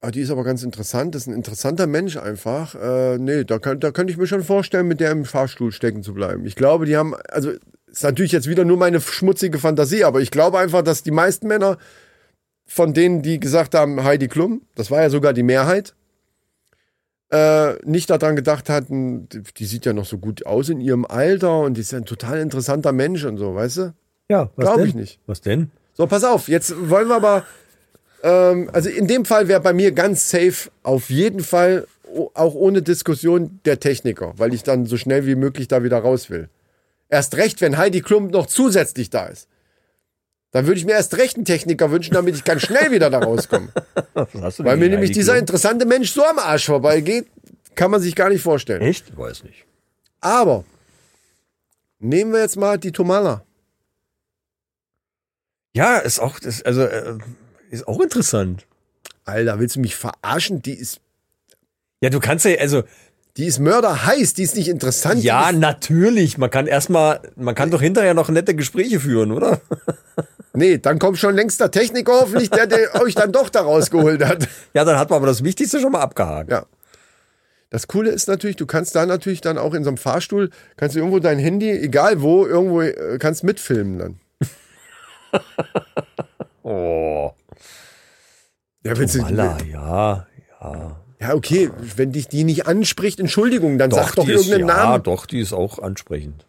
[0.00, 2.76] ah, die ist aber ganz interessant, das ist ein interessanter Mensch einfach.
[2.76, 6.04] Äh, nee, da, kann, da könnte ich mir schon vorstellen, mit der im Fahrstuhl stecken
[6.04, 6.46] zu bleiben.
[6.46, 7.50] Ich glaube, die haben, also
[7.88, 11.48] ist natürlich jetzt wieder nur meine schmutzige Fantasie, aber ich glaube einfach, dass die meisten
[11.48, 11.78] Männer
[12.66, 15.94] von denen, die gesagt haben, Heidi Klum, das war ja sogar die Mehrheit,
[17.30, 21.60] äh, nicht daran gedacht hatten, die, sieht ja noch so gut aus in ihrem Alter
[21.60, 23.94] und die ist ja ein total interessanter Mensch und so, weißt du?
[24.28, 24.86] Ja, was Glaub denn?
[24.86, 25.20] ich nicht.
[25.26, 25.70] Was denn?
[25.94, 27.44] So, pass auf, jetzt wollen wir aber,
[28.22, 31.86] ähm, also in dem Fall wäre bei mir ganz safe auf jeden Fall,
[32.34, 36.30] auch ohne Diskussion, der Techniker, weil ich dann so schnell wie möglich da wieder raus
[36.30, 36.48] will.
[37.08, 39.48] Erst recht, wenn Heidi Klum noch zusätzlich da ist.
[40.54, 43.18] Dann würde ich mir erst recht einen Techniker wünschen, damit ich ganz schnell wieder da
[43.18, 43.70] rauskomme.
[44.14, 47.26] Weil mir nämlich dieser interessante Mensch so am Arsch vorbeigeht,
[47.74, 48.80] kann man sich gar nicht vorstellen.
[48.80, 49.16] Echt?
[49.16, 49.64] Weiß nicht.
[50.20, 50.64] Aber
[51.98, 53.44] nehmen wir jetzt mal die Tomala.
[55.74, 57.18] Ja, ist auch, das, also, äh,
[57.70, 58.64] ist auch interessant.
[59.24, 60.62] Alter, willst du mich verarschen?
[60.62, 61.00] Die ist,
[62.00, 62.84] Ja, du kannst ja, also,
[63.36, 65.22] die ist mörderheiß, die ist nicht interessant.
[65.22, 66.38] ja, natürlich.
[66.38, 69.60] Man kann erstmal, man kann doch hinterher noch nette Gespräche führen, oder?
[70.52, 74.24] nee, dann kommt schon längst der Techniker hoffentlich, der, der euch dann doch da rausgeholt
[74.24, 74.48] hat.
[74.72, 76.50] Ja, dann hat man aber das Wichtigste schon mal abgehakt.
[76.50, 76.66] Ja.
[77.70, 80.94] Das Coole ist natürlich, du kannst da natürlich dann auch in so einem Fahrstuhl, kannst
[80.94, 84.20] du irgendwo dein Handy, egal wo, irgendwo, äh, kannst mitfilmen dann.
[86.66, 87.30] Oh.
[88.84, 90.26] Ja, willst du, Walla, ja,
[90.62, 91.03] ja.
[91.28, 94.84] Ja, okay, wenn dich die nicht anspricht, Entschuldigung, dann sag doch die ist, irgendeinen ja,
[94.90, 95.02] Namen.
[95.02, 96.46] doch, die ist auch ansprechend.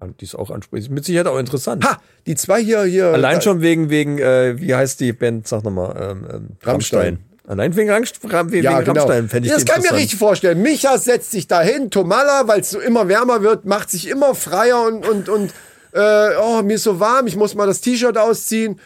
[0.00, 0.90] An- Die ist auch ansprechend.
[0.90, 1.84] Mit Sicherheit auch interessant.
[1.84, 3.06] Ha, die zwei hier, hier.
[3.12, 7.18] Allein da- schon wegen, wegen, äh, wie heißt die Band, sag nochmal, ähm, ähm, Rammstein.
[7.46, 9.00] Allein wegen, Rangst, wegen Ja, genau.
[9.02, 10.62] Rammstein fände ich das kann ich mir richtig vorstellen.
[10.62, 14.82] Micha setzt sich dahin, Tomala, weil es so immer wärmer wird, macht sich immer freier
[14.86, 15.52] und, und, und
[15.92, 18.80] äh, oh, mir ist so warm, ich muss mal das T-Shirt ausziehen.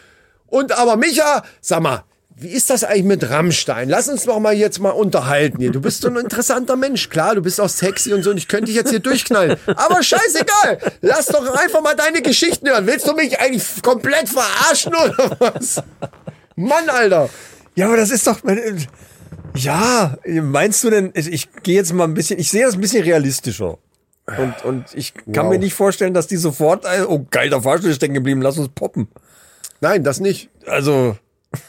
[0.47, 2.03] Und aber Micha, sag mal,
[2.41, 3.89] wie ist das eigentlich mit Rammstein?
[3.89, 5.71] Lass uns doch mal jetzt mal unterhalten hier.
[5.71, 7.09] Du bist so ein interessanter Mensch.
[7.09, 9.57] Klar, du bist auch sexy und so und ich könnte dich jetzt hier durchknallen.
[9.67, 10.79] Aber scheißegal.
[11.01, 12.87] Lass doch einfach mal deine Geschichten hören.
[12.87, 15.81] Willst du mich eigentlich komplett verarschen oder was?
[16.55, 17.29] Mann, Alter.
[17.75, 18.39] Ja, aber das ist doch.
[19.55, 22.81] Ja, meinst du denn, ich, ich gehe jetzt mal ein bisschen, ich sehe das ein
[22.81, 23.77] bisschen realistischer.
[24.37, 25.53] Und, und ich kann Wow.
[25.53, 28.69] mir nicht vorstellen, dass die sofort, oh geil, der Fahrstuhl ist stecken geblieben, lass uns
[28.69, 29.07] poppen.
[29.81, 30.49] Nein, das nicht.
[30.67, 31.17] Also,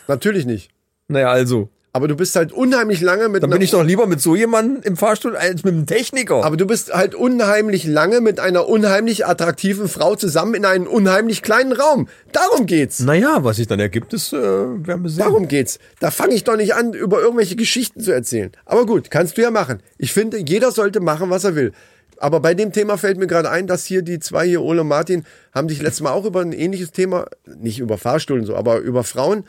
[0.09, 0.71] Natürlich nicht.
[1.09, 1.69] naja, also.
[1.93, 4.81] Aber du bist halt unheimlich lange mit Dann bin ich doch lieber mit so jemandem
[4.85, 6.45] im Fahrstuhl als mit einem Techniker.
[6.45, 11.43] aber du bist halt unheimlich lange mit einer unheimlich attraktiven Frau zusammen in einem unheimlich
[11.43, 12.07] kleinen Raum.
[12.31, 13.01] Darum geht's.
[13.01, 15.25] naja, was sich dann ergibt, ist, äh, werden wir sehen.
[15.25, 15.81] Darum geht's.
[15.99, 18.53] Da fange ich doch nicht an, über irgendwelche Geschichten zu erzählen.
[18.67, 19.83] Aber gut, kannst du ja machen.
[19.99, 21.73] Ich finde, jeder sollte machen, was er will.
[22.19, 24.89] Aber bei dem Thema fällt mir gerade ein, dass hier die zwei hier, Ole und
[24.89, 28.79] Martin, haben sich letztes Mal auch über ein ähnliches Thema, nicht über Fahrstühlen so, aber
[28.79, 29.43] über Frauen.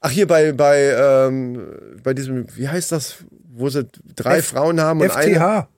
[0.00, 3.16] Ach, hier bei, bei, ähm, bei diesem, wie heißt das,
[3.52, 3.86] wo sie
[4.16, 5.34] drei F- Frauen haben und eine.
[5.34, 5.68] FTH.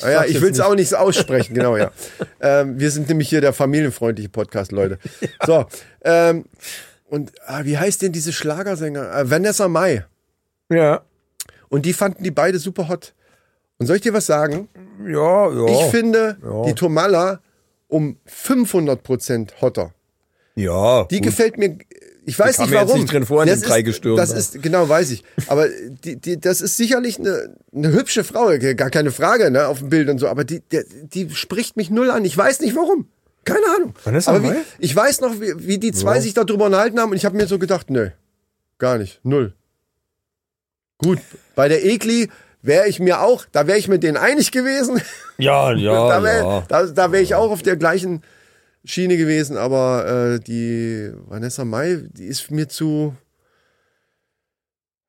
[0.00, 1.90] Ah ja, ich will es auch nicht aussprechen, genau, ja.
[2.40, 4.98] ähm, wir sind nämlich hier der familienfreundliche Podcast, Leute.
[5.44, 5.66] So,
[6.02, 6.46] ähm,
[7.04, 9.14] und ah, wie heißt denn diese Schlagersänger?
[9.14, 10.06] Äh, Vanessa Mai.
[10.70, 11.02] Ja.
[11.68, 13.12] Und die fanden die beide super hot.
[13.78, 14.68] Und soll ich dir was sagen?
[15.06, 15.66] Ja, ja.
[15.66, 16.62] Ich finde ja.
[16.64, 17.40] die Tomala
[17.88, 19.92] um 500% hotter.
[20.54, 21.04] ja.
[21.04, 21.24] Die gut.
[21.26, 21.76] gefällt mir.
[22.26, 23.00] Ich weiß nicht warum.
[23.00, 24.36] nicht drin vor in das ist, Dreigestirn Das da.
[24.36, 25.24] ist genau, weiß ich.
[25.46, 29.80] Aber die, die, das ist sicherlich eine, eine hübsche Frau, gar keine Frage, ne, auf
[29.80, 30.28] dem Bild und so.
[30.28, 32.24] Aber die, der, die spricht mich null an.
[32.24, 33.08] Ich weiß nicht warum.
[33.44, 33.94] Keine Ahnung.
[34.02, 36.20] Vanessa Aber wie, ich weiß noch, wie, wie die zwei Ja.
[36.22, 38.08] sich darüber unterhalten haben und ich habe mir so gedacht, nö,
[38.78, 39.52] gar nicht, null.
[40.98, 41.18] Gut,
[41.54, 42.30] bei der Ekli
[42.62, 45.02] wäre ich mir auch, da wäre ich mit denen einig gewesen.
[45.36, 46.64] Ja, ja, da wäre ja.
[46.68, 48.22] da, da wär ich auch auf der gleichen
[48.84, 53.14] Schiene gewesen, aber äh, die Vanessa Mai, die ist mir zu.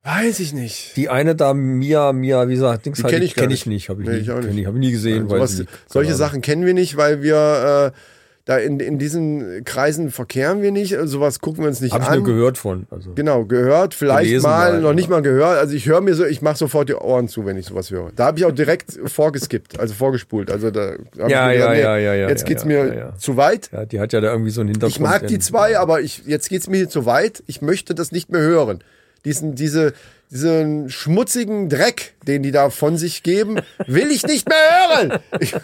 [0.04, 0.96] Weiß ich nicht.
[0.98, 3.62] Die eine da, Mia, Mia, wie gesagt, Dings Die halt, kenn ich kenn nicht.
[3.62, 4.58] ich nicht, habe ich, Nee, nie, ich kenn nicht.
[4.60, 5.30] ich, hab ich nie gesehen.
[5.30, 7.98] weil Sowas, solche Sachen kennen wir nicht, weil wir äh,
[8.46, 10.96] Da in, in diesen Kreisen verkehren wir nicht.
[11.06, 12.20] Sowas gucken wir uns nicht Habe ich an.
[12.20, 12.86] nur gehört von.
[12.92, 13.14] Also.
[13.16, 14.94] Genau, gehört, vielleicht mal, mal, noch ja.
[14.94, 15.58] nicht mal gehört.
[15.58, 18.12] Also ich höre mir so, ich mache sofort die Ohren zu, wenn ich sowas höre.
[18.16, 20.52] Da habe ich auch direkt vorgeskippt, also vorgespult.
[20.52, 22.86] Also da hab Ja, ich mir ja, ja, ja, ja, Jetzt ja, geht's ja, mir
[22.86, 23.18] ja, ja.
[23.18, 23.72] zu weit.
[23.72, 24.96] Ja, die hat ja da irgendwie so einen Hintergrund.
[24.96, 27.42] Ich mag die zwei, aber ich, jetzt geht's mir hier zu weit.
[27.48, 28.84] Ich möchte das nicht mehr hören.
[29.26, 29.94] Diesen, diese,
[30.30, 34.58] diesen schmutzigen Dreck, den die da von sich geben, will ich nicht mehr
[35.00, 35.20] hören.
[35.40, 35.56] Ich,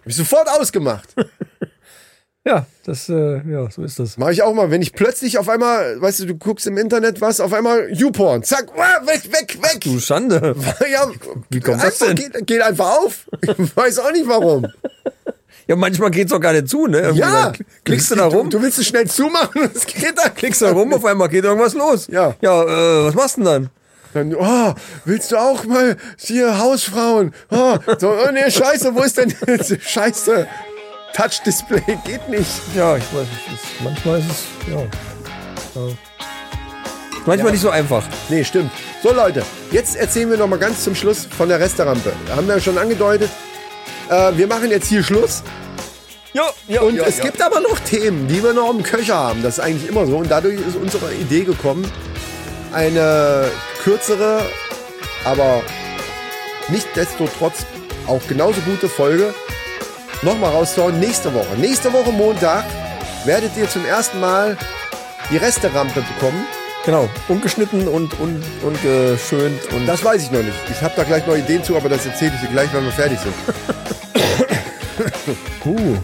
[0.00, 1.08] hab ich sofort ausgemacht.
[2.46, 4.18] Ja, das, äh, ja, so ist das.
[4.18, 7.22] Mache ich auch mal, wenn ich plötzlich auf einmal, weißt du, du guckst im Internet
[7.22, 9.80] was, auf einmal YouPorn, zack, ah, weg, weg, weg.
[9.80, 10.54] Du Schande.
[10.92, 11.10] Ja,
[11.48, 12.14] Wie kommt das denn?
[12.14, 13.30] Geht, geht einfach auf.
[13.40, 14.66] Ich weiß auch nicht warum.
[15.66, 16.98] Ja, manchmal geht's doch gar nicht zu, ne?
[16.98, 17.50] Irgendwie Ja.
[17.84, 20.28] Klickst du da rum, Du, du willst es schnell zumachen, es geht da.
[20.28, 22.06] klickst da rum, auf einmal geht irgendwas los.
[22.08, 22.34] Ja.
[22.42, 23.70] Ja, äh, was machst du denn dann?
[24.14, 24.74] Dann, oh,
[25.04, 27.34] willst du auch mal hier Hausfrauen?
[27.50, 29.34] Oh, so, oh nee, scheiße, wo ist denn
[29.80, 30.46] scheiße?
[31.14, 32.48] Touch-Display geht nicht.
[32.76, 33.26] Ja, ich weiß.
[33.50, 34.80] Das, manchmal ist es, ja.
[35.74, 35.92] ja.
[37.26, 38.04] Manchmal nicht so einfach.
[38.28, 38.70] Nee, stimmt.
[39.02, 39.42] So Leute,
[39.72, 42.12] jetzt erzählen wir noch mal ganz zum Schluss von der Resterampe.
[42.34, 43.30] Haben wir ja schon angedeutet.
[44.10, 45.42] Äh, wir machen jetzt hier Schluss.
[46.32, 49.42] Ja, ja, Und es gibt aber noch Themen, die wir noch im Köcher haben.
[49.42, 50.18] Das ist eigentlich immer so.
[50.18, 51.90] Und dadurch ist unsere Idee gekommen,
[52.72, 53.50] eine
[53.84, 54.42] kürzere,
[55.24, 55.62] aber
[56.68, 57.66] nicht desto trotz
[58.06, 59.34] auch genauso gute Folge
[60.22, 60.98] nochmal rauszuhauen.
[60.98, 61.54] Nächste Woche.
[61.58, 62.64] Nächste Woche Montag
[63.26, 64.56] werdet ihr zum ersten Mal
[65.30, 66.46] die Resterampe bekommen.
[66.84, 68.10] Genau, ungeschnitten und,
[68.82, 70.56] geschönt und Das weiß ich noch nicht.
[70.70, 72.92] Ich habe da gleich noch Ideen zu, aber das erzähle ich dir gleich, wenn wir
[72.92, 73.34] fertig sind.
[75.64, 75.96] uh,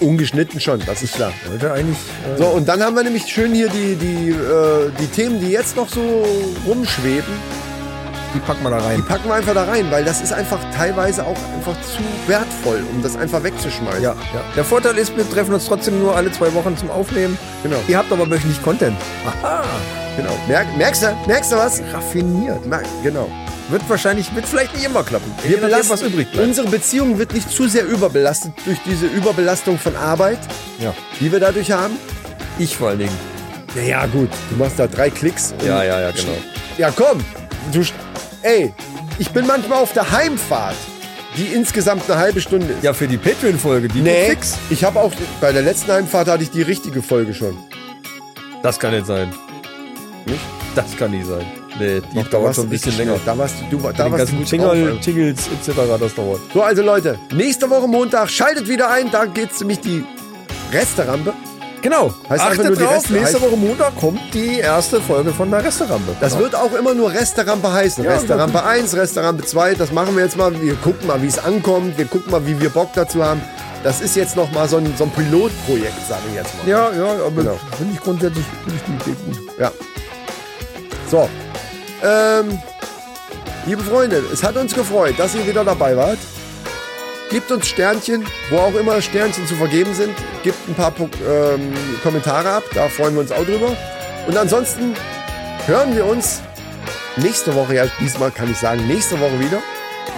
[0.00, 1.32] Ungeschnitten schon, das ist klar.
[1.50, 1.98] heute eigentlich.
[2.34, 5.50] Äh, So, und dann haben wir nämlich schön hier die, die, äh, die Themen, die
[5.50, 6.24] jetzt noch so
[6.66, 7.32] rumschweben,
[8.34, 9.04] die packen wir da die rein.
[9.06, 13.02] packen wir einfach da rein, weil das ist einfach teilweise auch einfach zu wertvoll, um
[13.02, 14.02] das einfach wegzuschmeißen.
[14.02, 14.40] Ja, ja.
[14.54, 17.38] Der Vorteil ist, wir treffen uns trotzdem nur alle zwei Wochen zum Aufnehmen.
[17.62, 17.78] Genau.
[17.88, 18.96] Ihr habt aber wöchentlich Content.
[19.26, 19.64] Aha,
[20.16, 20.36] genau.
[20.46, 21.16] Merk, merkst du?
[21.26, 21.80] Merkst du was?
[21.92, 22.64] raffiniert.
[22.66, 23.30] Merk, genau.
[23.68, 25.30] Wird wahrscheinlich, wird vielleicht nicht immer klappen.
[25.42, 26.46] Wir belasten, was übrig bleibt.
[26.48, 30.38] unsere Beziehung wird nicht zu sehr überbelastet durch diese Überbelastung von Arbeit,
[30.78, 30.94] Ja.
[31.20, 31.96] die wir dadurch haben.
[32.58, 33.18] Ich vor allen Dingen.
[33.74, 34.30] Naja, gut.
[34.50, 35.54] Du machst da drei Klicks.
[35.64, 36.38] Ja, ja, ja, genau.
[36.78, 37.20] Ja, komm.
[37.72, 37.82] Du,
[38.42, 38.72] ey,
[39.18, 40.74] ich bin manchmal auf der Heimfahrt,
[41.36, 42.82] die insgesamt eine halbe Stunde ist.
[42.82, 44.54] Ja, für die Patreon-Folge, die Nee, fix.
[44.70, 45.12] ich habe auch
[45.42, 47.56] bei der letzten Heimfahrt hatte ich die richtige Folge schon.
[48.62, 49.30] Das kann nicht sein.
[50.24, 50.40] Nicht?
[50.74, 51.44] Das kann nicht sein.
[51.78, 53.16] Nee, die Doch, da dauert schon ein bisschen länger.
[53.24, 55.76] Da warst du, du da Den warst du gut Jingle, drauf, Jingles etc.
[56.00, 56.40] das dauert.
[56.52, 60.04] So, also Leute, nächste Woche Montag schaltet wieder ein, da geht's nämlich die
[60.72, 61.32] Resterampe.
[61.80, 62.12] Genau.
[62.28, 66.16] Heißt Achtet nur drauf, Reste- nächste Woche Montag kommt die erste Folge von der Resterampe.
[66.20, 68.02] Das wird auch immer nur Resterampe heißen.
[68.02, 70.60] Ja, Resterampe 1, Resterampe 2, das machen wir jetzt mal.
[70.60, 71.96] Wir gucken mal, wie es ankommt.
[71.96, 73.40] Wir gucken mal, wie wir Bock dazu haben.
[73.84, 76.68] Das ist jetzt noch mal so ein, so ein Pilotprojekt, sage ich jetzt mal.
[76.68, 77.56] Ja, ja, aber Genau.
[77.78, 79.60] finde ich grundsätzlich finde ich die Idee gut.
[79.60, 79.70] Ja.
[81.08, 81.28] So.
[82.02, 82.60] Ähm,
[83.66, 86.18] liebe Freunde, es hat uns gefreut, dass ihr wieder dabei wart.
[87.30, 90.14] Gebt uns Sternchen, wo auch immer Sternchen zu vergeben sind.
[90.42, 93.76] Gebt ein paar ähm, Kommentare ab, da freuen wir uns auch drüber.
[94.26, 94.94] Und ansonsten
[95.66, 96.40] hören wir uns
[97.16, 99.60] nächste Woche, ja, diesmal kann ich sagen, nächste Woche wieder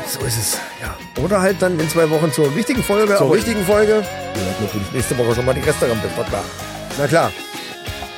[0.06, 0.96] So ist es, ja.
[1.22, 3.16] Oder halt dann in zwei Wochen zur richtigen Folge.
[3.16, 3.92] zur richtigen Folge.
[3.92, 6.44] ihr hört natürlich nächste Woche schon mal die klar.
[6.98, 7.32] Na klar.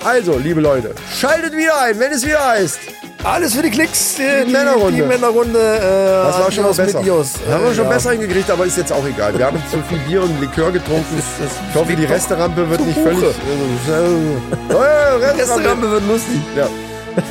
[0.04, 2.78] Also, liebe Leute, schaltet wieder ein, wenn es wieder heißt.
[3.24, 4.18] Alles für die Klicks.
[4.18, 4.92] äh, Die Männerrunde.
[4.96, 5.58] Die Männerrunde.
[5.58, 5.80] Äh,
[6.26, 6.98] Das war schon Adios besser.
[6.98, 7.30] mit Ios.
[7.50, 7.90] haben wir Äh, schon ja.
[7.90, 9.38] besser hingekriegt, aber ist jetzt auch egal.
[9.38, 11.16] Wir haben zu viel Bier und Likör getrunken.
[11.16, 13.14] Das das ich hoffe, die Resterampe wird nicht Buche.
[13.14, 13.22] völlig.
[13.24, 15.38] Äh, äh, Resterampe.
[15.40, 16.40] Resterampe wird lustig.
[16.56, 16.66] Ja.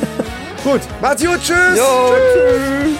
[0.64, 1.76] Gut, macht's gut, tschüss.
[1.76, 2.96] Jo, tschüss.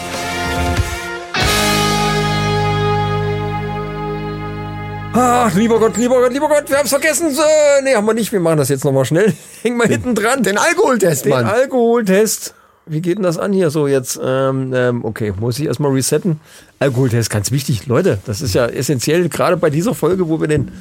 [5.15, 7.31] Ach, lieber Gott, lieber Gott, lieber Gott, wir haben's vergessen.
[7.35, 7.43] So,
[7.83, 8.33] nee, haben wir nicht.
[8.33, 9.33] Wir machen das jetzt nochmal schnell.
[9.63, 10.43] Häng mal hinten dran.
[10.43, 11.47] Den Alkoholtest, Den Mann.
[11.47, 12.55] Alkoholtest.
[12.85, 14.19] Wie geht denn das an hier so jetzt?
[14.23, 16.41] Ähm, ähm, okay, muss ich erstmal resetten.
[16.81, 17.87] Alkoholtest, ganz wichtig.
[17.87, 20.73] Leute, das ist ja essentiell, gerade bei dieser Folge, wo wir den,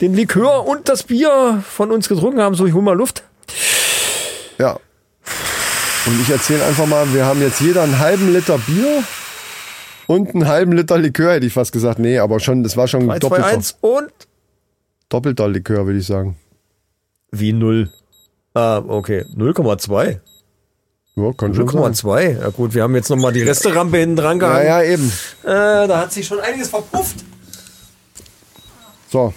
[0.00, 2.54] den Likör und das Bier von uns getrunken haben.
[2.54, 3.24] So, ich hol mal Luft.
[4.58, 4.78] Ja.
[6.06, 9.02] Und ich erzähle einfach mal, wir haben jetzt jeder einen halben Liter Bier
[10.06, 11.98] und einen halben Liter Likör, hätte ich fast gesagt.
[11.98, 14.12] Nee, aber schon, das war schon 3, 2, doppelter, 1 und
[15.08, 16.36] doppelter Likör, würde ich sagen.
[17.32, 17.90] wie null.
[18.54, 19.24] Ah, okay.
[19.36, 20.20] 0,2.
[21.14, 21.82] Ja, kann schon sein.
[21.92, 22.40] 0,2.
[22.40, 24.66] Ja gut, wir haben jetzt nochmal die Resterampe hinten dran Ja, gehangen.
[24.66, 25.12] ja, eben.
[25.42, 27.16] Äh, da hat sich schon einiges verpufft.
[29.10, 29.34] So.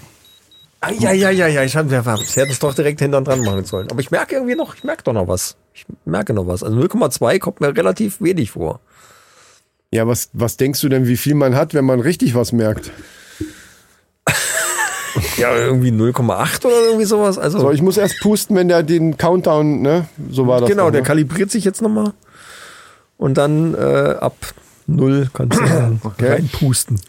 [0.79, 3.89] Eieieiei, ich hätte ich hätte es doch direkt hinten dran machen sollen.
[3.91, 5.57] Aber ich merke irgendwie noch, ich merke doch noch was.
[5.73, 6.63] Ich merke noch was.
[6.63, 8.79] Also 0,2 kommt mir relativ wenig vor.
[9.91, 12.91] Ja, was, was denkst du denn, wie viel man hat, wenn man richtig was merkt?
[15.37, 17.37] Ja, irgendwie 0,8 oder irgendwie sowas.
[17.37, 20.07] Also So, ich muss erst pusten, wenn der den Countdown, ne?
[20.31, 20.69] So war das.
[20.69, 21.07] genau, der ne?
[21.07, 22.13] kalibriert sich jetzt nochmal.
[23.17, 24.35] Und dann äh, ab
[24.87, 26.31] 0 kannst du dann Okay.
[26.33, 26.99] reinpusten.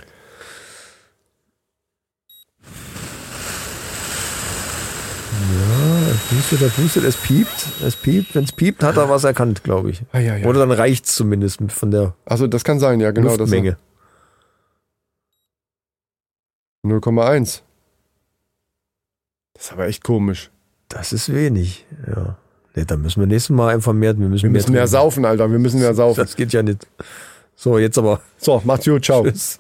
[5.32, 8.34] Ja, er pustet, er pustet, es piept, es piept.
[8.34, 10.02] Wenn es piept, hat er was erkannt, glaube ich.
[10.12, 10.46] Ah, ja, ja.
[10.46, 13.36] Oder dann reicht's zumindest von der Also das kann sein, ja, genau.
[13.36, 13.76] Luftmenge.
[16.84, 17.60] 0,1.
[19.56, 20.50] Das ist aber echt komisch.
[20.88, 22.36] Das ist wenig, ja.
[22.74, 24.92] Nee, da müssen wir nächstes Mal einfach mehr, wir müssen, Wir müssen mehr trinken.
[24.92, 25.50] saufen, Alter.
[25.50, 26.20] Wir müssen mehr saufen.
[26.20, 26.86] Das geht ja nicht.
[27.54, 28.20] So, jetzt aber.
[28.36, 29.24] So, macht's gut, ciao.
[29.24, 29.58] Tschüss.